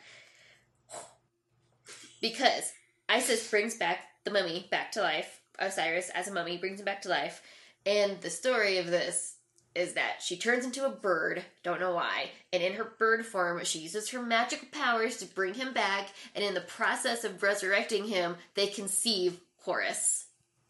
Because 2.21 2.71
Isis 3.09 3.49
brings 3.49 3.75
back 3.75 3.99
the 4.23 4.31
mummy 4.31 4.67
back 4.69 4.91
to 4.93 5.01
life. 5.01 5.39
Osiris, 5.59 6.09
as 6.13 6.27
a 6.27 6.33
mummy, 6.33 6.57
brings 6.57 6.79
him 6.79 6.85
back 6.85 7.01
to 7.03 7.09
life. 7.09 7.41
And 7.85 8.19
the 8.21 8.29
story 8.29 8.77
of 8.77 8.87
this 8.87 9.35
is 9.73 9.93
that 9.93 10.21
she 10.21 10.37
turns 10.37 10.65
into 10.65 10.85
a 10.85 10.89
bird, 10.89 11.43
don't 11.63 11.79
know 11.79 11.95
why, 11.95 12.29
and 12.51 12.61
in 12.61 12.73
her 12.73 12.91
bird 12.99 13.25
form, 13.25 13.63
she 13.63 13.79
uses 13.79 14.09
her 14.09 14.21
magical 14.21 14.67
powers 14.71 15.17
to 15.17 15.25
bring 15.25 15.53
him 15.53 15.71
back, 15.73 16.09
and 16.35 16.43
in 16.43 16.53
the 16.53 16.59
process 16.61 17.23
of 17.23 17.41
resurrecting 17.41 18.05
him, 18.05 18.35
they 18.55 18.67
conceive 18.67 19.39
Horus. 19.63 20.25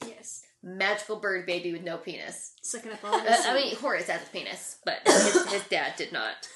Yes. 0.06 0.44
Magical 0.62 1.16
bird 1.16 1.48
baby 1.48 1.72
with 1.72 1.82
no 1.82 1.98
penis. 1.98 2.54
Sucking 2.62 2.92
up 2.92 3.04
all 3.04 3.16
Uh, 3.16 3.24
this. 3.24 3.46
I 3.46 3.56
mean, 3.56 3.76
Horus 3.76 4.08
has 4.08 4.22
a 4.22 4.30
penis, 4.30 4.78
but 4.86 5.00
his, 5.06 5.52
his 5.52 5.64
dad 5.70 5.94
did 5.98 6.12
not. 6.12 6.48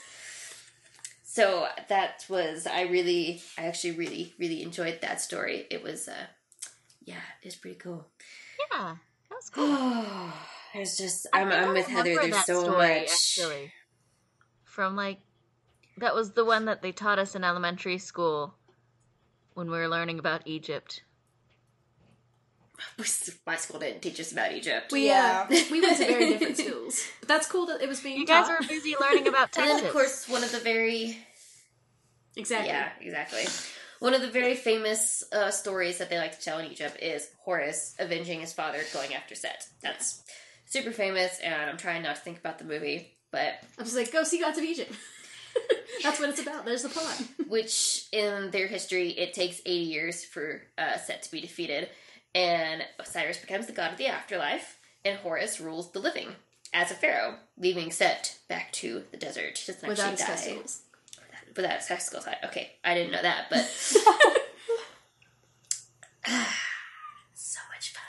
So 1.35 1.67
that 1.89 2.25
was, 2.29 2.65
I 2.65 2.83
really, 2.83 3.41
I 3.57 3.65
actually 3.65 3.97
really, 3.97 4.33
really 4.39 4.63
enjoyed 4.63 5.01
that 5.01 5.19
story. 5.19 5.67
It 5.69 5.83
was, 5.83 6.07
uh, 6.07 6.27
yeah, 7.03 7.19
it 7.41 7.47
was 7.47 7.57
pretty 7.57 7.75
cool. 7.75 8.07
Yeah, 8.71 8.95
that 9.29 9.35
was 9.35 9.49
cool. 9.53 9.65
Oh, 9.67 10.33
there's 10.73 10.95
just, 10.95 11.27
I'm, 11.33 11.51
I'm 11.51 11.73
with 11.73 11.87
Heather. 11.87 12.15
There's 12.15 12.45
so 12.45 12.63
story, 12.63 13.01
much. 13.01 13.11
Actually, 13.11 13.73
from 14.63 14.95
like 14.95 15.19
that 15.97 16.15
was 16.15 16.31
the 16.31 16.45
one 16.45 16.65
that 16.65 16.81
they 16.81 16.93
taught 16.93 17.19
us 17.19 17.35
in 17.35 17.43
elementary 17.43 17.97
school 17.97 18.53
when 19.55 19.69
we 19.69 19.77
were 19.77 19.89
learning 19.89 20.19
about 20.19 20.43
Egypt. 20.45 21.03
My 23.47 23.55
school 23.55 23.79
didn't 23.79 24.01
teach 24.01 24.19
us 24.19 24.31
about 24.31 24.51
Egypt. 24.53 24.91
we 24.91 25.07
Yeah. 25.07 25.47
uh, 25.49 25.55
we 25.71 25.81
went 25.81 25.97
to 25.97 26.05
very 26.05 26.29
different 26.31 26.57
schools. 26.63 27.05
But 27.19 27.29
that's 27.29 27.47
cool 27.47 27.65
that 27.67 27.81
it 27.81 27.87
was 27.89 28.01
being 28.01 28.17
You 28.19 28.25
guys 28.25 28.47
taught. 28.47 28.61
were 28.61 28.67
busy 28.67 28.95
learning 28.99 29.27
about 29.27 29.57
and 29.57 29.67
then, 29.69 29.85
of 29.85 29.91
course, 29.91 30.27
one 30.29 30.43
of 30.43 30.51
the 30.51 30.59
very 30.59 31.17
exactly. 32.35 32.69
Yeah, 32.69 32.89
exactly. 33.01 33.43
One 33.99 34.13
of 34.13 34.21
the 34.21 34.29
very 34.29 34.55
famous 34.55 35.23
uh, 35.31 35.51
stories 35.51 35.97
that 35.99 36.09
they 36.09 36.17
like 36.17 36.37
to 36.37 36.43
tell 36.43 36.59
in 36.59 36.69
Egypt 36.71 37.01
is 37.01 37.29
Horus 37.43 37.95
avenging 37.97 38.41
his 38.41 38.51
father 38.53 38.79
going 38.93 39.13
after 39.15 39.35
Set. 39.35 39.65
That's 39.81 40.21
super 40.65 40.91
famous, 40.91 41.39
and 41.39 41.69
I'm 41.69 41.77
trying 41.77 42.03
not 42.03 42.17
to 42.17 42.21
think 42.21 42.37
about 42.39 42.59
the 42.59 42.65
movie, 42.65 43.15
but 43.31 43.53
I'm 43.79 43.85
just 43.85 43.95
like, 43.95 44.11
go 44.11 44.23
see 44.23 44.39
Gods 44.41 44.57
of 44.57 44.65
Egypt. 44.65 44.91
that's 46.03 46.19
what 46.19 46.29
it's 46.29 46.41
about. 46.41 46.65
There's 46.65 46.83
the 46.83 46.89
plot. 46.89 47.23
which 47.47 48.07
in 48.11 48.51
their 48.51 48.67
history, 48.67 49.09
it 49.11 49.33
takes 49.33 49.61
80 49.65 49.71
years 49.85 50.25
for 50.25 50.61
uh, 50.77 50.97
Set 50.97 51.23
to 51.23 51.31
be 51.31 51.39
defeated, 51.39 51.89
and 52.35 52.83
Osiris 52.99 53.39
becomes 53.39 53.65
the 53.65 53.71
god 53.73 53.93
of 53.93 53.97
the 53.97 54.05
afterlife, 54.07 54.77
and 55.03 55.17
Horus 55.17 55.59
rules 55.59 55.91
the 55.91 55.99
living 55.99 56.35
as 56.73 56.91
a 56.91 56.95
pharaoh, 56.95 57.37
leaving 57.57 57.89
Set 57.91 58.37
back 58.49 58.71
to 58.73 59.03
the 59.11 59.17
desert. 59.17 59.63
Doesn't 59.65 59.87
Without 59.87 60.11
actually 60.11 60.25
die. 60.25 60.31
testicles. 60.31 60.81
Without 61.55 61.77
his 61.77 61.85
testicles. 61.87 62.27
Okay, 62.43 62.73
I 62.83 62.93
didn't 62.93 63.13
know 63.13 63.21
that, 63.21 63.45
but 63.49 63.63
so 67.33 67.59
much 67.73 67.93
fun. 67.93 68.03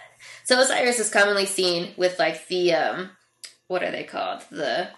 So 0.45 0.61
Osiris 0.61 0.99
is 0.99 1.11
commonly 1.11 1.47
seen 1.47 1.95
with 1.97 2.19
like 2.19 2.49
the 2.49 2.75
um, 2.75 3.11
what 3.69 3.85
are 3.85 3.93
they 3.93 4.03
called? 4.03 4.43
The 4.51 4.89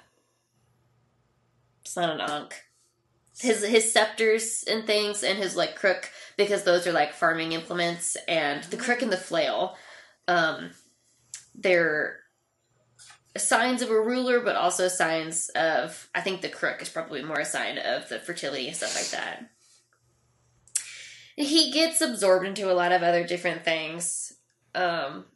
it's 1.82 1.94
not 1.96 2.18
an 2.18 2.20
ankh. 2.22 2.54
His 3.41 3.64
his 3.64 3.93
scepters 3.93 4.64
and 4.68 4.86
things, 4.86 5.22
and 5.22 5.39
his 5.39 5.57
like 5.57 5.76
crook, 5.76 6.11
because 6.36 6.64
those 6.64 6.86
are 6.86 6.93
like 6.93 7.12
farming 7.12 7.53
implements, 7.53 8.16
and 8.26 8.64
the 8.64 8.76
crook 8.76 9.03
and 9.03 9.12
the 9.12 9.16
flail. 9.16 9.76
Um, 10.26 10.70
they're 11.55 12.20
signs 13.36 13.82
of 13.82 13.91
a 13.91 14.01
ruler, 14.01 14.41
but 14.41 14.57
also 14.57 14.89
signs 14.89 15.51
of. 15.51 16.09
I 16.14 16.20
think 16.20 16.41
the 16.41 16.49
crook 16.49 16.82
is 16.82 16.89
probably 16.89 17.22
more 17.22 17.41
a 17.41 17.45
sign 17.45 17.78
of 17.78 18.09
the 18.09 18.18
fertility 18.18 18.66
and 18.66 18.76
stuff 18.76 18.97
like 18.97 19.11
that. 19.11 19.51
He 21.36 21.70
gets 21.70 22.01
absorbed 22.01 22.45
into 22.45 22.70
a 22.70 22.74
lot 22.74 22.91
of 22.91 23.05
other 23.05 23.24
different 23.24 23.64
things, 23.64 24.32
um, 24.74 25.26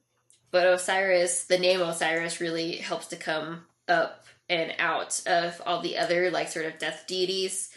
but 0.50 0.66
Osiris, 0.66 1.44
the 1.44 1.58
name 1.58 1.80
Osiris, 1.80 2.40
really 2.40 2.76
helps 2.76 3.06
to 3.08 3.16
come 3.16 3.66
up 3.88 4.26
and 4.48 4.74
out 4.78 5.22
of 5.26 5.62
all 5.64 5.80
the 5.80 5.96
other 5.96 6.30
like 6.30 6.48
sort 6.48 6.66
of 6.66 6.78
death 6.78 7.04
deities, 7.06 7.70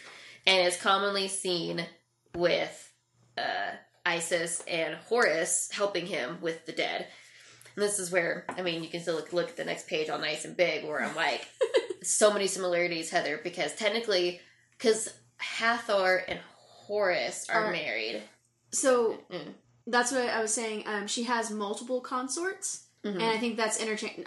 and 0.46 0.66
is 0.66 0.76
commonly 0.76 1.28
seen 1.28 1.84
with 2.34 2.92
uh, 3.38 3.70
Isis 4.04 4.62
and 4.68 4.94
Horus 4.94 5.68
helping 5.72 6.06
him 6.06 6.38
with 6.40 6.64
the 6.66 6.72
dead. 6.72 7.06
And 7.74 7.82
this 7.84 7.98
is 7.98 8.10
where 8.10 8.44
I 8.48 8.62
mean 8.62 8.82
you 8.82 8.88
can 8.88 9.00
still 9.00 9.16
look, 9.16 9.32
look 9.32 9.48
at 9.50 9.56
the 9.56 9.64
next 9.64 9.86
page 9.88 10.08
all 10.08 10.18
nice 10.18 10.44
and 10.44 10.56
big 10.56 10.84
where 10.84 11.02
I'm 11.02 11.14
like 11.16 11.46
so 12.02 12.32
many 12.32 12.46
similarities, 12.46 13.10
Heather, 13.10 13.40
because 13.42 13.74
technically 13.74 14.40
because 14.78 15.12
Hathor 15.38 16.22
and 16.28 16.38
Horus 16.86 17.48
are 17.50 17.66
Are- 17.66 17.72
married. 17.72 18.22
So 18.72 19.18
Mm. 19.30 19.54
that's 19.86 20.12
what 20.12 20.22
I 20.22 20.40
was 20.40 20.52
saying. 20.54 20.84
Um, 20.86 21.06
she 21.06 21.24
has 21.24 21.50
multiple 21.50 22.00
consorts, 22.00 22.86
Mhm. 23.04 23.14
and 23.14 23.22
I 23.24 23.38
think 23.38 23.56
that's 23.56 23.78
interchange. 23.80 24.26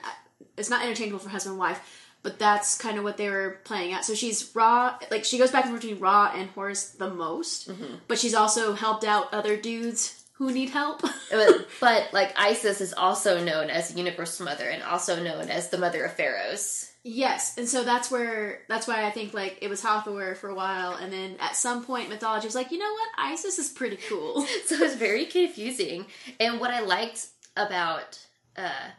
It's 0.57 0.69
not 0.69 0.83
interchangeable 0.83 1.19
for 1.19 1.29
husband 1.29 1.53
and 1.53 1.59
wife, 1.59 2.08
but 2.23 2.37
that's 2.39 2.77
kind 2.77 2.97
of 2.97 3.03
what 3.03 3.17
they 3.17 3.29
were 3.29 3.59
playing 3.63 3.93
at. 3.93 4.05
So 4.05 4.13
she's 4.13 4.51
Ra, 4.55 4.97
like 5.11 5.23
she 5.25 5.37
goes 5.37 5.51
back 5.51 5.63
and 5.65 5.71
forth 5.71 5.81
between 5.81 5.99
Ra 6.01 6.31
and 6.35 6.49
Horus 6.49 6.89
the 6.91 7.09
most, 7.09 7.69
Mhm. 7.69 8.01
but 8.07 8.19
she's 8.19 8.33
also 8.35 8.73
helped 8.73 9.03
out 9.03 9.33
other 9.33 9.55
dudes 9.57 10.15
who 10.33 10.51
need 10.51 10.69
help. 10.69 11.01
but, 11.31 11.67
but 11.79 12.09
like 12.13 12.33
Isis 12.39 12.81
is 12.81 12.93
also 12.93 13.43
known 13.43 13.69
as 13.69 13.89
the 13.89 13.97
universal 13.97 14.45
mother 14.45 14.65
and 14.69 14.81
also 14.83 15.21
known 15.21 15.49
as 15.49 15.69
the 15.69 15.77
mother 15.77 16.03
of 16.05 16.13
pharaohs. 16.15 16.85
yes, 17.03 17.57
and 17.57 17.67
so 17.67 17.83
that's 17.83 18.11
where 18.11 18.61
that's 18.67 18.85
why 18.87 19.05
I 19.05 19.11
think 19.11 19.33
like 19.33 19.57
it 19.61 19.69
was 19.69 19.81
Hathor 19.81 20.35
for 20.35 20.49
a 20.49 20.55
while, 20.55 20.93
and 20.95 21.11
then 21.11 21.35
at 21.39 21.55
some 21.55 21.83
point 21.85 22.09
mythology 22.09 22.45
was 22.47 22.55
like, 22.55 22.71
you 22.71 22.77
know 22.77 22.91
what, 22.91 23.09
Isis 23.17 23.57
is 23.59 23.69
pretty 23.69 23.97
cool. 24.09 24.41
so 24.65 24.75
it's 24.83 24.95
very 24.95 25.25
confusing. 25.25 26.05
And 26.39 26.59
what 26.59 26.71
I 26.71 26.81
liked 26.81 27.27
about 27.57 28.19
uh 28.57 28.89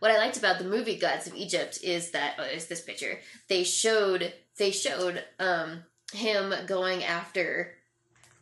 what 0.00 0.10
I 0.10 0.18
liked 0.18 0.36
about 0.36 0.58
the 0.58 0.64
movie 0.64 0.96
Gods 0.98 1.26
of 1.26 1.34
Egypt 1.34 1.78
is 1.82 2.10
that 2.10 2.34
oh, 2.38 2.42
it's 2.44 2.66
this 2.66 2.80
picture. 2.82 3.18
They 3.48 3.62
showed 3.64 4.32
they 4.58 4.72
showed 4.72 5.22
um, 5.38 5.84
him 6.12 6.52
going 6.66 7.04
after. 7.04 7.72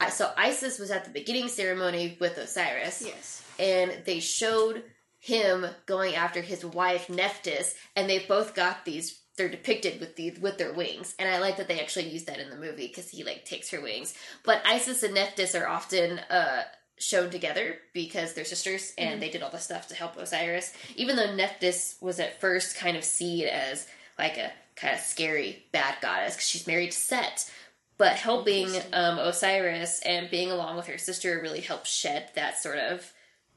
I- 0.01 0.11
So 0.11 0.33
Isis 0.37 0.79
was 0.79 0.91
at 0.91 1.05
the 1.05 1.11
beginning 1.11 1.49
ceremony 1.49 2.17
with 2.21 2.39
Osiris, 2.39 3.03
Yes. 3.05 3.43
and 3.59 4.05
they 4.07 4.21
showed 4.21 4.83
him 5.21 5.67
going 5.87 6.15
after 6.15 6.41
his 6.41 6.65
wife 6.65 7.09
Nephthys, 7.09 7.75
and 7.97 8.09
they 8.09 8.21
both 8.21 8.55
got 8.55 8.85
these. 8.85 9.21
They're 9.37 9.49
depicted 9.49 10.01
with 10.01 10.17
these 10.17 10.39
with 10.41 10.59
their 10.59 10.73
wings, 10.73 11.15
and 11.19 11.29
I 11.29 11.39
like 11.39 11.59
that 11.59 11.69
they 11.69 11.79
actually 11.81 12.09
use 12.09 12.25
that 12.25 12.41
in 12.41 12.51
the 12.51 12.57
movie 12.57 12.89
because 12.89 13.09
he 13.11 13.23
like 13.23 13.45
takes 13.45 13.71
her 13.71 13.81
wings. 13.81 14.15
But 14.45 14.63
Isis 14.65 15.03
and 15.05 15.15
Nephthys 15.15 15.55
are 15.55 15.69
often 15.69 16.19
uh, 16.19 16.63
shown 16.99 17.31
together 17.31 17.79
because 17.93 18.35
they're 18.35 18.45
sisters, 18.45 18.93
and 18.99 19.21
they 19.21 19.31
did 19.31 19.43
all 19.43 19.51
the 19.51 19.59
stuff 19.59 19.89
to 19.89 19.95
help 19.95 20.17
Osiris. 20.17 20.73
Even 20.97 21.17
though 21.17 21.35
Nephthys 21.35 21.97
was 22.01 22.21
at 22.21 22.41
first 22.41 22.77
kind 22.77 22.97
of 22.97 23.05
seen 23.05 23.47
as 23.47 23.87
like 24.19 24.37
a 24.37 24.53
kind 24.77 24.95
of 24.95 25.01
scary 25.01 25.65
bad 25.73 25.97
goddess 26.01 26.35
because 26.35 26.47
she's 26.49 26.67
married 26.67 26.93
to 26.93 26.99
Set, 26.99 27.51
but 27.97 28.13
helping 28.13 28.69
um, 28.93 29.19
Osiris 29.19 30.01
and 30.05 30.31
being 30.31 30.51
along 30.51 30.77
with 30.77 30.87
her 30.87 30.99
sister 30.99 31.41
really 31.43 31.61
helps 31.61 31.91
shed 31.91 32.31
that 32.35 32.59
sort 32.59 32.79
of 32.79 33.13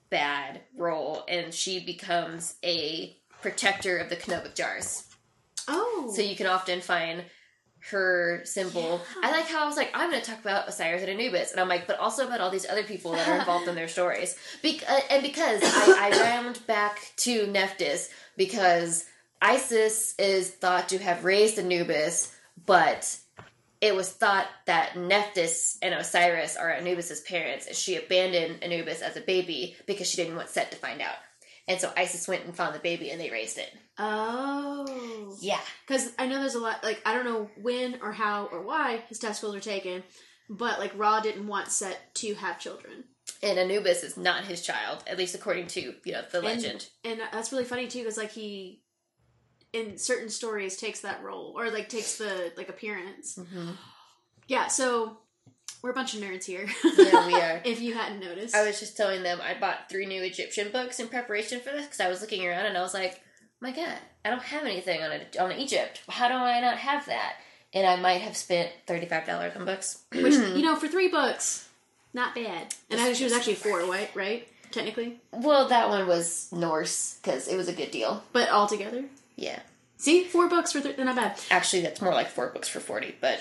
bad 0.10 0.62
role, 0.76 1.24
and 1.28 1.54
she 1.54 1.80
becomes 1.80 2.56
a 2.64 3.18
protector 3.42 3.98
of 3.98 4.10
the 4.10 4.16
Canopic 4.16 4.56
jars. 4.56 5.08
Oh. 5.68 6.12
So 6.14 6.22
you 6.22 6.36
can 6.36 6.48
often 6.48 6.82
find 6.82 7.24
her 7.90 8.42
symbol. 8.46 9.02
I 9.22 9.32
like 9.32 9.48
how 9.48 9.64
I 9.64 9.68
was 9.68 9.76
like, 9.76 9.92
I'm 9.94 10.12
going 10.12 10.22
to 10.22 10.30
talk 10.30 10.40
about 10.40 10.68
Osiris 10.68 11.02
and 11.02 11.12
Anubis, 11.12 11.52
and 11.52 11.60
I'm 11.60 11.68
like, 11.68 11.88
but 11.88 12.00
also 12.00 12.28
about 12.28 12.42
all 12.42 12.52
these 12.52 12.70
other 12.70 12.84
people 12.84 13.12
that 13.14 13.28
are 13.28 13.40
involved 13.40 13.68
in 13.68 13.76
their 13.76 13.88
stories. 13.98 14.38
Be- 14.62 14.82
uh, 14.88 15.00
and 15.10 15.24
because 15.24 15.62
I, 15.64 16.12
I 16.14 16.22
round 16.24 16.66
back 16.68 17.12
to 17.18 17.48
Nephthys, 17.48 18.10
because 18.38 19.06
Isis 19.42 20.14
is 20.20 20.52
thought 20.52 20.90
to 20.90 21.00
have 21.00 21.26
raised 21.26 21.58
Anubis, 21.58 22.34
but 22.66 23.18
it 23.82 23.96
was 23.96 24.12
thought 24.12 24.48
that 24.68 24.96
Nephthys 24.96 25.80
and 25.82 25.96
Osiris 25.96 26.56
are 26.56 26.72
Anubis's 26.72 27.22
parents, 27.22 27.66
and 27.66 27.76
she 27.76 27.96
abandoned 27.96 28.64
Anubis 28.64 29.02
as 29.02 29.18
a 29.18 29.22
baby 29.22 29.76
because 29.88 30.08
she 30.08 30.18
didn't 30.18 30.36
want 30.36 30.50
Set 30.50 30.70
to 30.72 30.78
find 30.78 31.02
out. 31.02 31.16
And 31.68 31.80
so 31.80 31.92
Isis 31.96 32.28
went 32.28 32.46
and 32.46 32.56
found 32.56 32.76
the 32.76 32.80
baby, 32.80 33.12
and 33.12 33.22
they 33.22 33.30
raised 33.30 33.58
it. 33.58 33.72
oh. 33.98 35.38
Yeah. 35.42 35.60
Because 35.88 36.12
I 36.20 36.28
know 36.28 36.40
there's 36.40 36.56
a 36.56 36.60
lot, 36.60 36.84
like, 36.84 37.02
I 37.06 37.14
don't 37.14 37.26
know 37.26 37.50
when 37.62 38.00
or 38.02 38.12
how 38.12 38.46
or 38.52 38.62
why 38.62 38.98
his 39.10 39.20
testicles 39.20 39.56
are 39.56 39.60
taken, 39.62 40.04
but, 40.50 40.80
like, 40.80 40.92
Ra 40.98 41.20
didn't 41.22 41.48
want 41.48 41.70
Set 41.70 42.14
to 42.16 42.34
have 42.36 42.60
children. 42.60 43.06
and 43.44 43.58
Anubis 43.58 44.04
is 44.04 44.18
not 44.18 44.46
his 44.46 44.62
child, 44.62 45.04
at 45.08 45.18
least 45.18 45.36
according 45.36 45.68
to 45.68 45.94
you 46.04 46.12
know 46.12 46.24
the 46.32 46.42
legend. 46.42 46.90
And 47.06 47.22
that's 47.32 47.52
really 47.52 47.64
funny, 47.66 47.88
too, 47.88 48.00
because, 48.00 48.18
like, 48.18 48.32
he, 48.32 48.82
in 49.72 49.98
certain 49.98 50.30
stories, 50.30 50.76
takes 50.78 51.02
that 51.02 51.24
role, 51.24 51.54
or, 51.56 51.70
like, 51.72 51.88
takes 51.90 52.18
the, 52.18 52.52
like, 52.58 52.70
appearance. 52.70 53.38
Mm-hmm. 53.38 53.72
Yeah, 54.48 54.68
so 54.68 55.18
we're 55.82 55.92
a 55.92 55.94
bunch 55.94 56.14
of 56.14 56.22
nerds 56.22 56.46
here. 56.46 56.68
Yeah, 56.98 57.28
we 57.28 57.34
are. 57.36 57.62
if 57.66 57.82
you 57.82 57.94
hadn't 57.94 58.20
noticed. 58.20 58.56
I 58.56 58.66
was 58.66 58.80
just 58.80 58.96
telling 58.96 59.24
them 59.24 59.40
I 59.42 59.60
bought 59.60 59.90
three 59.90 60.06
new 60.06 60.22
Egyptian 60.24 60.72
books 60.72 61.00
in 61.00 61.08
preparation 61.08 61.60
for 61.60 61.72
this 61.72 61.86
because 61.86 62.00
I 62.00 62.10
was 62.10 62.22
looking 62.22 62.46
around 62.46 62.66
and 62.66 62.78
I 62.78 62.82
was 62.82 62.94
like, 62.94 63.22
my 63.60 63.72
God, 63.72 63.98
I 64.26 64.30
don't 64.30 64.42
have 64.42 64.64
anything 64.66 65.02
on 65.02 65.12
it 65.12 65.38
on 65.40 65.52
Egypt. 65.54 66.02
How 66.10 66.28
do 66.28 66.34
I 66.34 66.60
not 66.60 66.78
have 66.78 67.06
that? 67.08 67.36
And 67.74 67.88
I 67.88 67.96
might 67.96 68.22
have 68.22 68.36
spent 68.36 68.70
thirty 68.86 69.06
five 69.06 69.26
dollars 69.26 69.56
on 69.56 69.66
books. 69.66 70.04
Which, 70.12 70.34
you 70.34 70.62
know, 70.62 70.76
for 70.80 70.88
three 70.88 71.08
books, 71.08 71.68
not 72.14 72.36
bad. 72.36 72.74
And 72.90 73.00
I, 73.00 73.14
she 73.14 73.24
was 73.24 73.34
actually 73.34 73.56
four, 73.56 73.80
right? 73.86 74.10
Right? 74.16 74.48
Technically. 74.72 75.20
well, 75.34 75.68
that 75.68 75.90
one 75.90 76.08
was 76.08 76.48
Norse 76.54 77.20
because 77.22 77.50
it 77.50 77.58
was 77.58 77.68
a 77.68 77.74
good 77.74 77.92
deal. 77.92 78.24
But 78.32 78.50
all 78.50 78.68
together. 78.68 79.04
Yeah, 79.36 79.60
See? 79.98 80.24
Four 80.24 80.48
books 80.48 80.72
for 80.72 80.80
th- 80.82 80.96
they're 80.96 81.06
not 81.06 81.16
bad. 81.16 81.40
actually, 81.52 81.82
that's 81.82 82.02
more 82.02 82.14
like 82.14 82.28
four 82.30 82.48
books 82.50 82.68
for 82.70 82.80
forty, 82.80 83.16
but. 83.22 83.40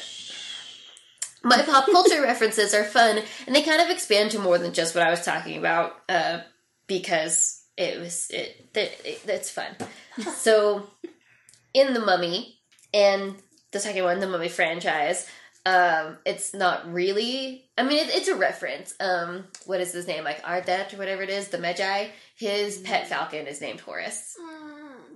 My 1.43 1.63
pop 1.63 1.87
culture 1.87 2.23
references 2.23 2.75
are 2.75 2.85
fun, 2.85 3.21
and 3.47 3.55
they 3.55 3.63
kind 3.63 3.81
of 3.81 3.91
expand 3.91 4.33
to 4.33 4.39
more 4.39 4.59
than 4.59 4.73
just 4.73 4.95
what 4.95 5.07
I 5.07 5.11
was 5.11 5.25
talking 5.25 5.59
about, 5.59 5.93
uh, 6.09 6.41
because 6.87 7.65
it 7.77 7.99
was 7.99 8.29
it, 8.31 8.71
it, 8.75 9.01
it 9.05 9.21
it's 9.27 9.51
fun. 9.51 9.77
so, 10.35 10.91
in 11.73 11.95
the 11.95 12.01
Mummy 12.01 12.59
and 12.93 13.37
the 13.73 13.81
second 13.81 14.05
one, 14.05 14.21
the 14.21 14.27
Mummy 14.27 14.49
franchise, 14.49 15.27
um, 15.67 16.19
it's 16.25 16.55
not 16.55 16.93
really. 16.93 17.71
I 17.77 17.83
mean, 17.83 17.99
it, 17.99 18.15
it's 18.15 18.29
a 18.29 18.37
reference. 18.37 18.95
Um, 19.01 19.45
what 19.67 19.81
is 19.81 19.93
his 19.93 20.07
name? 20.07 20.25
Like 20.25 20.43
Ardet 20.43 20.95
or 20.95 20.99
whatever 20.99 21.23
it 21.23 21.31
is, 21.31 21.49
the 21.49 21.59
Magi. 21.59 22.09
His 22.37 22.79
pet 22.79 23.09
falcon 23.09 23.47
is 23.47 23.61
named 23.61 23.81
Horus. 23.81 24.37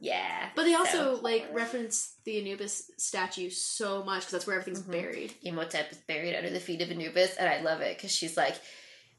Yeah, 0.05 0.51
But 0.55 0.65
they 0.65 0.75
also 0.75 1.17
So- 1.17 1.21
like 1.23 1.49
reference 1.53 2.13
the 2.25 2.39
Anubis 2.41 2.91
statue 2.99 3.49
so 3.51 4.05
much 4.05 4.21
because 4.21 4.33
that's 4.33 4.47
where 4.47 4.57
everything's 4.61 4.83
Mm-hmm. 4.83 4.93
buried. 4.93 5.35
Imhotep 5.43 5.91
is 5.93 5.99
buried 5.99 6.35
under 6.37 6.51
the 6.51 6.61
feet 6.61 6.83
of 6.83 6.91
Anubis, 6.91 7.37
and 7.37 7.49
I 7.49 7.63
love 7.63 7.81
it 7.81 7.97
because 7.97 8.13
she's 8.13 8.37
like, 8.37 8.57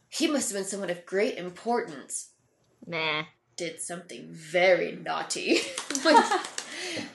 he 0.09 0.27
must 0.27 0.49
have 0.51 0.57
been 0.59 0.69
someone 0.69 0.91
of 0.91 1.05
great 1.05 1.37
importance. 1.37 2.29
Nah. 2.85 3.23
Did 3.57 3.81
something 3.81 4.27
very 4.31 4.91
naughty. 4.95 5.59
Like, 6.05 6.23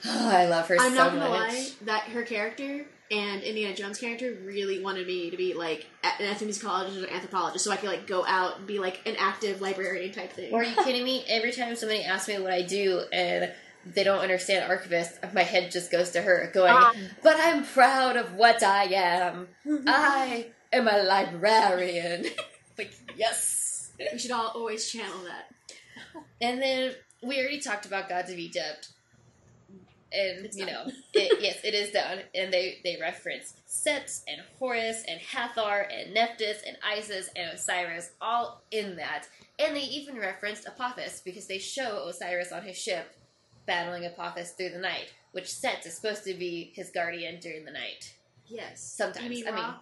oh, 0.05 0.29
I 0.33 0.45
love 0.47 0.67
her 0.67 0.77
I'm 0.79 0.91
so 0.91 0.95
not 0.95 1.13
gonna 1.13 1.29
much. 1.29 1.53
lie, 1.53 1.67
that 1.83 2.03
her 2.03 2.23
character 2.23 2.85
and 3.09 3.41
Indiana 3.43 3.75
Jones 3.75 3.99
character 3.99 4.37
really 4.45 4.81
wanted 4.81 5.05
me 5.05 5.29
to 5.29 5.37
be 5.37 5.53
like 5.53 5.85
an 6.03 6.11
ethnomusicologist 6.33 7.01
or 7.01 7.05
an 7.07 7.13
anthropologist, 7.13 7.65
so 7.65 7.71
I 7.71 7.75
could 7.75 7.89
like 7.89 8.07
go 8.07 8.25
out 8.25 8.59
and 8.59 8.67
be 8.67 8.79
like 8.79 9.01
an 9.05 9.15
active 9.19 9.59
librarian 9.61 10.13
type 10.13 10.31
thing. 10.31 10.53
Are 10.53 10.63
you 10.63 10.75
kidding 10.83 11.03
me? 11.03 11.25
Every 11.27 11.51
time 11.51 11.75
somebody 11.75 12.03
asks 12.03 12.27
me 12.29 12.39
what 12.39 12.53
I 12.53 12.61
do 12.61 13.01
and 13.11 13.51
they 13.85 14.03
don't 14.03 14.19
understand 14.19 14.69
archivist, 14.69 15.19
my 15.33 15.43
head 15.43 15.71
just 15.71 15.91
goes 15.91 16.11
to 16.11 16.21
her, 16.21 16.49
going, 16.53 16.71
Um. 16.73 16.95
"But 17.23 17.35
I'm 17.39 17.65
proud 17.65 18.15
of 18.15 18.33
what 18.35 18.63
I 18.63 18.83
am. 18.85 19.47
I 19.87 20.47
am 20.71 20.87
a 20.87 21.03
librarian." 21.03 22.25
like, 22.77 22.93
yes. 23.17 23.91
we 24.13 24.19
should 24.19 24.31
all 24.31 24.51
always 24.55 24.89
channel 24.89 25.17
that. 25.25 25.51
And 26.41 26.61
then 26.61 26.93
we 27.23 27.39
already 27.39 27.59
talked 27.59 27.85
about 27.85 28.07
gods 28.09 28.31
of 28.31 28.37
Egypt, 28.37 28.89
and 30.13 30.49
you 30.53 30.65
know, 30.65 30.83
it, 31.13 31.41
yes, 31.41 31.57
it 31.63 31.73
is 31.73 31.91
done. 31.91 32.19
And 32.35 32.51
they 32.51 32.79
they 32.83 32.97
reference 32.99 33.53
Set 33.65 34.11
and 34.27 34.41
Horus 34.59 35.03
and 35.07 35.19
Hathor 35.19 35.87
and 35.91 36.13
Nephthys 36.13 36.61
and 36.67 36.77
Isis 36.85 37.29
and 37.35 37.51
Osiris 37.53 38.11
all 38.21 38.61
in 38.71 38.95
that. 38.97 39.27
And 39.59 39.75
they 39.75 39.81
even 39.83 40.17
referenced 40.17 40.67
Apophis 40.67 41.21
because 41.23 41.47
they 41.47 41.59
show 41.59 42.07
Osiris 42.07 42.51
on 42.51 42.63
his 42.63 42.77
ship 42.77 43.15
battling 43.65 44.05
Apophis 44.05 44.51
through 44.51 44.69
the 44.69 44.79
night, 44.79 45.13
which 45.33 45.47
Set 45.53 45.85
is 45.85 45.93
supposed 45.95 46.23
to 46.25 46.33
be 46.33 46.71
his 46.75 46.89
guardian 46.89 47.39
during 47.39 47.63
the 47.65 47.71
night. 47.71 48.13
Yes. 48.47 48.81
Sometimes. 48.81 49.23
You 49.23 49.29
mean 49.29 49.47
I 49.47 49.51
mean- 49.51 49.75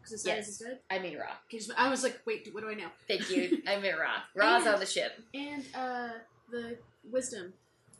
Because 0.00 0.12
Osiris 0.14 0.36
Yes. 0.38 0.48
is 0.48 0.58
dead? 0.58 0.78
I 0.90 0.98
mean 0.98 1.16
Ra. 1.16 1.36
I 1.76 1.88
was 1.88 2.02
like, 2.02 2.20
wait, 2.26 2.48
what 2.52 2.62
do 2.62 2.68
I 2.70 2.74
know? 2.74 2.88
Thank 3.08 3.30
you. 3.30 3.62
I 3.66 3.78
meant 3.78 3.98
Ra. 3.98 4.22
Ra's 4.34 4.66
on 4.66 4.80
the 4.80 4.86
ship. 4.86 5.12
And 5.32 5.64
uh 5.74 6.08
the 6.50 6.76
wisdom, 7.10 7.52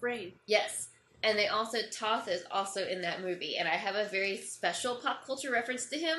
brain. 0.03 0.33
Yes. 0.47 0.89
And 1.25 1.39
they 1.39 1.47
also 1.47 1.79
Toth 1.91 2.29
is 2.29 2.43
also 2.51 2.87
in 2.87 3.01
that 3.03 3.23
movie, 3.23 3.57
and 3.57 3.69
I 3.69 3.77
have 3.77 3.95
a 3.95 4.09
very 4.11 4.37
special 4.39 4.97
pop 4.97 5.25
culture 5.25 5.53
reference 5.53 5.87
to 5.91 5.97
him 5.97 6.19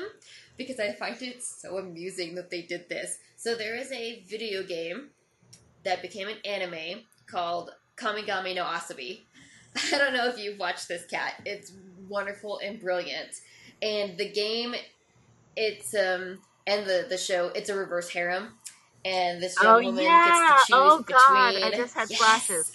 because 0.56 0.80
I 0.80 0.92
find 0.92 1.20
it 1.20 1.42
so 1.44 1.76
amusing 1.76 2.34
that 2.36 2.50
they 2.50 2.62
did 2.62 2.88
this. 2.88 3.18
So 3.36 3.54
there 3.54 3.76
is 3.76 3.92
a 3.92 4.24
video 4.28 4.62
game 4.62 5.10
that 5.84 6.00
became 6.00 6.28
an 6.28 6.38
anime 6.46 7.02
called 7.30 7.70
Kamigami 7.98 8.54
no 8.54 8.64
Asobi. 8.64 9.20
I 9.92 9.98
don't 9.98 10.14
know 10.14 10.26
if 10.28 10.38
you've 10.38 10.58
watched 10.58 10.88
this 10.88 11.04
cat. 11.04 11.34
It's 11.44 11.72
wonderful 12.08 12.60
and 12.64 12.80
brilliant. 12.80 13.36
And 13.82 14.16
the 14.16 14.30
game 14.32 14.74
it's 15.56 15.94
um 15.94 16.38
and 16.66 16.86
the 16.86 17.06
the 17.08 17.18
show 17.18 17.48
it's 17.54 17.68
a 17.68 17.76
reverse 17.76 18.08
harem 18.10 18.48
and 19.04 19.42
this 19.42 19.60
young 19.62 19.76
Oh, 19.76 19.80
woman 19.82 20.02
yeah. 20.04 20.24
gets 20.24 20.66
to 20.66 20.72
choose 20.72 20.78
Oh, 20.78 20.98
God. 21.06 21.54
between 21.54 21.64
I 21.64 21.76
just 21.76 21.94
had 21.94 22.08
Yes. 22.10 22.18
flashes. 22.20 22.72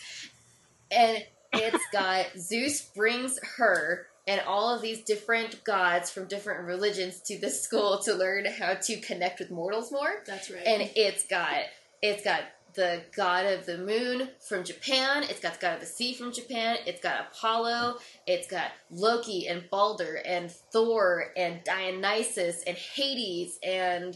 And 0.92 1.26
it's 1.54 1.86
got 1.92 2.28
Zeus 2.38 2.82
brings 2.82 3.40
her 3.58 4.08
and 4.28 4.42
all 4.42 4.74
of 4.74 4.82
these 4.82 5.02
different 5.02 5.64
gods 5.64 6.12
from 6.12 6.26
different 6.26 6.68
religions 6.68 7.20
to 7.22 7.40
this 7.40 7.62
school 7.62 7.98
to 8.00 8.14
learn 8.14 8.46
how 8.46 8.76
to 8.76 9.00
connect 9.02 9.40
with 9.40 9.50
mortals 9.50 9.92
more. 9.92 10.22
That's 10.26 10.52
right. 10.52 10.66
And 10.66 10.90
it's 10.96 11.26
got 11.26 11.62
it's 12.02 12.24
got 12.24 12.44
the 12.76 13.02
god 13.16 13.46
of 13.46 13.66
the 13.66 13.78
moon 13.78 14.30
from 14.40 14.64
Japan. 14.64 15.24
It's 15.24 15.40
got 15.40 15.56
the 15.56 15.60
god 15.60 15.74
of 15.76 15.80
the 15.80 15.86
sea 15.88 16.14
from 16.14 16.32
Japan. 16.32 16.78
It's 16.86 17.02
got 17.02 17.28
Apollo. 17.32 17.98
It's 18.28 18.48
got 18.48 18.72
Loki 18.92 19.48
and 19.48 19.70
Balder 19.70 20.22
and 20.24 20.52
Thor 20.52 21.32
and 21.36 21.64
Dionysus 21.64 22.64
and 22.68 22.78
Hades 22.78 23.58
and 23.64 24.16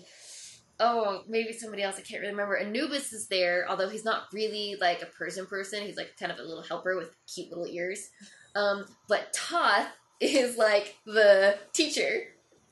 oh 0.80 1.24
maybe 1.28 1.54
somebody 1.54 1.84
else 1.84 1.98
I 1.98 2.02
can't 2.02 2.22
really 2.22 2.34
remember. 2.34 2.58
Anubis 2.58 3.14
is 3.14 3.28
there, 3.28 3.66
although 3.70 3.90
he's 3.90 4.06
not 4.06 4.24
really 4.34 4.76
like 4.80 5.02
a 5.02 5.06
person 5.06 5.46
person. 5.46 5.84
He's 5.84 5.98
like 5.98 6.16
kind 6.20 6.32
of 6.32 6.40
a 6.40 6.44
little 6.44 6.64
helper 6.64 6.96
with 6.98 7.16
cute 7.34 7.50
little 7.50 7.68
ears. 7.68 8.10
Um, 8.56 8.86
but 9.08 9.34
Toth 9.34 9.88
is 10.20 10.58
like 10.58 10.96
the 11.06 11.58
teacher 11.74 12.28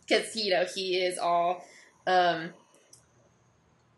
because 0.08 0.36
you 0.36 0.52
know 0.52 0.66
he 0.66 0.98
is 0.98 1.18
all 1.18 1.64
um 2.08 2.52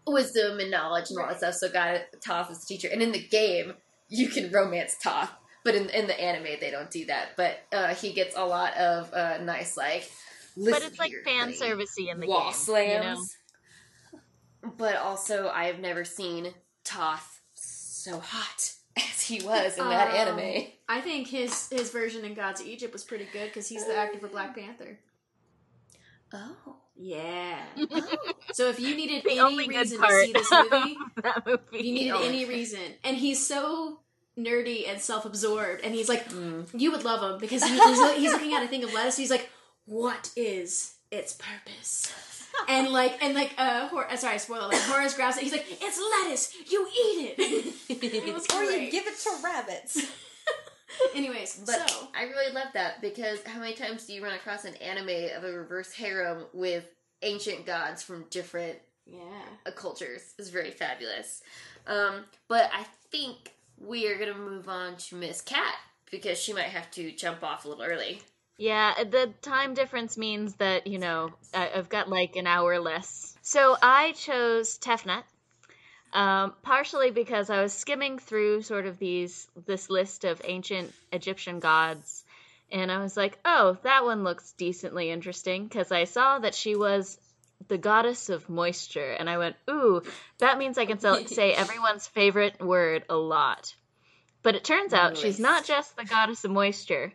wisdom 0.05 0.59
and 0.59 0.69
knowledge 0.71 1.09
and 1.09 1.19
all 1.19 1.27
that 1.27 1.37
stuff. 1.37 1.55
So 1.55 1.69
God 1.69 2.05
Toth 2.25 2.51
is 2.51 2.63
a 2.63 2.67
teacher, 2.67 2.89
and 2.91 3.01
in 3.01 3.11
the 3.11 3.23
game 3.23 3.73
you 4.09 4.27
can 4.27 4.51
romance 4.51 4.95
Toth. 5.01 5.31
but 5.63 5.75
in 5.75 5.89
in 5.89 6.07
the 6.07 6.19
anime 6.19 6.59
they 6.59 6.71
don't 6.71 6.91
do 6.91 7.05
that. 7.05 7.29
But 7.37 7.59
uh, 7.71 7.95
he 7.95 8.13
gets 8.13 8.35
a 8.35 8.45
lot 8.45 8.75
of 8.77 9.13
uh, 9.13 9.37
nice 9.43 9.77
like. 9.77 10.09
But 10.55 10.83
it's 10.83 10.99
like 10.99 11.11
fan 11.25 11.51
servicey 11.53 12.11
in 12.11 12.19
the 12.19 12.27
wall 12.27 12.43
game. 12.43 12.53
slams. 12.53 12.93
You 12.93 12.99
know? 12.99 13.25
But 14.77 14.95
also, 14.97 15.49
I 15.49 15.65
have 15.65 15.79
never 15.79 16.05
seen 16.05 16.53
Toth 16.83 17.41
so 17.53 18.19
hot 18.19 18.71
as 18.97 19.21
he 19.21 19.41
was 19.45 19.77
in 19.77 19.87
that 19.89 20.09
Um, 20.27 20.37
anime. 20.39 20.67
I 20.87 21.01
think 21.01 21.27
his 21.27 21.69
his 21.69 21.89
version 21.91 22.23
in 22.25 22.33
Gods 22.33 22.61
of 22.61 22.67
Egypt 22.67 22.93
was 22.93 23.03
pretty 23.03 23.27
good 23.33 23.47
because 23.47 23.67
he's 23.67 23.85
the 23.85 23.95
actor 23.95 24.19
for 24.19 24.27
Black 24.27 24.55
Panther. 24.55 24.99
Oh. 26.33 26.75
Yeah. 26.95 27.57
so 28.53 28.69
if 28.69 28.79
you 28.79 28.95
needed 28.95 29.23
The 29.23 29.39
any 29.39 29.67
reason 29.67 29.99
to 29.99 30.07
see 30.25 30.31
this 30.31 30.51
movie, 30.51 30.97
movie. 31.45 31.59
if 31.73 31.85
you 31.85 31.93
needed 31.93 32.15
any 32.21 32.43
part. 32.45 32.55
reason, 32.55 32.79
and 33.03 33.17
he's 33.17 33.45
so 33.45 33.99
nerdy 34.37 34.87
and 34.87 35.01
self-absorbed, 35.01 35.81
and 35.83 35.93
he's 35.95 36.07
like, 36.07 36.29
Mm. 36.29 36.67
you 36.79 36.91
would 36.91 37.03
love 37.03 37.23
him 37.33 37.39
because 37.39 37.63
he's, 37.63 37.81
he's 38.17 38.31
looking 38.31 38.53
at 38.53 38.63
a 38.63 38.67
thing 38.67 38.83
of 38.83 38.93
lettuce. 38.93 39.17
And 39.17 39.23
he's 39.23 39.31
like, 39.31 39.49
what 39.85 40.29
is 40.35 40.93
its 41.11 41.33
purpose? 41.33 42.11
And 42.69 42.89
like, 42.89 43.21
and 43.23 43.33
like, 43.33 43.53
uh, 43.57 43.87
Hor- 43.87 44.09
uh, 44.09 44.15
sorry, 44.15 44.37
spoiler 44.37 44.65
alert. 44.67 44.81
Horus 44.81 45.15
grabs 45.15 45.37
it. 45.37 45.43
He's 45.43 45.51
like, 45.51 45.65
"It's 45.69 45.99
lettuce. 45.99 46.53
You 46.71 46.87
eat 46.87 47.33
it." 47.37 47.75
it 48.03 48.53
Or 48.53 48.63
you 48.63 48.91
give 48.91 49.05
it 49.07 49.17
to 49.17 49.29
rabbits. 49.43 49.97
Anyways, 51.15 51.61
But 51.65 51.89
so 51.89 52.07
I 52.15 52.23
really 52.23 52.53
love 52.53 52.67
that 52.73 53.01
because 53.01 53.39
how 53.45 53.59
many 53.59 53.73
times 53.73 54.05
do 54.05 54.13
you 54.13 54.23
run 54.23 54.33
across 54.33 54.65
an 54.65 54.75
anime 54.75 55.29
of 55.35 55.43
a 55.43 55.51
reverse 55.51 55.91
harem 55.91 56.45
with 56.53 56.85
ancient 57.21 57.65
gods 57.65 58.03
from 58.03 58.25
different 58.29 58.77
yeah, 59.05 59.19
uh, 59.65 59.71
cultures? 59.71 60.33
It's 60.37 60.49
very 60.49 60.71
fabulous. 60.71 61.41
Um, 61.87 62.25
but 62.47 62.69
I 62.73 62.85
think 63.11 63.53
we 63.77 64.07
are 64.07 64.17
to 64.17 64.35
move 64.35 64.69
on 64.69 64.95
to 64.97 65.15
Miss 65.15 65.41
Cat 65.41 65.75
because 66.09 66.39
she 66.39 66.53
might 66.53 66.63
have 66.63 66.89
to 66.91 67.11
jump 67.11 67.43
off 67.43 67.65
a 67.65 67.69
little 67.69 67.83
early. 67.83 68.21
Yeah, 68.57 69.03
the 69.03 69.33
time 69.41 69.73
difference 69.73 70.17
means 70.17 70.55
that, 70.55 70.85
you 70.87 70.99
know, 70.99 71.31
I've 71.53 71.89
got 71.89 72.09
like 72.09 72.35
an 72.35 72.47
hour 72.47 72.79
less. 72.79 73.35
So 73.41 73.75
I 73.81 74.11
chose 74.11 74.77
Tefnut, 74.77 75.23
um, 76.13 76.53
partially 76.61 77.11
because 77.11 77.49
I 77.49 77.61
was 77.61 77.73
skimming 77.73 78.19
through 78.19 78.61
sort 78.61 78.85
of 78.85 78.99
these 78.99 79.47
this 79.65 79.89
list 79.89 80.23
of 80.23 80.41
ancient 80.45 80.93
Egyptian 81.11 81.59
gods, 81.59 82.23
and 82.71 82.91
I 82.91 82.99
was 82.99 83.17
like, 83.17 83.39
oh, 83.43 83.77
that 83.83 84.03
one 84.03 84.23
looks 84.23 84.53
decently 84.53 85.09
interesting 85.09 85.67
because 85.67 85.91
I 85.91 86.03
saw 86.03 86.39
that 86.39 86.55
she 86.55 86.75
was 86.75 87.19
the 87.67 87.77
goddess 87.77 88.29
of 88.29 88.49
moisture, 88.49 89.11
and 89.11 89.29
I 89.29 89.39
went, 89.39 89.55
ooh, 89.69 90.03
that 90.37 90.59
means 90.59 90.77
I 90.77 90.85
can 90.85 90.99
sell- 90.99 91.25
say 91.25 91.53
everyone's 91.53 92.07
favorite 92.07 92.61
word 92.61 93.03
a 93.09 93.15
lot. 93.15 93.73
But 94.43 94.55
it 94.55 94.63
turns 94.63 94.93
out 94.93 95.17
she's 95.17 95.39
not 95.39 95.63
just 95.65 95.95
the 95.95 96.03
goddess 96.03 96.43
of 96.43 96.51
moisture 96.51 97.13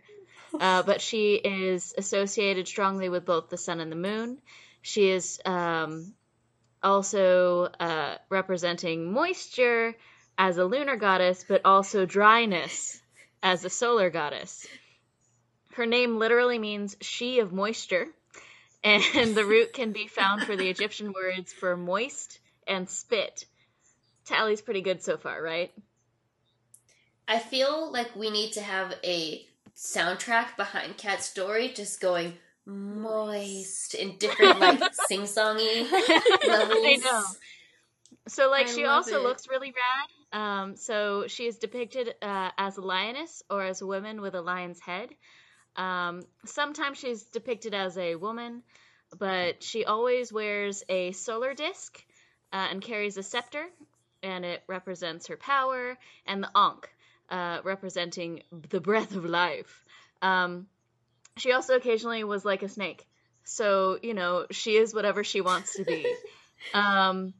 uh, 0.61 0.83
but 0.83 1.01
she 1.01 1.35
is 1.35 1.95
associated 1.97 2.69
strongly 2.69 3.09
with 3.09 3.25
both 3.25 3.49
the 3.49 3.57
sun 3.57 3.81
and 3.81 3.91
the 3.91 3.97
moon. 3.97 4.39
She 4.83 5.11
is 5.11 5.41
um, 5.45 6.15
also 6.83 7.65
uh, 7.65 8.17
representing 8.31 9.13
moisture 9.13 9.95
as 10.37 10.57
a 10.57 10.65
lunar 10.65 10.97
goddess, 10.97 11.45
but 11.47 11.63
also 11.65 12.07
dryness 12.07 13.01
as 13.43 13.65
a 13.65 13.71
solar 13.71 14.11
goddess. 14.11 14.67
Her 15.75 15.87
name 15.87 16.19
literally 16.19 16.59
means 16.59 16.97
she 17.01 17.41
of 17.41 17.53
moisture, 17.53 18.07
and 18.85 19.35
the 19.35 19.45
root 19.45 19.73
can 19.73 19.93
be 19.93 20.07
found 20.07 20.43
for 20.43 20.57
the 20.57 20.69
Egyptian 20.69 21.13
words 21.13 21.53
for 21.53 21.77
moist 21.77 22.41
and 22.67 22.89
spit. 22.89 23.45
Tally's 24.25 24.61
pretty 24.61 24.83
good 24.83 25.03
so 25.03 25.17
far, 25.17 25.41
right? 25.43 25.73
I 27.27 27.39
feel 27.39 27.93
like 27.93 28.15
we 28.17 28.31
need 28.31 28.53
to 28.53 28.63
have 28.63 28.95
a 29.05 29.47
soundtrack 29.79 30.57
behind 30.57 30.97
Cat's 30.97 31.27
story, 31.27 31.69
just 31.69 32.01
going 32.01 32.35
moist 32.67 33.95
in 33.95 34.19
different 34.19 34.59
like 34.59 34.81
sing 35.09 35.23
songy 35.23 35.91
levels. 35.91 36.79
I 36.85 36.99
know. 37.03 37.23
So 38.27 38.51
like 38.51 38.67
I 38.67 38.73
she 38.73 38.85
also 38.85 39.17
it. 39.17 39.23
looks 39.23 39.49
really 39.49 39.73
rad. 39.73 40.41
Um, 40.41 40.77
so 40.77 41.27
she 41.29 41.47
is 41.47 41.57
depicted 41.57 42.15
uh, 42.21 42.51
as 42.59 42.77
a 42.77 42.83
lioness 42.83 43.43
or 43.49 43.65
as 43.65 43.81
a 43.81 43.87
woman 43.87 44.21
with 44.21 44.35
a 44.35 44.43
lion's 44.43 44.81
head. 44.81 45.09
Um, 45.77 46.23
sometimes 46.45 46.99
she's 46.99 47.23
depicted 47.23 47.73
as 47.73 47.97
a 47.97 48.17
woman, 48.17 48.63
but 49.17 49.63
she 49.63 49.85
always 49.85 50.33
wears 50.33 50.83
a 50.89 51.13
solar 51.13 51.55
disc 51.55 52.05
uh, 52.53 52.67
and 52.71 52.83
carries 52.83 53.17
a 53.17 53.23
scepter, 53.23 53.65
and 54.23 54.45
it 54.45 54.63
represents 54.67 55.29
her 55.29 55.37
power, 55.37 55.97
and 56.27 56.43
the 56.43 56.51
Ankh, 56.55 56.89
uh, 57.31 57.61
representing 57.65 58.43
the 58.71 58.81
breath 58.81 59.15
of 59.15 59.25
life. 59.25 59.85
Um, 60.23 60.67
she 61.37 61.53
also 61.53 61.77
occasionally 61.77 62.25
was 62.25 62.45
like 62.45 62.63
a 62.63 62.69
snake. 62.69 63.07
So, 63.45 63.99
you 64.03 64.15
know, 64.15 64.47
she 64.51 64.77
is 64.77 64.95
whatever 64.95 65.25
she 65.25 65.41
wants 65.41 65.77
to 65.77 65.85
be. 65.85 66.15
um, 66.75 67.33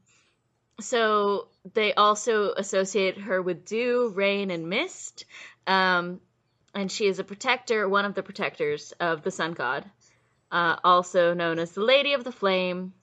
so 0.79 1.47
they 1.73 1.93
also 1.93 2.53
associate 2.53 3.17
her 3.19 3.41
with 3.41 3.65
dew, 3.65 4.11
rain, 4.15 4.49
and 4.49 4.69
mist. 4.69 5.25
Um, 5.67 6.21
and 6.73 6.91
she 6.91 7.07
is 7.07 7.19
a 7.19 7.23
protector, 7.23 7.87
one 7.87 8.05
of 8.05 8.15
the 8.15 8.23
protectors 8.23 8.93
of 8.99 9.23
the 9.23 9.31
sun 9.31 9.53
god, 9.53 9.85
uh, 10.51 10.77
also 10.83 11.33
known 11.33 11.59
as 11.59 11.71
the 11.71 11.83
Lady 11.83 12.13
of 12.13 12.23
the 12.23 12.31
Flame, 12.31 12.93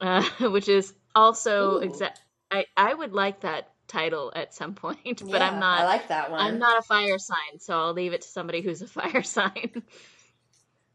uh, 0.00 0.22
which 0.40 0.68
is 0.68 0.92
also 1.14 1.78
exact. 1.78 2.20
I 2.50 2.66
I 2.76 2.92
would 2.92 3.12
like 3.12 3.40
that 3.40 3.73
title 3.94 4.32
at 4.34 4.54
some 4.54 4.74
point, 4.74 5.20
but 5.20 5.40
Yeah, 5.40 5.50
I'm 5.50 5.60
not. 5.60 5.80
I 5.80 5.84
like 5.84 6.08
that 6.08 6.30
one. 6.30 6.40
I'm 6.40 6.58
not 6.58 6.78
a 6.78 6.82
fire 6.82 7.18
sign, 7.18 7.60
so 7.60 7.78
I'll 7.78 7.92
leave 7.92 8.12
it 8.12 8.22
to 8.22 8.28
somebody 8.28 8.60
who's 8.60 8.82
a 8.82 8.86
fire 8.98 9.22
sign. 9.22 9.82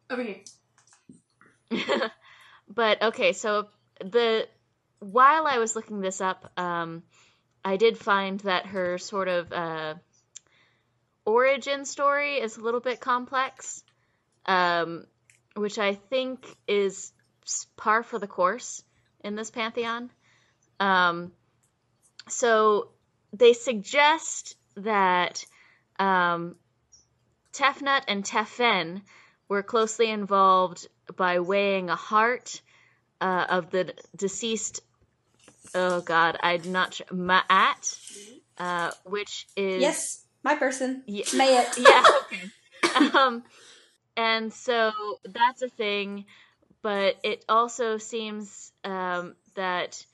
over 0.10 0.24
here. 0.24 0.42
but 2.68 3.02
okay, 3.02 3.34
so 3.34 3.68
the 4.04 4.48
while 5.00 5.48
I 5.48 5.60
was 5.60 5.76
looking 5.76 6.02
this 6.02 6.20
up, 6.20 6.52
um, 6.58 7.04
I 7.64 7.78
did 7.78 7.98
find 7.98 8.40
that 8.42 8.66
her 8.68 8.98
sort 8.98 9.28
of 9.28 9.52
uh, 9.54 9.94
origin 11.26 11.86
story 11.86 12.36
is 12.36 12.58
a 12.58 12.62
little 12.62 12.80
bit 12.80 13.00
complex, 13.00 13.84
um, 14.46 15.06
which 15.56 15.78
I 15.80 15.94
think 15.94 16.46
is 16.68 17.14
par 17.78 18.04
for 18.04 18.20
the 18.20 18.28
course 18.28 18.84
in 19.24 19.36
this 19.36 19.52
pantheon. 19.52 20.10
Um, 20.80 21.32
so 22.32 22.90
they 23.34 23.54
suggest 23.54 24.56
that 24.76 25.46
um, 26.00 26.56
Tefnut 27.54 28.04
and 28.08 28.24
Tefen 28.24 29.02
were 29.48 29.64
closely 29.64 30.10
involved 30.10 30.88
by 31.16 31.40
weighing 31.40 31.90
a 31.90 31.96
heart 31.96 32.62
uh, 33.20 33.46
of 33.50 33.70
the 33.72 33.94
deceased. 34.16 34.82
Oh 35.74 36.02
God, 36.02 36.38
I'm 36.42 36.72
not 36.72 36.94
sure. 36.96 37.08
Ma'at, 37.08 38.00
uh, 38.58 38.92
which 39.06 39.48
is 39.56 39.82
yes, 39.82 40.26
my 40.44 40.56
person. 40.56 41.04
Yeah. 41.06 41.26
May 41.36 41.54
yeah. 41.78 42.04
Okay. 42.84 43.18
um, 43.18 43.44
and 44.16 44.54
so 44.54 44.92
that's 45.24 45.62
a 45.62 45.70
thing, 45.70 46.26
but 46.82 47.18
it 47.24 47.46
also 47.50 47.98
seems 47.98 48.72
um, 48.84 49.36
that 49.56 50.06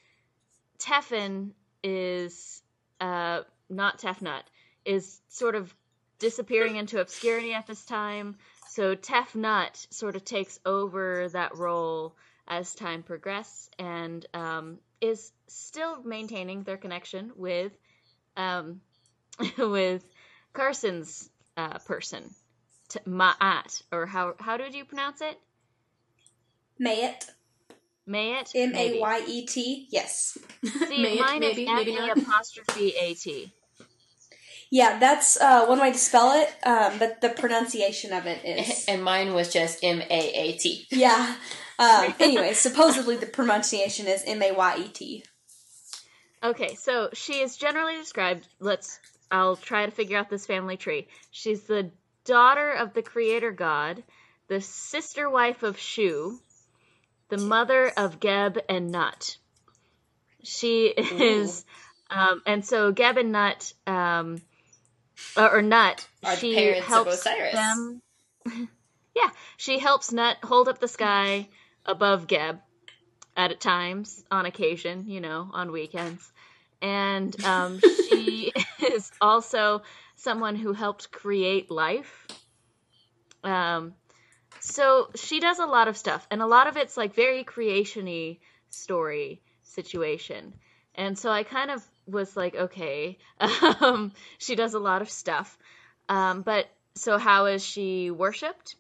Tefn 0.80 1.52
is 1.86 2.64
uh, 3.00 3.42
not 3.70 4.00
Tefnut 4.00 4.42
is 4.86 5.22
sort 5.30 5.54
of 5.54 5.74
disappearing 6.18 6.78
into 6.78 7.00
obscurity 7.00 7.54
at 7.54 7.68
this 7.68 7.86
time. 7.86 8.36
So 8.70 8.96
Tefnut 8.96 9.94
sort 9.94 10.16
of 10.16 10.26
takes 10.26 10.60
over 10.66 11.30
that 11.30 11.56
role 11.56 12.16
as 12.48 12.74
time 12.74 13.04
progresses 13.04 13.70
and 13.78 14.26
um, 14.34 14.80
is 15.00 15.32
still 15.48 16.02
maintaining 16.04 16.64
their 16.64 16.78
connection 16.78 17.32
with 17.36 17.72
um, 18.36 18.82
with 19.58 20.04
Carson's 20.54 21.30
uh, 21.56 21.78
person, 21.80 22.34
T- 22.90 23.00
Ma'at, 23.08 23.84
or 23.92 24.08
how 24.08 24.34
how 24.40 24.58
did 24.58 24.74
you 24.74 24.86
pronounce 24.86 25.22
it? 25.22 25.40
May 26.80 27.06
it. 27.06 27.30
Mayet. 28.08 28.52
M 28.54 28.70
A 28.70 28.74
Maybe. 28.74 29.00
Y 29.00 29.24
E 29.28 29.46
T. 29.46 29.88
Yes. 29.90 30.38
See, 30.64 31.02
May 31.02 31.14
it, 31.14 31.20
mine 31.20 31.40
maybe, 31.40 31.64
is 31.64 31.70
maybe 31.70 31.98
M 31.98 32.08
not. 32.08 32.18
Apostrophe 32.18 32.94
A 33.00 33.14
T. 33.14 33.52
Yeah, 34.72 35.00
that's 35.00 35.40
uh, 35.40 35.66
one 35.68 35.80
way 35.80 35.92
to 35.92 35.98
spell 35.98 36.34
it, 36.34 36.54
um, 36.68 36.98
but 37.00 37.22
the 37.22 37.30
pronunciation 37.30 38.12
of 38.14 38.26
it 38.26 38.44
is. 38.44 38.86
and 38.88 39.04
mine 39.04 39.34
was 39.34 39.52
just 39.52 39.84
M 39.84 40.02
A 40.02 40.06
A 40.10 40.58
T. 40.58 40.88
Yeah. 40.92 41.36
Um, 41.78 42.14
anyway, 42.22 42.54
supposedly 42.54 43.18
the 43.18 43.26
pronunciation 43.26 44.08
is 44.08 44.24
M 44.26 44.42
A 44.42 44.54
Y 44.54 44.78
E 44.78 44.88
T. 44.88 45.24
Okay, 46.42 46.76
so 46.76 47.10
she 47.12 47.42
is 47.42 47.58
generally 47.58 47.98
described. 47.98 48.48
Let's. 48.62 48.98
I'll 49.30 49.58
try 49.58 49.86
to 49.86 49.92
figure 49.92 50.18
out 50.18 50.30
this 50.30 50.46
family 50.46 50.78
tree. 50.78 51.10
She's 51.32 51.64
the 51.64 51.92
daughter 52.24 52.72
of 52.72 52.94
the 52.94 53.02
creator 53.02 53.52
god, 53.52 54.04
the 54.48 54.62
sister 54.62 55.30
wife 55.30 55.64
of 55.64 55.78
Shu, 55.78 56.40
the 57.30 57.38
mother 57.38 57.92
of 57.98 58.20
Geb 58.20 58.60
and 58.70 58.92
Nut. 58.92 59.38
she 60.44 60.88
is, 60.88 61.66
um, 62.10 62.42
and 62.46 62.64
so 62.66 62.92
Geb 62.92 63.18
and 63.18 63.32
Nut, 63.32 63.74
um, 63.88 64.42
or, 65.36 65.58
or 65.58 65.62
Nut, 65.62 66.08
Are 66.24 66.36
the 66.36 66.40
she 66.40 66.70
of 66.78 66.84
helps 66.84 67.26
Osiris. 67.26 67.54
them. 67.54 68.02
yeah, 69.16 69.30
she 69.58 69.80
helps 69.80 70.12
Nut 70.12 70.38
hold 70.44 70.68
up 70.68 70.80
the 70.80 70.88
sky 70.88 71.48
above 71.86 72.28
Geb 72.28 72.60
at 73.38 73.60
times, 73.60 74.24
on 74.32 74.46
occasion, 74.46 75.06
you 75.08 75.20
know, 75.20 75.50
on 75.52 75.72
weekends, 75.72 76.32
and 76.82 77.36
um, 77.44 77.80
she 78.08 78.54
is 78.92 79.12
also 79.20 79.82
someone 80.16 80.56
who 80.56 80.74
helped 80.74 81.12
create 81.12 81.70
life. 81.72 82.28
Um, 83.44 83.94
so 84.60 85.10
she 85.16 85.40
does 85.40 85.60
a 85.60 85.66
lot 85.66 85.88
of 85.88 85.98
stuff, 85.98 86.28
and 86.32 86.42
a 86.42 86.48
lot 86.48 86.68
of 86.68 86.78
it's 86.78 86.98
like 86.98 87.14
very 87.14 87.44
creation-y 87.44 88.40
story 88.70 89.42
situation. 89.64 90.54
And 90.96 91.18
so 91.18 91.30
I 91.30 91.44
kind 91.44 91.72
of 91.72 91.84
was 92.08 92.36
like, 92.38 92.56
okay, 92.56 93.18
um, 93.82 94.14
she 94.38 94.56
does 94.56 94.74
a 94.74 94.80
lot 94.80 95.02
of 95.02 95.10
stuff. 95.10 95.58
Um, 96.08 96.42
but 96.42 96.68
so 96.96 97.18
how 97.18 97.46
is 97.46 97.64
she 97.64 98.12
worshipped? 98.12 98.76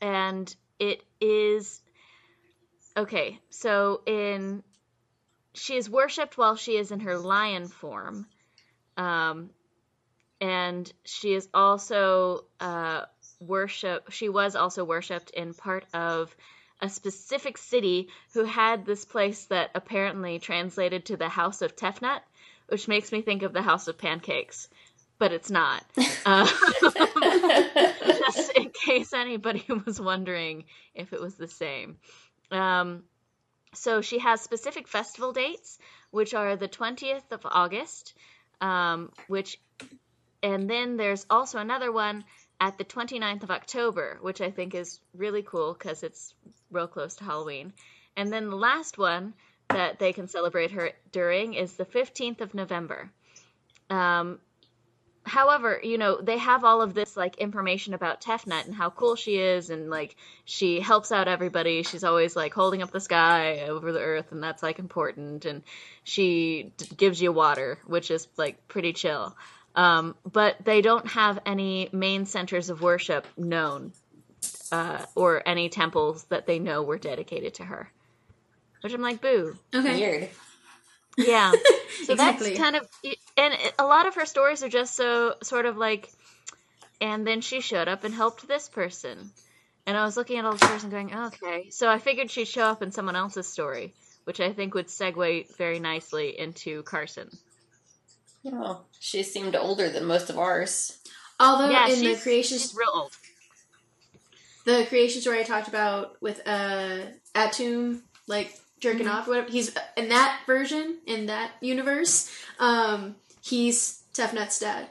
And 0.00 0.54
it 0.78 1.02
is 1.20 1.82
okay. 2.96 3.40
So 3.50 4.02
in 4.06 4.62
she 5.54 5.76
is 5.76 5.88
worshipped 5.88 6.36
while 6.36 6.56
she 6.56 6.76
is 6.76 6.92
in 6.92 7.00
her 7.00 7.16
lion 7.16 7.68
form, 7.68 8.26
um, 8.98 9.50
and 10.40 10.92
she 11.04 11.32
is 11.32 11.48
also 11.54 12.44
uh, 12.60 13.06
worship. 13.40 14.10
She 14.10 14.28
was 14.28 14.56
also 14.56 14.84
worshipped 14.84 15.30
in 15.30 15.54
part 15.54 15.84
of 15.92 16.34
a 16.80 16.88
specific 16.88 17.56
city 17.58 18.08
who 18.34 18.44
had 18.44 18.84
this 18.84 19.04
place 19.04 19.44
that 19.46 19.70
apparently 19.74 20.38
translated 20.38 21.06
to 21.06 21.16
the 21.16 21.28
House 21.28 21.62
of 21.62 21.74
Tefnut, 21.74 22.20
which 22.68 22.88
makes 22.88 23.12
me 23.12 23.22
think 23.22 23.42
of 23.42 23.52
the 23.52 23.62
House 23.62 23.88
of 23.88 23.98
Pancakes, 23.98 24.68
but 25.18 25.32
it's 25.32 25.50
not. 25.50 25.84
Um, 26.26 26.48
just 28.02 28.50
in 28.56 28.70
case 28.70 29.12
anybody 29.12 29.64
was 29.86 30.00
wondering 30.00 30.64
if 30.92 31.12
it 31.12 31.20
was 31.20 31.36
the 31.36 31.46
same. 31.46 31.98
Um, 32.50 33.04
so 33.74 34.00
she 34.00 34.18
has 34.18 34.40
specific 34.40 34.88
festival 34.88 35.32
dates, 35.32 35.78
which 36.10 36.34
are 36.34 36.56
the 36.56 36.66
20th 36.66 37.30
of 37.30 37.42
August, 37.44 38.14
um, 38.60 39.12
which, 39.28 39.60
and 40.42 40.68
then 40.68 40.96
there's 40.96 41.26
also 41.30 41.58
another 41.58 41.92
one 41.92 42.24
at 42.60 42.78
the 42.78 42.84
29th 42.84 43.42
of 43.42 43.50
October, 43.50 44.18
which 44.20 44.40
I 44.40 44.50
think 44.50 44.74
is 44.74 45.00
really 45.14 45.42
cool 45.42 45.74
because 45.74 46.02
it's 46.02 46.34
real 46.70 46.88
close 46.88 47.16
to 47.16 47.24
Halloween. 47.24 47.72
And 48.16 48.32
then 48.32 48.48
the 48.48 48.56
last 48.56 48.98
one 48.98 49.34
that 49.68 49.98
they 49.98 50.12
can 50.12 50.28
celebrate 50.28 50.70
her 50.70 50.92
during 51.12 51.54
is 51.54 51.74
the 51.74 51.84
15th 51.84 52.40
of 52.40 52.54
November. 52.54 53.10
Um, 53.90 54.38
however, 55.24 55.80
you 55.82 55.98
know, 55.98 56.20
they 56.20 56.38
have 56.38 56.64
all 56.64 56.80
of 56.80 56.94
this 56.94 57.16
like 57.16 57.36
information 57.36 57.94
about 57.94 58.20
Tefnut 58.20 58.64
and 58.64 58.74
how 58.74 58.90
cool 58.90 59.16
she 59.16 59.36
is 59.36 59.70
and 59.70 59.90
like 59.90 60.16
she 60.44 60.80
helps 60.80 61.12
out 61.12 61.28
everybody. 61.28 61.82
She's 61.82 62.04
always 62.04 62.36
like 62.36 62.54
holding 62.54 62.82
up 62.82 62.92
the 62.92 63.00
sky 63.00 63.66
over 63.66 63.92
the 63.92 64.00
earth 64.00 64.32
and 64.32 64.42
that's 64.42 64.62
like 64.62 64.78
important 64.78 65.44
and 65.44 65.62
she 66.04 66.72
d- 66.76 66.86
gives 66.96 67.20
you 67.20 67.32
water, 67.32 67.78
which 67.86 68.10
is 68.10 68.28
like 68.36 68.68
pretty 68.68 68.92
chill. 68.92 69.36
Um, 69.76 70.16
but 70.30 70.56
they 70.64 70.80
don't 70.80 71.06
have 71.08 71.38
any 71.46 71.90
main 71.92 72.24
centers 72.26 72.70
of 72.70 72.80
worship 72.80 73.26
known 73.36 73.92
uh, 74.72 75.04
or 75.14 75.46
any 75.46 75.68
temples 75.68 76.24
that 76.24 76.46
they 76.46 76.58
know 76.58 76.82
were 76.82 76.98
dedicated 76.98 77.54
to 77.54 77.64
her. 77.64 77.90
Which 78.80 78.94
I'm 78.94 79.02
like, 79.02 79.20
boo. 79.20 79.54
Okay. 79.74 79.94
Weird. 79.96 80.28
Yeah. 81.16 81.52
So 82.04 82.12
Exactly. 82.12 82.48
that's 82.50 82.60
kind 82.60 82.76
of, 82.76 82.86
and 83.38 83.54
a 83.78 83.86
lot 83.86 84.06
of 84.06 84.16
her 84.16 84.26
stories 84.26 84.62
are 84.62 84.68
just 84.68 84.94
so 84.94 85.34
sort 85.42 85.64
of 85.64 85.78
like, 85.78 86.12
and 87.00 87.26
then 87.26 87.40
she 87.40 87.62
showed 87.62 87.88
up 87.88 88.04
and 88.04 88.12
helped 88.14 88.46
this 88.46 88.68
person. 88.68 89.30
And 89.86 89.96
I 89.96 90.04
was 90.04 90.14
looking 90.18 90.38
at 90.38 90.44
all 90.44 90.52
this 90.52 90.60
person 90.68 90.90
going, 90.90 91.14
okay. 91.14 91.70
So 91.70 91.88
I 91.88 91.98
figured 91.98 92.30
she'd 92.30 92.48
show 92.48 92.64
up 92.64 92.82
in 92.82 92.92
someone 92.92 93.16
else's 93.16 93.46
story, 93.46 93.94
which 94.24 94.40
I 94.40 94.52
think 94.52 94.74
would 94.74 94.88
segue 94.88 95.56
very 95.56 95.80
nicely 95.80 96.38
into 96.38 96.82
Carson. 96.82 97.30
Oh, 98.52 98.82
she 99.00 99.22
seemed 99.22 99.56
older 99.56 99.88
than 99.88 100.04
most 100.04 100.30
of 100.30 100.38
ours. 100.38 100.98
Although 101.38 101.70
yeah, 101.70 101.88
in 101.88 102.00
the 102.00 102.16
creation 102.16 102.58
she's 102.58 102.74
real 102.74 102.90
old. 102.94 103.12
the 104.64 104.86
creation 104.88 105.20
story 105.20 105.40
I 105.40 105.44
talked 105.44 105.68
about 105.68 106.20
with 106.22 106.40
uh 106.46 106.98
Atum 107.34 108.00
like 108.26 108.58
jerking 108.80 109.06
Mm-hmm. 109.06 109.16
off, 109.16 109.28
whatever 109.28 109.50
he's 109.50 109.74
in 109.96 110.08
that 110.10 110.40
version 110.46 110.98
in 111.06 111.26
that 111.26 111.52
universe. 111.60 112.30
Um, 112.58 113.16
he's 113.42 114.02
Tefnut's 114.14 114.58
dad. 114.58 114.88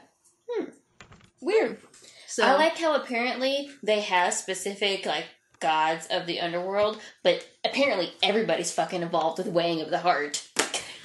Weird. 1.40 1.78
So 2.26 2.44
I 2.44 2.54
like 2.56 2.78
how 2.78 2.94
apparently 2.94 3.70
they 3.82 4.00
have 4.00 4.34
specific 4.34 5.06
like 5.06 5.26
gods 5.60 6.06
of 6.10 6.26
the 6.26 6.40
underworld, 6.40 7.00
but 7.22 7.46
apparently 7.64 8.12
everybody's 8.22 8.72
fucking 8.72 9.02
involved 9.02 9.38
with 9.38 9.46
weighing 9.48 9.80
of 9.80 9.90
the 9.90 9.98
heart. 9.98 10.45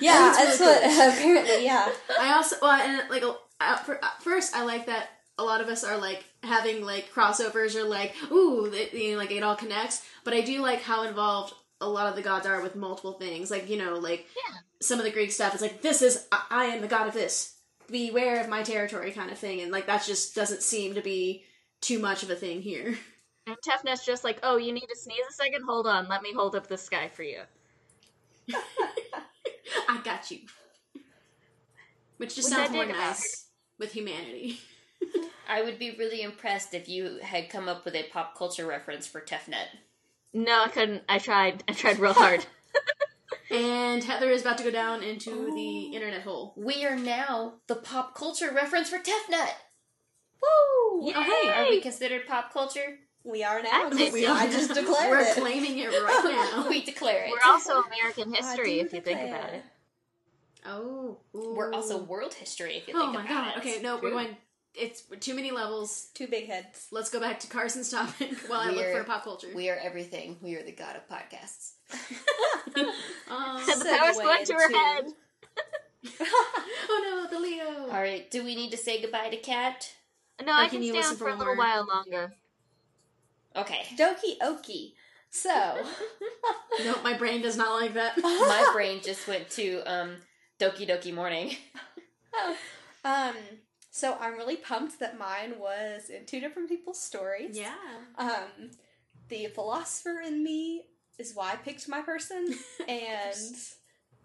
Yeah, 0.01 0.33
That's 0.35 0.57
that's 0.57 0.59
really 0.59 0.97
what 0.97 1.13
apparently. 1.17 1.65
Yeah, 1.65 1.91
I 2.19 2.33
also 2.33 2.55
well 2.61 2.71
and 2.81 3.09
like 3.09 3.23
at 3.59 3.85
first 4.23 4.55
I 4.55 4.63
like 4.65 4.87
that 4.87 5.09
a 5.37 5.43
lot 5.43 5.61
of 5.61 5.67
us 5.67 5.83
are 5.83 5.97
like 5.97 6.23
having 6.43 6.83
like 6.83 7.11
crossovers 7.13 7.75
or 7.75 7.83
like 7.83 8.13
ooh 8.31 8.65
it, 8.65 8.93
you 8.93 9.13
know, 9.13 9.17
like 9.17 9.31
it 9.31 9.43
all 9.43 9.55
connects. 9.55 10.03
But 10.23 10.33
I 10.33 10.41
do 10.41 10.61
like 10.61 10.81
how 10.81 11.03
involved 11.03 11.53
a 11.79 11.87
lot 11.89 12.07
of 12.07 12.15
the 12.15 12.21
gods 12.21 12.45
are 12.45 12.61
with 12.61 12.75
multiple 12.75 13.13
things. 13.13 13.49
Like 13.49 13.69
you 13.69 13.77
know 13.77 13.95
like 13.95 14.25
Yeah. 14.35 14.57
some 14.81 14.99
of 14.99 15.05
the 15.05 15.11
Greek 15.11 15.31
stuff 15.31 15.55
is 15.55 15.61
like 15.61 15.81
this 15.81 16.01
is 16.01 16.27
I, 16.31 16.41
I 16.49 16.65
am 16.65 16.81
the 16.81 16.87
god 16.87 17.07
of 17.07 17.13
this. 17.13 17.55
Beware 17.89 18.39
of 18.39 18.47
my 18.47 18.63
territory 18.63 19.11
kind 19.11 19.31
of 19.31 19.37
thing, 19.37 19.59
and 19.61 19.71
like 19.71 19.87
that 19.87 20.05
just 20.05 20.33
doesn't 20.33 20.61
seem 20.63 20.95
to 20.95 21.01
be 21.01 21.43
too 21.81 21.99
much 21.99 22.23
of 22.23 22.29
a 22.29 22.35
thing 22.35 22.61
here. 22.61 22.97
And 23.47 23.57
Tefnut's 23.67 24.05
just 24.05 24.23
like, 24.23 24.39
oh, 24.43 24.57
you 24.57 24.71
need 24.71 24.85
to 24.87 24.95
sneeze 24.95 25.25
a 25.29 25.33
second? 25.33 25.63
Hold 25.65 25.87
on, 25.87 26.07
let 26.07 26.21
me 26.21 26.31
hold 26.31 26.55
up 26.55 26.67
the 26.67 26.77
sky 26.77 27.09
for 27.09 27.23
you. 27.23 27.41
I 29.89 30.01
got 30.03 30.29
you. 30.31 30.39
Which 32.17 32.35
just 32.35 32.49
Which 32.49 32.57
I 32.57 32.63
sounds 32.65 32.73
more 32.73 32.85
dig 32.85 32.93
about 32.95 33.07
nice 33.07 33.47
with 33.79 33.93
humanity. 33.93 34.59
I 35.49 35.63
would 35.63 35.79
be 35.79 35.95
really 35.97 36.21
impressed 36.21 36.73
if 36.73 36.87
you 36.87 37.19
had 37.21 37.49
come 37.49 37.67
up 37.67 37.83
with 37.83 37.95
a 37.95 38.03
pop 38.03 38.37
culture 38.37 38.65
reference 38.65 39.07
for 39.07 39.21
Tefnut. 39.21 39.67
No, 40.33 40.63
I 40.63 40.69
couldn't. 40.69 41.03
I 41.09 41.17
tried. 41.17 41.63
I 41.67 41.73
tried 41.73 41.99
real 41.99 42.13
hard. 42.13 42.45
And 43.49 44.01
Heather 44.01 44.29
is 44.31 44.41
about 44.41 44.57
to 44.59 44.63
go 44.63 44.71
down 44.71 45.03
into 45.03 45.51
the 45.53 45.93
internet 45.93 46.21
hole. 46.21 46.53
We 46.55 46.85
are 46.85 46.95
now 46.95 47.55
the 47.67 47.75
pop 47.75 48.15
culture 48.15 48.49
reference 48.49 48.89
for 48.89 48.97
Tefnut. 48.97 49.51
woo! 50.41 51.11
Oh, 51.13 51.41
hey, 51.43 51.49
Are 51.49 51.69
we 51.69 51.81
considered 51.81 52.27
pop 52.27 52.53
culture? 52.53 52.99
We 53.23 53.43
are 53.43 53.61
now. 53.61 53.69
I 53.91 54.09
we 54.11 54.25
are. 54.25 54.35
I 54.37 54.47
just 54.49 54.73
declared 54.73 55.09
We're 55.11 55.19
it. 55.21 55.35
claiming 55.35 55.77
it 55.77 55.87
right 55.89 56.51
now. 56.55 56.67
we 56.69 56.83
declare 56.83 57.25
it. 57.25 57.31
We're 57.31 57.51
also 57.51 57.81
American 57.83 58.33
history, 58.33 58.79
if 58.79 58.93
you 58.93 59.01
think 59.01 59.19
about 59.29 59.53
it. 59.53 59.63
Oh, 60.65 61.17
We're 61.33 61.71
also 61.73 61.97
world 62.03 62.33
history 62.35 62.75
if 62.75 62.87
you 62.87 62.93
Oh 62.95 63.01
think 63.01 63.13
my 63.13 63.25
about 63.25 63.55
god. 63.55 63.57
it. 63.57 63.59
Okay, 63.59 63.81
no, 63.81 63.97
we're 63.97 64.11
going. 64.11 64.35
It's 64.73 65.01
too 65.19 65.33
many 65.35 65.51
levels. 65.51 66.09
Two 66.13 66.27
big 66.27 66.47
heads. 66.47 66.87
Let's 66.91 67.09
go 67.09 67.19
back 67.19 67.39
to 67.41 67.47
Carson's 67.47 67.89
topic 67.91 68.37
while 68.47 68.61
I 68.61 68.67
look 68.67 68.77
We're- 68.77 68.97
for 68.99 69.03
pop 69.03 69.23
culture. 69.23 69.49
We 69.53 69.69
are 69.69 69.75
everything. 69.81 70.37
We 70.41 70.55
are 70.55 70.63
the 70.63 70.71
god 70.71 70.95
of 70.95 71.07
podcasts. 71.09 71.73
Um, 73.29 73.57
the 73.65 73.85
power's 73.97 74.17
Segue 74.17 74.23
going 74.23 74.45
to 74.45 74.53
her 74.53 74.65
into- 74.65 74.77
head. 74.77 75.05
oh 76.19 77.27
no, 77.29 77.37
the 77.37 77.39
Leo. 77.39 77.81
All 77.91 78.01
right, 78.01 78.29
do 78.31 78.43
we 78.43 78.55
need 78.55 78.71
to 78.71 78.77
say 78.77 79.01
goodbye 79.01 79.29
to 79.29 79.37
Kat? 79.37 79.93
No, 80.45 80.51
Or 80.53 80.55
I 80.55 80.67
can 80.69 80.81
can 80.81 80.89
stay 80.89 80.99
on 81.03 81.15
for 81.15 81.25
for 81.25 81.29
a 81.29 81.35
little 81.35 81.55
while 81.55 81.85
longer. 81.85 82.33
Okay. 83.55 83.85
Doki 83.97 84.35
Oki. 84.41 84.95
So, 85.29 85.49
No, 86.83 87.01
my 87.03 87.13
brain 87.17 87.41
does 87.41 87.55
not 87.57 87.79
like 87.81 87.93
that. 87.93 88.17
My 88.21 88.69
brain 88.73 88.99
just 89.03 89.27
went 89.27 89.49
to 89.51 89.81
um 89.85 90.17
Doki 90.59 90.87
Doki 90.87 91.13
Morning. 91.13 91.55
um, 93.05 93.35
so 93.91 94.17
I'm 94.19 94.33
really 94.33 94.57
pumped 94.57 94.99
that 94.99 95.17
mine 95.17 95.53
was 95.59 96.09
in 96.09 96.25
two 96.25 96.39
different 96.39 96.69
people's 96.69 96.99
stories. 97.01 97.57
yeah. 97.57 97.75
Um, 98.17 98.71
the 99.29 99.47
philosopher 99.47 100.21
in 100.25 100.43
me 100.43 100.83
is 101.17 101.33
why 101.33 101.53
I 101.53 101.55
picked 101.55 101.87
my 101.87 102.01
person, 102.01 102.53
and 102.87 103.55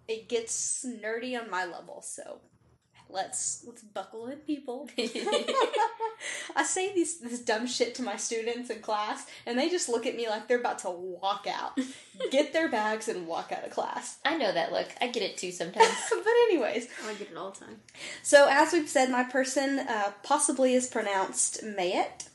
it 0.09 0.29
gets 0.29 0.85
nerdy 0.85 1.41
on 1.41 1.51
my 1.51 1.65
level. 1.65 2.03
So 2.03 2.41
let's 3.11 3.65
let's 3.67 3.83
buckle 3.83 4.27
in, 4.27 4.39
people. 4.39 4.89
I 6.57 6.63
say 6.65 6.93
these 6.95 7.19
this 7.19 7.41
dumb 7.41 7.67
shit 7.67 7.95
to 7.97 8.03
my 8.03 8.17
students 8.17 8.71
in 8.71 8.81
class, 8.81 9.27
and 9.45 9.59
they 9.59 9.69
just 9.69 9.89
look 9.89 10.07
at 10.07 10.17
me 10.17 10.29
like 10.29 10.49
they're 10.49 10.59
about 10.61 10.79
to 10.81 10.91
walk 10.91 11.47
out, 11.49 11.79
get 12.31 12.53
their 12.53 12.69
bags, 12.69 13.09
and 13.09 13.27
walk 13.27 13.53
out 13.53 13.65
of 13.65 13.71
class. 13.71 14.19
I 14.25 14.37
know 14.37 14.53
that 14.53 14.73
look. 14.73 14.89
I 15.01 15.09
get 15.09 15.23
it 15.23 15.37
too 15.37 15.53
sometimes. 15.53 15.89
but 16.11 16.27
anyways, 16.49 16.89
Oh, 17.05 17.11
I 17.11 17.15
get 17.15 17.31
it 17.31 17.37
all 17.37 17.51
the 17.51 17.61
time. 17.65 17.81
so 18.23 18.49
as 18.51 18.73
we've 18.73 18.89
said, 18.89 19.11
my 19.11 19.25
person 19.25 19.79
uh, 19.81 20.13
possibly 20.23 20.75
is 20.75 20.87
pronounced 20.87 21.63
Mayet. 21.65 22.29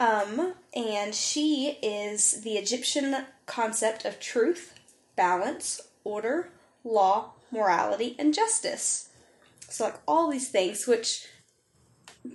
Um, 0.00 0.54
and 0.74 1.14
she 1.14 1.78
is 1.80 2.42
the 2.42 2.54
Egyptian 2.54 3.26
concept 3.46 4.04
of 4.04 4.18
truth, 4.18 4.74
balance, 5.14 5.80
order, 6.02 6.50
law, 6.82 7.30
morality, 7.52 8.16
and 8.18 8.34
justice. 8.34 9.08
So, 9.74 9.84
like 9.86 9.98
all 10.06 10.30
these 10.30 10.50
things, 10.50 10.86
which 10.86 11.26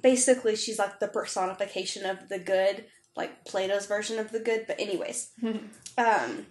basically 0.01 0.55
she's 0.57 0.77
like 0.77 0.99
the 0.99 1.07
personification 1.07 2.05
of 2.05 2.27
the 2.27 2.37
good, 2.37 2.83
like 3.15 3.45
Plato's 3.45 3.85
version 3.85 4.19
of 4.19 4.31
the 4.31 4.39
good. 4.41 4.65
But, 4.67 4.79
anyways, 4.79 5.29
um, 5.97 6.45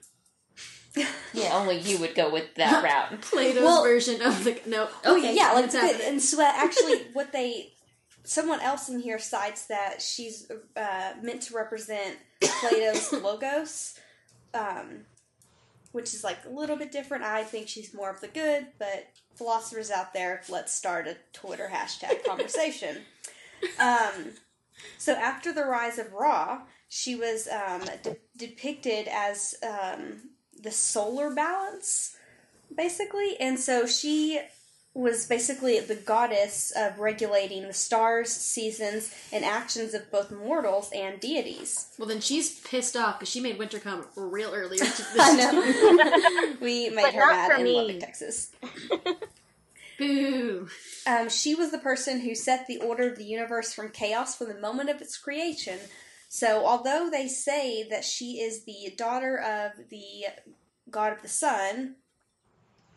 Yeah, 1.34 1.50
only 1.52 1.78
you 1.78 1.98
would 1.98 2.14
go 2.14 2.32
with 2.32 2.54
that 2.56 2.82
route. 3.12 3.20
Plato's 3.20 3.62
Well- 3.62 3.82
version 3.82 4.22
of 4.22 4.44
the 4.44 4.58
no. 4.66 4.88
Oh 5.04 5.18
Okay, 5.18 5.36
yeah, 5.36 5.52
like 5.52 5.66
it's 5.66 5.74
the- 5.74 6.08
and 6.08 6.22
so 6.22 6.40
uh, 6.42 6.50
actually, 6.54 7.02
what 7.12 7.32
they 7.32 7.74
someone 8.24 8.60
else 8.60 8.88
in 8.88 8.98
here 9.00 9.18
cites 9.18 9.66
that 9.66 10.00
she's 10.02 10.50
uh, 10.76 11.12
meant 11.22 11.42
to 11.42 11.54
represent 11.54 12.16
Plato's 12.60 13.12
logos, 13.22 13.94
um, 14.54 15.04
which 15.92 16.14
is 16.14 16.24
like 16.24 16.38
a 16.46 16.48
little 16.50 16.76
bit 16.76 16.90
different. 16.92 17.24
I 17.24 17.44
think 17.44 17.68
she's 17.68 17.92
more 17.94 18.10
of 18.10 18.20
the 18.22 18.28
good, 18.28 18.68
but 18.78 19.06
philosophers 19.38 19.90
out 19.90 20.12
there, 20.12 20.42
let's 20.48 20.74
start 20.74 21.06
a 21.06 21.16
Twitter 21.32 21.70
hashtag 21.72 22.24
conversation. 22.26 22.98
Um, 23.80 24.32
so 24.98 25.14
after 25.14 25.52
the 25.52 25.64
rise 25.64 25.98
of 25.98 26.12
Ra, 26.12 26.62
she 26.88 27.14
was 27.14 27.48
um, 27.48 27.82
de- 28.02 28.16
depicted 28.36 29.08
as 29.08 29.54
um, 29.62 30.30
the 30.60 30.70
solar 30.70 31.34
balance, 31.34 32.16
basically, 32.74 33.36
and 33.40 33.58
so 33.58 33.86
she 33.86 34.40
was 34.98 35.26
basically 35.26 35.78
the 35.78 35.94
goddess 35.94 36.72
of 36.76 36.98
regulating 36.98 37.62
the 37.68 37.72
stars, 37.72 38.30
seasons, 38.32 39.14
and 39.32 39.44
actions 39.44 39.94
of 39.94 40.10
both 40.10 40.32
mortals 40.32 40.90
and 40.92 41.20
deities. 41.20 41.86
well, 41.98 42.08
then 42.08 42.20
she's 42.20 42.58
pissed 42.60 42.96
off 42.96 43.18
because 43.18 43.28
she 43.30 43.40
made 43.40 43.58
winter 43.58 43.78
come 43.78 44.04
real 44.16 44.52
early. 44.52 44.78
This 44.88 45.16
I 45.20 45.36
know. 45.36 46.54
we 46.60 46.90
made 46.90 47.02
But 47.02 47.14
her 47.14 47.20
not 47.20 47.32
mad 47.32 47.50
for 47.52 47.56
in 47.58 47.64
me. 47.64 47.76
Lubbock, 47.76 48.00
Texas. 48.00 48.50
Boo. 49.98 50.68
Um, 51.06 51.28
she 51.28 51.54
was 51.54 51.70
the 51.70 51.78
person 51.78 52.20
who 52.20 52.34
set 52.34 52.66
the 52.66 52.78
order 52.78 53.08
of 53.10 53.18
the 53.18 53.24
universe 53.24 53.72
from 53.72 53.90
chaos 53.90 54.36
from 54.36 54.48
the 54.48 54.60
moment 54.60 54.90
of 54.90 55.00
its 55.00 55.16
creation. 55.16 55.78
So, 56.28 56.66
although 56.66 57.08
they 57.10 57.26
say 57.28 57.88
that 57.88 58.04
she 58.04 58.40
is 58.40 58.64
the 58.64 58.94
daughter 58.96 59.38
of 59.38 59.88
the 59.90 60.26
god 60.90 61.12
of 61.12 61.22
the 61.22 61.28
sun, 61.28 61.96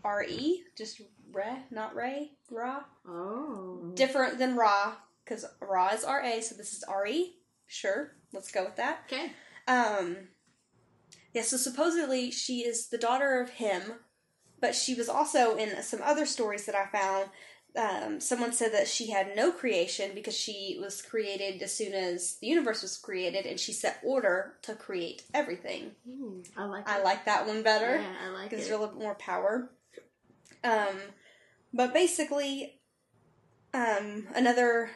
R.E., 0.03 0.63
just 0.77 1.01
Re, 1.31 1.43
not 1.71 1.95
Ray, 1.95 2.31
Ra, 2.49 2.81
Oh. 3.07 3.91
different 3.95 4.37
than 4.37 4.55
Ra, 4.55 4.95
because 5.23 5.45
Ra 5.61 5.89
is 5.89 6.03
R.A., 6.03 6.41
so 6.41 6.55
this 6.55 6.73
is 6.73 6.83
R.E. 6.83 7.35
Sure, 7.67 8.11
let's 8.33 8.51
go 8.51 8.65
with 8.65 8.75
that. 8.77 9.03
Okay. 9.11 9.31
Um, 9.67 10.17
yeah, 11.33 11.43
so 11.43 11.55
supposedly 11.57 12.31
she 12.31 12.59
is 12.65 12.87
the 12.87 12.97
daughter 12.97 13.39
of 13.41 13.49
him, 13.51 13.81
but 14.59 14.75
she 14.75 14.93
was 14.93 15.07
also 15.07 15.55
in 15.55 15.81
some 15.83 16.01
other 16.03 16.25
stories 16.25 16.65
that 16.65 16.75
I 16.75 16.87
found. 16.87 17.29
Um, 17.73 18.19
someone 18.19 18.51
said 18.51 18.73
that 18.73 18.89
she 18.89 19.11
had 19.11 19.33
no 19.33 19.49
creation 19.53 20.11
because 20.13 20.35
she 20.35 20.77
was 20.81 21.01
created 21.01 21.61
as 21.61 21.73
soon 21.73 21.93
as 21.93 22.35
the 22.41 22.47
universe 22.47 22.81
was 22.81 22.97
created, 22.97 23.45
and 23.45 23.57
she 23.57 23.71
set 23.71 24.01
order 24.03 24.55
to 24.63 24.75
create 24.75 25.23
everything. 25.33 25.91
Ooh, 26.05 26.43
I 26.57 26.65
like. 26.65 26.89
I 26.89 26.97
it. 26.99 27.05
like 27.05 27.23
that 27.25 27.47
one 27.47 27.63
better 27.63 27.95
Yeah, 28.01 28.13
I 28.25 28.29
like 28.31 28.49
because 28.49 28.65
it. 28.65 28.67
there's 28.69 28.77
a 28.77 28.81
little 28.81 28.95
bit 28.95 29.01
more 29.03 29.15
power. 29.15 29.69
Um, 30.63 30.95
but 31.73 31.93
basically, 31.93 32.79
um, 33.73 34.27
another 34.35 34.91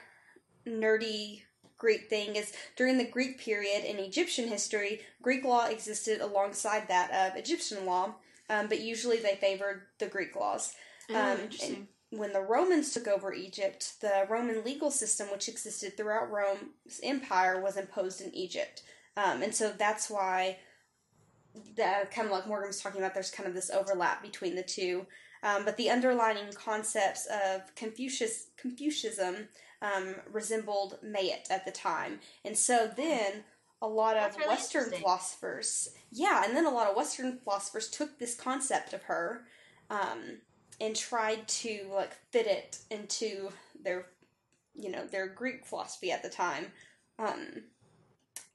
nerdy 0.67 1.41
Greek 1.77 2.09
thing 2.09 2.35
is 2.35 2.53
during 2.75 2.97
the 2.97 3.07
Greek 3.07 3.39
period 3.39 3.83
in 3.83 3.97
Egyptian 3.97 4.47
history, 4.47 5.01
Greek 5.21 5.43
law 5.43 5.65
existed 5.65 6.21
alongside 6.21 6.87
that 6.87 7.11
of 7.11 7.37
Egyptian 7.37 7.85
law, 7.85 8.15
um, 8.49 8.67
but 8.67 8.81
usually 8.81 9.17
they 9.17 9.35
favored 9.35 9.83
the 9.99 10.07
Greek 10.07 10.35
laws. 10.35 10.75
Oh, 11.09 11.33
um, 11.33 11.39
interesting. 11.41 11.87
When 12.11 12.33
the 12.33 12.41
Romans 12.41 12.93
took 12.93 13.07
over 13.07 13.33
Egypt, 13.33 13.99
the 13.99 14.25
Roman 14.29 14.63
legal 14.63 14.89
system, 14.89 15.27
which 15.31 15.49
existed 15.49 15.97
throughout 15.97 16.31
Rome's 16.31 17.01
empire, 17.03 17.61
was 17.61 17.77
imposed 17.77 18.21
in 18.21 18.33
Egypt. 18.33 18.83
Um, 19.17 19.41
and 19.41 19.53
so 19.53 19.73
that's 19.77 20.09
why, 20.09 20.59
the, 21.75 22.07
kind 22.11 22.27
of 22.27 22.31
like 22.31 22.47
Morgan 22.47 22.67
was 22.67 22.81
talking 22.81 23.01
about, 23.01 23.13
there's 23.13 23.31
kind 23.31 23.49
of 23.49 23.55
this 23.55 23.69
overlap 23.69 24.21
between 24.21 24.55
the 24.55 24.63
two. 24.63 25.07
Um, 25.45 25.63
but 25.63 25.77
the 25.77 25.91
underlying 25.91 26.51
concepts 26.55 27.27
of 27.27 27.73
Confucius, 27.75 28.47
Confucianism 28.57 29.47
um, 29.81 30.15
resembled 30.31 30.97
Mayet 31.05 31.51
at 31.51 31.65
the 31.65 31.71
time. 31.71 32.19
And 32.43 32.57
so 32.57 32.89
then 32.97 33.43
a 33.79 33.87
lot 33.87 34.17
of 34.17 34.35
really 34.35 34.49
Western 34.49 34.89
philosophers, 34.89 35.89
yeah, 36.11 36.43
and 36.45 36.55
then 36.55 36.65
a 36.65 36.71
lot 36.71 36.87
of 36.87 36.95
Western 36.95 37.37
philosophers 37.37 37.91
took 37.91 38.17
this 38.17 38.33
concept 38.33 38.93
of 38.93 39.03
her 39.03 39.45
um, 39.91 40.39
and 40.81 40.95
tried 40.95 41.47
to 41.47 41.91
like 41.93 42.13
fit 42.31 42.47
it 42.47 42.79
into 42.89 43.49
their, 43.79 44.07
you 44.73 44.89
know, 44.89 45.05
their 45.05 45.27
Greek 45.27 45.63
philosophy 45.63 46.11
at 46.11 46.23
the 46.23 46.29
time. 46.29 46.71
Um, 47.19 47.65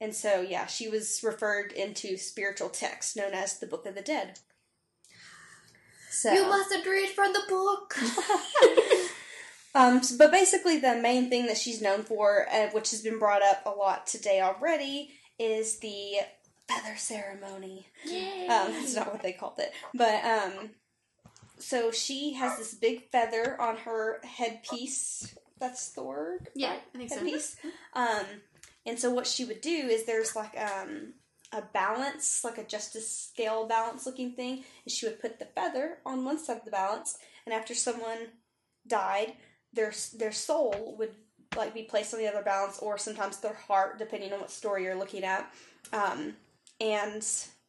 and 0.00 0.12
so, 0.12 0.40
yeah, 0.40 0.66
she 0.66 0.88
was 0.88 1.20
referred 1.22 1.70
into 1.70 2.16
spiritual 2.16 2.70
texts 2.70 3.14
known 3.14 3.32
as 3.32 3.60
the 3.60 3.66
Book 3.66 3.86
of 3.86 3.94
the 3.94 4.02
Dead. 4.02 4.40
So, 6.20 6.30
You 6.32 6.46
mustn't 6.46 6.86
read 6.86 7.08
from 7.10 7.32
the 7.32 7.42
book. 7.48 7.96
um, 9.74 9.96
s- 9.98 10.12
but 10.12 10.30
basically, 10.30 10.78
the 10.78 10.96
main 10.96 11.30
thing 11.30 11.46
that 11.46 11.56
she's 11.56 11.80
known 11.80 12.02
for, 12.02 12.46
uh, 12.52 12.68
which 12.72 12.90
has 12.90 13.00
been 13.00 13.18
brought 13.18 13.42
up 13.42 13.62
a 13.64 13.70
lot 13.70 14.06
today 14.06 14.42
already, 14.42 15.12
is 15.38 15.78
the 15.78 16.16
feather 16.68 16.96
ceremony. 16.96 17.86
Yay. 18.04 18.46
Um, 18.48 18.72
that's 18.72 18.94
not 18.94 19.10
what 19.12 19.22
they 19.22 19.32
called 19.32 19.58
it, 19.58 19.72
but 19.94 20.22
um, 20.24 20.70
so 21.58 21.90
she 21.90 22.34
has 22.34 22.58
this 22.58 22.74
big 22.74 23.10
feather 23.10 23.58
on 23.60 23.78
her 23.78 24.20
headpiece. 24.22 25.34
That's 25.58 25.90
the 25.92 26.02
word. 26.02 26.48
Yeah, 26.54 26.70
right? 26.72 26.82
I 26.94 26.98
think 26.98 27.10
so. 27.10 27.16
headpiece. 27.16 27.56
Um, 27.94 28.26
and 28.84 28.98
so 28.98 29.10
what 29.10 29.26
she 29.26 29.44
would 29.46 29.60
do 29.62 29.70
is 29.70 30.04
there's 30.04 30.36
like 30.36 30.54
um 30.58 31.14
a 31.52 31.62
balance, 31.62 32.44
like 32.44 32.58
a 32.58 32.64
justice 32.64 33.30
scale 33.32 33.66
balance 33.66 34.06
looking 34.06 34.32
thing, 34.32 34.64
and 34.84 34.92
she 34.92 35.06
would 35.06 35.20
put 35.20 35.38
the 35.38 35.44
feather 35.46 35.98
on 36.06 36.24
one 36.24 36.38
side 36.38 36.58
of 36.58 36.64
the 36.64 36.70
balance, 36.70 37.18
and 37.44 37.54
after 37.54 37.74
someone 37.74 38.28
died, 38.86 39.34
their 39.72 39.92
their 40.16 40.32
soul 40.32 40.94
would 40.98 41.14
like 41.56 41.74
be 41.74 41.82
placed 41.82 42.14
on 42.14 42.20
the 42.20 42.28
other 42.28 42.42
balance, 42.42 42.78
or 42.78 42.98
sometimes 42.98 43.38
their 43.38 43.54
heart, 43.54 43.98
depending 43.98 44.32
on 44.32 44.40
what 44.40 44.50
story 44.50 44.84
you're 44.84 44.94
looking 44.94 45.24
at. 45.24 45.52
Um, 45.92 46.34
and 46.80 47.26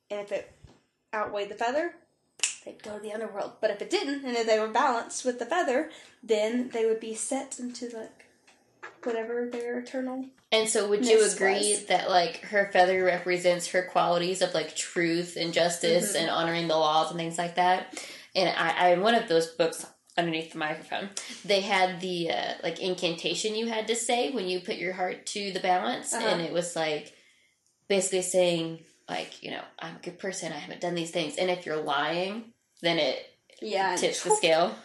and 0.10 0.20
if 0.20 0.32
it 0.32 0.54
outweighed 1.14 1.50
the 1.50 1.56
feather, 1.56 1.96
they'd 2.64 2.84
go 2.84 2.98
to 2.98 3.04
the 3.04 3.14
underworld. 3.14 3.54
But 3.62 3.72
if 3.72 3.82
it 3.82 3.90
didn't, 3.90 4.26
and 4.26 4.36
if 4.36 4.46
they 4.46 4.60
were 4.60 4.68
balanced 4.68 5.26
with 5.26 5.40
the 5.40 5.46
feather, 5.46 5.90
then 6.22 6.70
they 6.70 6.86
would 6.86 7.00
be 7.00 7.16
set 7.16 7.60
into 7.60 7.86
like 7.86 8.26
whatever 9.06 9.50
their 9.52 9.80
eternal. 9.80 10.26
And 10.52 10.68
so, 10.68 10.90
would 10.90 11.06
you 11.06 11.24
agree 11.24 11.72
was. 11.72 11.86
that 11.86 12.10
like 12.10 12.42
her 12.42 12.70
feather 12.74 13.04
represents 13.04 13.68
her 13.70 13.84
qualities 13.84 14.42
of 14.42 14.54
like 14.54 14.76
truth 14.76 15.38
and 15.40 15.54
justice 15.54 16.14
Mhm. 16.14 16.22
and 16.22 16.30
honoring 16.30 16.68
the 16.68 16.76
laws 16.78 17.10
and 17.10 17.18
things 17.20 17.38
like 17.38 17.56
that? 17.56 18.04
And 18.36 18.50
I, 18.50 18.88
I 18.88 18.94
in 18.94 19.02
one 19.02 19.16
of 19.16 19.28
those 19.30 19.48
books 19.48 19.86
underneath 20.18 20.52
the 20.52 20.58
microphone, 20.58 21.10
they 21.46 21.62
had 21.62 22.02
the 22.02 22.32
uh, 22.32 22.54
like 22.64 22.80
incantation 22.82 23.56
you 23.56 23.68
had 23.68 23.88
to 23.88 23.96
say 23.96 24.32
when 24.32 24.48
you 24.50 24.60
put 24.60 24.76
your 24.76 24.94
heart 24.94 25.26
to 25.28 25.52
the 25.52 25.60
balance, 25.62 26.14
Uh-huh. 26.14 26.28
and 26.28 26.42
it 26.42 26.52
was 26.52 26.76
like 26.76 27.14
basically 27.88 28.22
saying 28.22 28.80
like 29.10 29.42
you 29.44 29.52
know 29.52 29.64
I'm 29.80 29.96
a 29.98 30.00
good 30.00 30.20
person, 30.20 30.52
I 30.52 30.58
haven't 30.58 30.82
done 30.82 30.96
these 30.96 31.12
things, 31.12 31.38
and 31.38 31.50
if 31.50 31.66
you're 31.66 31.82
lying, 31.82 32.54
then 32.82 33.00
it 33.00 33.26
Yeah, 33.62 33.96
tips 33.96 34.24
the 34.24 34.36
scale. 34.36 34.76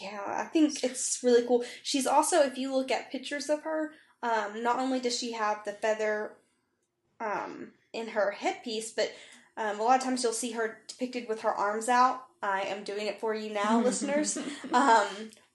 Yeah, 0.00 0.20
I 0.26 0.44
think 0.44 0.82
it's 0.82 1.20
really 1.22 1.46
cool. 1.46 1.64
She's 1.82 2.06
also, 2.06 2.40
if 2.40 2.58
you 2.58 2.74
look 2.74 2.90
at 2.90 3.12
pictures 3.12 3.48
of 3.48 3.62
her, 3.62 3.92
um, 4.22 4.62
not 4.62 4.78
only 4.78 5.00
does 5.00 5.18
she 5.18 5.32
have 5.32 5.64
the 5.64 5.72
feather 5.72 6.32
um, 7.20 7.72
in 7.92 8.08
her 8.08 8.32
headpiece, 8.32 8.90
but 8.90 9.12
um, 9.56 9.80
a 9.80 9.82
lot 9.82 9.98
of 9.98 10.04
times 10.04 10.22
you'll 10.22 10.32
see 10.32 10.52
her 10.52 10.78
depicted 10.88 11.28
with 11.28 11.42
her 11.42 11.52
arms 11.52 11.88
out. 11.88 12.24
I 12.42 12.62
am 12.62 12.84
doing 12.84 13.06
it 13.06 13.20
for 13.20 13.34
you 13.34 13.52
now, 13.52 13.80
listeners. 13.84 14.38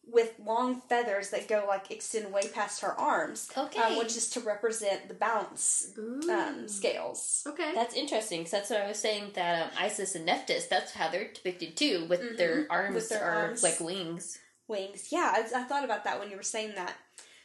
Um, 0.03 0.11
with 0.13 0.33
long 0.43 0.81
feathers 0.89 1.29
that 1.29 1.47
go 1.47 1.65
like 1.67 1.89
extend 1.91 2.33
way 2.33 2.47
past 2.53 2.81
her 2.81 2.91
arms, 2.99 3.49
Okay, 3.57 3.79
um, 3.79 3.97
which 3.97 4.17
is 4.17 4.29
to 4.31 4.39
represent 4.41 5.07
the 5.07 5.13
balance 5.13 5.91
um, 6.29 6.67
scales. 6.67 7.43
Okay. 7.47 7.71
That's 7.73 7.95
interesting 7.95 8.39
because 8.41 8.51
that's 8.51 8.69
what 8.71 8.81
I 8.81 8.87
was 8.87 8.99
saying. 8.99 9.31
That 9.35 9.63
um, 9.67 9.69
Isis 9.79 10.15
and 10.15 10.25
Nephthys, 10.25 10.67
that's 10.67 10.91
how 10.93 11.09
they're 11.09 11.31
depicted 11.31 11.77
too, 11.77 12.05
with 12.09 12.19
Mhm. 12.21 12.37
their 12.37 12.67
arms 12.69 12.95
With 12.95 13.09
their 13.09 13.23
are 13.23 13.45
arms. 13.47 13.63
like 13.63 13.79
wings. 13.79 14.37
Wings. 14.67 15.11
Yeah, 15.11 15.31
I, 15.35 15.59
I 15.59 15.63
thought 15.63 15.85
about 15.85 16.03
that 16.05 16.19
when 16.19 16.29
you 16.29 16.35
were 16.37 16.43
saying 16.43 16.73
that. 16.75 16.93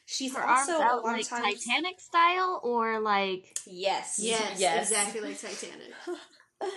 She's 0.08 0.34
Her 0.34 0.40
arms 0.42 0.68
also 0.68 0.82
a 0.82 0.86
lot 0.96 1.04
like 1.04 1.22
of 1.22 1.28
times. 1.28 1.64
Titanic 1.64 2.00
style 2.00 2.60
or 2.62 3.00
like 3.00 3.58
Yes. 3.66 4.18
yes, 4.22 4.58
Yes. 4.60 4.90
exactly 4.90 5.20
like 5.20 5.40
Titanic. 5.40 5.92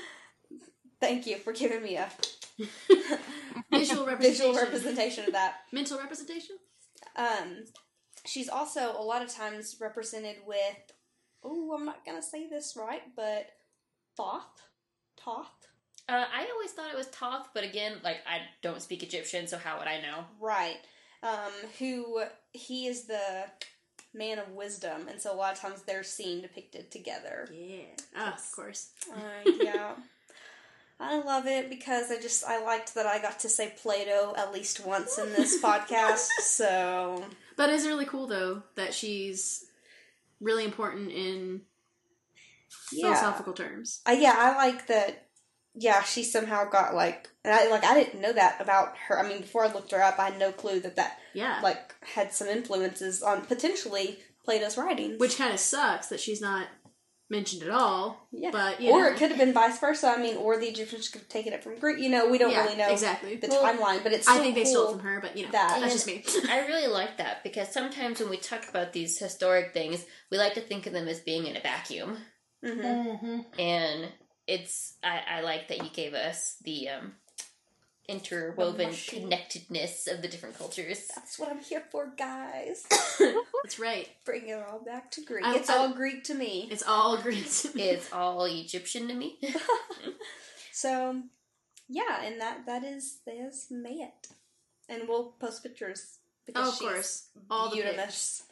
Thank 0.99 1.25
you 1.27 1.38
for 1.38 1.53
giving 1.53 1.82
me 1.84 1.95
a 1.95 2.09
Visual 3.72 4.05
representation. 4.05 4.51
visual 4.51 4.55
representation 4.55 5.26
of 5.26 5.34
that. 5.34 5.55
Mental 5.72 5.97
representation. 5.97 6.55
Um, 7.16 7.64
she's 8.26 8.49
also 8.49 8.93
a 8.97 9.01
lot 9.03 9.22
of 9.22 9.30
times 9.30 9.78
represented 9.80 10.38
with. 10.45 10.93
Oh, 11.43 11.74
I'm 11.74 11.86
not 11.86 12.05
gonna 12.05 12.22
say 12.22 12.47
this 12.49 12.76
right, 12.78 13.03
but 13.16 13.47
Thoth. 14.18 14.62
Thoth. 15.24 15.47
Uh, 16.07 16.26
I 16.34 16.49
always 16.51 16.72
thought 16.72 16.91
it 16.91 16.97
was 16.97 17.07
Thoth, 17.07 17.49
but 17.53 17.64
again, 17.64 17.97
like 18.03 18.18
I 18.28 18.39
don't 18.62 18.82
speak 18.82 19.03
Egyptian, 19.03 19.47
so 19.47 19.57
how 19.57 19.78
would 19.78 19.88
I 19.88 20.01
know? 20.01 20.26
Right. 20.39 20.78
Um, 21.22 21.51
who 21.78 22.24
he 22.51 22.88
is 22.88 23.05
the 23.05 23.45
man 24.14 24.39
of 24.39 24.49
wisdom, 24.49 25.07
and 25.07 25.22
so 25.22 25.34
a 25.34 25.36
lot 25.36 25.53
of 25.53 25.60
times 25.60 25.84
they're 25.84 26.03
seen 26.03 26.41
depicted 26.41 26.91
together. 26.91 27.47
Yeah. 27.53 27.84
Ah, 28.16 28.34
of 28.34 28.51
course. 28.51 28.89
Uh, 29.14 29.51
yeah. 29.62 29.95
I 30.99 31.21
love 31.21 31.47
it 31.47 31.69
because 31.69 32.11
I 32.11 32.19
just 32.19 32.43
I 32.45 32.63
liked 32.63 32.93
that 32.95 33.05
I 33.05 33.21
got 33.21 33.39
to 33.39 33.49
say 33.49 33.73
Plato 33.81 34.33
at 34.37 34.53
least 34.53 34.85
once 34.85 35.17
in 35.17 35.31
this 35.31 35.61
podcast. 35.63 36.27
So 36.41 37.23
But 37.55 37.69
it's 37.69 37.85
really 37.85 38.05
cool 38.05 38.27
though 38.27 38.63
that 38.75 38.93
she's 38.93 39.65
really 40.41 40.65
important 40.65 41.11
in 41.11 41.61
yeah, 42.91 43.07
philosophical 43.13 43.53
terms. 43.53 44.01
uh, 44.07 44.11
yeah, 44.11 44.33
I 44.37 44.55
like 44.55 44.87
that. 44.87 45.25
Yeah, 45.75 46.01
she 46.03 46.23
somehow 46.23 46.69
got 46.69 46.93
like, 46.95 47.29
and 47.45 47.53
I 47.53 47.69
like 47.69 47.85
I 47.85 47.93
didn't 47.93 48.19
know 48.21 48.33
that 48.33 48.59
about 48.59 48.97
her. 49.07 49.17
I 49.19 49.27
mean, 49.27 49.41
before 49.41 49.63
I 49.65 49.71
looked 49.71 49.91
her 49.91 50.01
up, 50.01 50.19
I 50.19 50.25
had 50.31 50.39
no 50.39 50.51
clue 50.51 50.79
that 50.81 50.95
that 50.97 51.17
Yeah. 51.33 51.59
like 51.63 51.95
had 52.01 52.33
some 52.33 52.47
influences 52.47 53.21
on 53.23 53.45
potentially 53.45 54.19
Plato's 54.43 54.77
writings. 54.77 55.19
Which 55.19 55.37
kind 55.37 55.53
of 55.53 55.59
sucks 55.59 56.07
that 56.07 56.19
she's 56.19 56.41
not 56.41 56.67
mentioned 57.30 57.63
at 57.63 57.69
all. 57.69 58.27
yeah, 58.32 58.49
But 58.51 58.82
you 58.82 58.91
or 58.91 59.01
know, 59.03 59.07
it 59.09 59.17
could 59.17 59.30
have 59.30 59.38
been 59.38 59.53
vice 59.53 59.80
versa. 59.80 60.07
I 60.07 60.21
mean, 60.21 60.38
or 60.38 60.57
the 60.57 60.65
Egyptians 60.67 61.09
could 61.09 61.21
have 61.21 61.30
taken 61.30 61.53
it 61.53 61.63
from 61.63 61.77
Greek. 61.80 61.99
You 61.99 62.09
know, 62.09 62.27
we 62.30 62.38
don't 62.38 62.51
yeah, 62.51 62.63
really 62.63 62.77
know 62.77 62.89
exactly. 62.91 63.36
the 63.36 63.47
Well, 63.47 63.63
timeline, 63.63 64.01
but 64.03 64.13
it's. 64.13 64.27
I 64.27 64.32
still 64.34 64.43
think 64.43 64.55
they 64.55 64.65
stole 64.65 64.89
it 64.89 64.91
from 64.93 64.99
her, 65.01 65.19
but 65.21 65.38
you 65.38 65.45
know, 65.45 65.51
that- 65.51 65.80
that's 65.80 65.93
just 65.93 66.07
me. 66.07 66.23
I 66.49 66.65
really 66.67 66.88
like 66.88 67.17
that 67.17 67.43
because 67.43 67.69
sometimes 67.71 68.19
when 68.19 68.30
we 68.30 68.38
talk 68.38 68.67
about 68.69 68.93
these 68.93 69.17
historic 69.19 69.73
things, 69.73 70.05
we 70.32 70.38
like 70.38 70.55
to 70.55 70.61
think 70.61 70.88
of 70.88 70.93
them 70.93 71.07
as 71.07 71.19
being 71.19 71.45
in 71.45 71.55
a 71.55 71.61
vacuum, 71.61 72.17
Mhm. 72.65 72.82
Mm-hmm. 72.84 73.39
and 73.59 74.07
it's 74.47 74.95
I, 75.03 75.21
I 75.38 75.41
like 75.41 75.67
that 75.67 75.84
you 75.84 75.89
gave 75.91 76.13
us 76.15 76.57
the 76.63 76.89
um, 76.89 77.13
interwoven 78.10 78.91
connectedness 79.07 80.07
of 80.07 80.22
the 80.22 80.28
different 80.28 80.57
cultures. 80.57 81.07
That's 81.16 81.38
what 81.39 81.49
I'm 81.49 81.60
here 81.60 81.84
for, 81.91 82.12
guys. 82.18 82.86
That's 83.64 83.80
right. 83.80 84.10
Bring 84.26 84.49
it 84.49 84.60
all 84.70 84.80
back 84.84 85.12
to 85.12 85.22
Greek. 85.22 85.45
I- 85.45 85.55
it's 85.55 85.70
I- 85.70 85.78
all 85.78 85.93
Greek 85.93 86.24
to 86.26 86.34
me. 86.34 86.68
It's 86.72 86.84
all 86.84 87.18
Greek. 87.18 87.49
to 87.49 87.76
me. 87.76 87.84
It's 87.84 88.12
all 88.12 88.45
Egyptian 88.45 89.07
to 89.07 89.14
me. 89.14 89.38
So, 90.72 91.22
yeah, 91.89 92.24
and 92.24 92.39
that 92.39 92.66
that 92.66 92.84
is 92.86 93.20
there's 93.26 93.68
Mayet, 93.70 94.32
and 94.88 95.10
we'll 95.10 95.34
post 95.39 95.62
pictures 95.62 96.20
because 96.45 96.68
oh, 96.68 96.70
of 96.70 96.76
she's 96.78 96.88
course. 96.88 97.28
All 97.49 97.70
the 97.70 97.82
pics. 97.82 98.43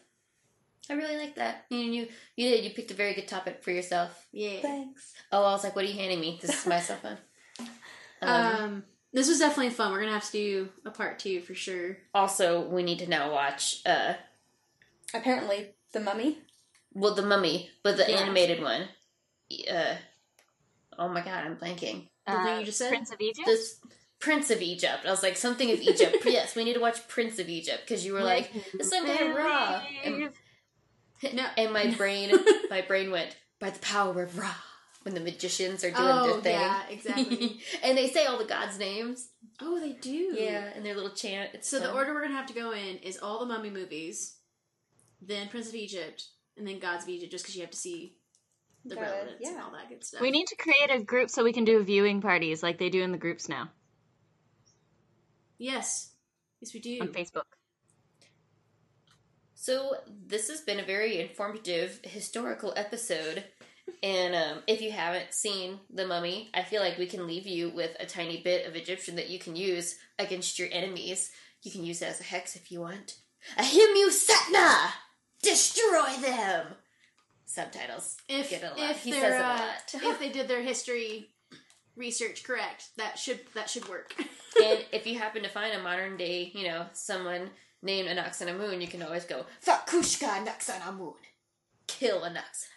I 0.89 0.93
really 0.93 1.15
like 1.17 1.35
that. 1.35 1.65
You 1.69 1.77
you 1.79 2.07
you 2.35 2.49
did. 2.49 2.65
You 2.65 2.71
picked 2.71 2.91
a 2.91 2.95
very 2.95 3.13
good 3.13 3.27
topic 3.29 3.63
for 3.63 3.71
yourself. 3.71 4.27
Yeah. 4.33 4.59
Thanks. 4.61 5.13
Oh, 5.31 5.43
I 5.43 5.51
was 5.51 5.63
like, 5.63 5.73
what 5.75 5.85
are 5.85 5.87
you 5.87 5.93
handing 5.97 6.19
me? 6.19 6.37
This 6.41 6.59
is 6.59 6.65
my 6.67 6.79
cell 6.81 6.97
phone. 6.97 7.17
Um, 8.19 8.29
Um, 8.63 8.83
this 9.17 9.27
was 9.27 9.39
definitely 9.39 9.71
fun. 9.71 9.91
We're 9.91 10.01
gonna 10.01 10.11
have 10.11 10.25
to 10.25 10.31
do 10.31 10.69
a 10.85 10.91
part 10.91 11.17
two 11.17 11.41
for 11.41 11.55
sure. 11.55 11.97
also, 12.13 12.61
we 12.61 12.83
need 12.83 12.99
to 12.99 13.07
now 13.09 13.31
watch. 13.31 13.81
Uh, 13.83 14.13
Apparently, 15.11 15.69
the 15.91 15.99
mummy. 15.99 16.37
well, 16.93 17.15
the 17.15 17.23
Mummy, 17.23 17.71
but 17.81 17.97
the 17.97 18.05
Yeah. 18.07 18.17
animated 18.19 18.61
one. 18.61 18.87
Uh, 19.71 19.95
oh 20.99 21.07
my 21.09 21.21
god, 21.21 21.45
I'm 21.45 21.55
blanking. 21.57 22.09
The 22.27 22.33
thing 22.43 22.59
you 22.59 22.65
just 22.65 22.77
said? 22.77 22.89
Prince 22.89 23.11
of 23.11 23.19
Egypt. 23.19 23.45
This 23.47 23.79
Prince 24.19 24.51
of 24.51 24.61
Egypt. 24.61 25.05
I 25.07 25.09
was 25.09 25.23
like 25.23 25.35
something 25.35 25.71
of 25.71 25.79
Egypt. 25.81 26.17
yes, 26.25 26.55
we 26.55 26.63
need 26.63 26.73
to 26.73 26.79
watch 26.79 27.07
Prince 27.07 27.39
of 27.39 27.49
Egypt 27.49 27.81
because 27.87 28.05
you 28.05 28.13
were 28.13 28.21
like 28.23 28.51
some 28.81 29.05
guy 29.07 29.31
Ra, 29.31 29.81
and, 30.03 30.29
No. 31.33 31.45
and 31.57 31.73
my 31.73 31.87
brain, 31.97 32.31
my 32.69 32.81
brain 32.81 33.09
went 33.09 33.35
by 33.59 33.71
the 33.71 33.79
power 33.79 34.21
of 34.21 34.37
Ra 34.37 34.53
when 35.07 35.13
the 35.13 35.21
magicians 35.31 35.85
are 35.85 35.89
doing 35.91 36.01
Oh, 36.05 36.33
their 36.33 36.41
thing. 36.41 36.59
yeah, 36.59 36.81
exactly. 36.89 37.59
and 37.83 37.97
they 37.97 38.09
say 38.09 38.25
all 38.25 38.37
the 38.37 38.43
gods' 38.43 38.77
names. 38.77 39.29
oh, 39.61 39.79
they 39.79 39.93
do. 39.93 40.35
Yeah, 40.37 40.69
and 40.75 40.85
their 40.85 40.95
little 40.95 41.11
chant. 41.15 41.51
It's 41.53 41.69
So 41.69 41.79
the 41.79 41.93
order 41.93 42.13
we're 42.13 42.23
gonna 42.23 42.35
have 42.35 42.47
to 42.47 42.53
go 42.53 42.71
in 42.71 42.97
is 42.97 43.17
all 43.17 43.39
the 43.39 43.45
Mummy 43.45 43.69
movies, 43.69 44.35
then 45.21 45.47
Prince 45.47 45.69
of 45.69 45.75
Egypt, 45.75 46.25
and 46.57 46.67
then 46.67 46.79
Gods 46.79 47.03
of 47.05 47.09
Egypt, 47.09 47.31
just 47.31 47.45
because 47.45 47.55
you 47.55 47.61
have 47.61 47.71
to 47.71 47.77
see 47.77 48.17
the 48.83 48.95
Got 48.95 49.03
it, 49.05 49.07
relevance 49.11 49.47
and 49.47 49.61
all 49.61 49.71
that 49.71 49.87
good 49.87 50.03
stuff. 50.03 50.19
We 50.19 50.29
need 50.31 50.47
to 50.47 50.55
create 50.57 50.89
a 50.91 51.01
group 51.01 51.29
so 51.29 51.41
we 51.45 51.53
can 51.53 51.63
do 51.63 51.81
viewing 51.83 52.19
parties 52.19 52.61
like 52.61 52.77
they 52.77 52.89
do 52.89 53.01
in 53.01 53.13
the 53.13 53.17
groups 53.17 53.47
now 53.47 53.69
Yes, 55.57 56.11
yes, 56.61 56.73
we 56.73 56.79
do. 56.81 56.99
on 57.01 57.07
Facebook. 57.09 57.43
So 59.55 59.95
this 60.27 60.49
has 60.49 60.61
been 60.61 60.79
a 60.79 60.85
very 60.85 61.19
informative 61.19 61.99
historical 62.03 62.73
episode. 62.75 63.43
And 64.03 64.35
um, 64.35 64.63
if 64.67 64.81
you 64.81 64.91
haven't 64.91 65.33
seen 65.33 65.79
The 65.93 66.05
Mummy, 66.05 66.49
I 66.53 66.63
feel 66.63 66.81
like 66.81 66.97
we 66.97 67.07
can 67.07 67.25
leave 67.25 67.47
you 67.47 67.69
with 67.69 67.95
a 67.99 68.05
tiny 68.05 68.41
bit 68.41 68.67
of 68.67 68.75
Egyptian 68.75 69.15
that 69.15 69.29
you 69.29 69.39
can 69.39 69.55
use 69.55 69.95
against 70.19 70.59
your 70.59 70.67
enemies. 70.71 71.31
You 71.63 71.71
can 71.71 71.83
use 71.83 72.01
it 72.01 72.09
as 72.09 72.19
a 72.19 72.23
hex 72.23 72.55
if 72.55 72.71
you 72.71 72.81
want. 72.81 73.17
Ahimu 73.57 74.09
Setna! 74.09 74.91
Destroy 75.41 76.17
them! 76.21 76.67
Subtitles. 77.45 78.17
If 78.27 78.49
Get 78.49 78.63
a 78.63 78.69
lot. 78.69 78.91
if 78.91 79.03
He 79.03 79.13
says 79.13 79.35
a 79.35 79.45
uh, 79.45 79.49
lot. 79.49 79.93
if 79.93 80.19
they 80.19 80.29
did 80.29 80.47
their 80.47 80.61
history 80.61 81.29
research 81.95 82.43
correct, 82.43 82.89
that 82.97 83.17
should 83.17 83.39
that 83.55 83.69
should 83.69 83.87
work. 83.87 84.13
and 84.63 84.85
if 84.91 85.07
you 85.07 85.17
happen 85.17 85.43
to 85.43 85.49
find 85.49 85.73
a 85.73 85.81
modern 85.81 86.17
day, 86.17 86.51
you 86.53 86.67
know, 86.67 86.85
someone 86.93 87.49
named 87.81 88.09
Anck-su-namun, 88.09 88.81
you 88.81 88.87
can 88.87 89.01
always 89.01 89.25
go, 89.25 89.45
Fakushka 89.65 90.27
Anck-su-namun. 90.27 91.13
Kill 91.87 92.21
Anck-su-namun. 92.21 92.76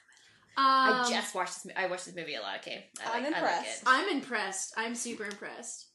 I 0.56 1.02
Um, 1.06 1.10
just 1.12 1.34
watched 1.34 1.64
this. 1.64 1.72
I 1.76 1.86
watched 1.86 2.06
this 2.06 2.14
movie 2.16 2.34
a 2.34 2.40
lot. 2.40 2.58
Okay, 2.58 2.86
I 3.04 3.16
I'm 3.18 3.22
like, 3.24 3.32
impressed. 3.34 3.82
I'm 3.86 4.08
impressed. 4.08 4.74
I'm 4.76 4.94
super 4.94 5.24
impressed. 5.24 5.86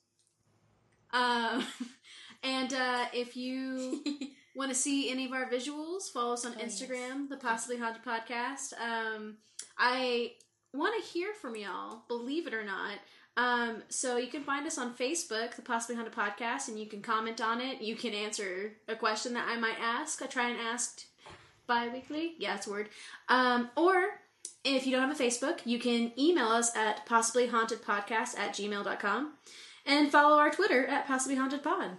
Um, 1.14 1.66
and 2.43 2.74
uh, 2.74 3.06
if 3.14 3.36
you 3.38 3.78
I 4.06 4.10
like 4.10 4.22
it. 4.22 4.30
want 4.56 4.70
to 4.72 4.76
see 4.76 5.10
any 5.12 5.26
of 5.26 5.32
our 5.34 5.49
visuals, 5.49 6.12
follow 6.14 6.34
us 6.34 6.45
on 6.45 6.53
Oh, 6.53 6.56
yes. 6.60 6.82
Instagram, 6.82 7.30
the 7.30 7.38
Possibly 7.38 7.78
Haunted 7.78 8.03
Podcast. 8.03 8.74
Um, 8.80 9.38
I 9.78 10.32
want 10.74 11.01
to 11.01 11.10
hear 11.10 11.34
from 11.34 11.56
y'all, 11.56 12.03
believe 12.08 12.47
it 12.47 12.53
or 12.53 12.64
not. 12.64 12.97
Um, 13.38 13.84
so 13.89 14.16
you 14.16 14.28
can 14.28 14.43
find 14.43 14.66
us 14.66 14.78
on 14.78 14.93
Facebook, 14.95 15.56
the 15.56 15.62
Possibly 15.62 15.95
Haunted 15.97 16.14
Podcast, 16.14 16.70
and 16.70 16.80
you 16.80 16.86
can 16.86 17.01
comment 17.01 17.41
on 17.41 17.60
it. 17.60 17.82
You 17.82 17.95
can 17.95 18.14
answer 18.14 18.72
a 18.88 18.95
question 18.95 19.34
that 19.34 19.47
I 19.49 19.58
might 19.58 19.76
ask. 19.82 20.22
I 20.22 20.26
try 20.28 20.49
and 20.49 20.60
ask 20.60 21.01
bi-weekly. 21.68 22.36
Yeah, 22.39 22.56
it's 22.56 22.68
a 22.68 22.72
word. 22.72 22.89
Um, 23.28 23.70
or 23.76 24.06
if 24.66 24.86
you 24.86 24.91
don't 24.91 25.07
have 25.07 25.20
a 25.20 25.24
Facebook, 25.24 25.59
you 25.66 25.80
can 25.80 26.11
email 26.18 26.47
us 26.47 26.76
at 26.76 27.05
possiblyhauntedpodcast 27.05 28.38
at 28.38 28.53
gmail.com 28.53 29.34
and 29.86 30.11
follow 30.11 30.38
our 30.38 30.49
Twitter 30.49 30.86
at 30.88 31.07
possiblyhauntedpod. 31.07 31.97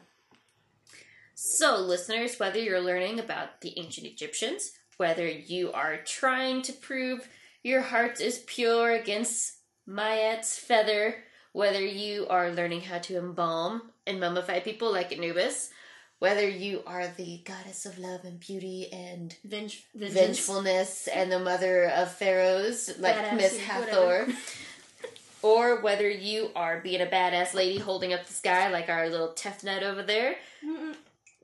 so, 1.35 1.79
listeners, 1.79 2.39
whether 2.39 2.59
you're 2.59 2.81
learning 2.81 3.21
about 3.21 3.61
the 3.61 3.79
ancient 3.79 4.07
Egyptians, 4.07 4.73
whether 4.97 5.29
you 5.29 5.71
are 5.73 5.99
trying 5.99 6.63
to 6.63 6.73
prove 6.73 7.29
your 7.63 7.83
heart 7.83 8.21
is 8.21 8.45
pure 8.47 8.93
against 8.93 9.59
Mayet's 9.87 10.59
feather, 10.59 11.17
whether 11.53 11.85
you 11.85 12.27
are 12.29 12.51
learning 12.51 12.83
how 12.83 12.99
to 12.99 13.17
embalm 13.17 13.91
and 14.07 14.19
mummify 14.19 14.63
people 14.63 14.93
like 14.93 15.13
Anubis, 15.13 15.71
whether 16.19 16.49
you 16.49 16.83
are 16.87 17.07
the 17.17 17.43
goddess 17.45 17.85
of 17.87 17.99
love 17.99 18.25
and 18.25 18.41
beauty 18.41 18.89
and 18.93 19.37
Venge- 19.45 19.85
vengeance. 19.95 20.19
vengefulness 20.19 21.09
and 21.09 21.31
the 21.31 21.39
mother 21.39 21.85
of 21.91 22.11
pharaohs 22.13 22.91
like 22.99 23.35
Miss 23.35 23.59
Hathor. 23.59 24.27
or 25.43 25.81
whether 25.83 26.09
you 26.09 26.51
are 26.57 26.81
being 26.81 27.01
a 27.03 27.07
badass 27.07 27.55
lady 27.55 27.79
holding 27.79 28.13
up 28.13 28.27
the 28.27 28.33
sky 28.33 28.69
like 28.71 28.89
our 28.89 29.09
little 29.09 29.29
Tefnut 29.29 29.83
over 29.83 30.03
there. 30.03 30.37
Mm-mm. 30.65 30.95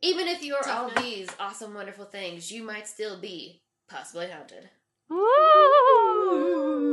Even 0.00 0.26
if 0.26 0.42
you 0.42 0.56
are 0.56 0.68
all 0.68 0.90
these 1.00 1.28
awesome, 1.38 1.74
wonderful 1.74 2.06
things, 2.06 2.50
you 2.50 2.64
might 2.64 2.88
still 2.88 3.20
be 3.20 3.60
possibly 3.88 4.28
haunted. 4.28 4.68
Woo! 5.08 6.91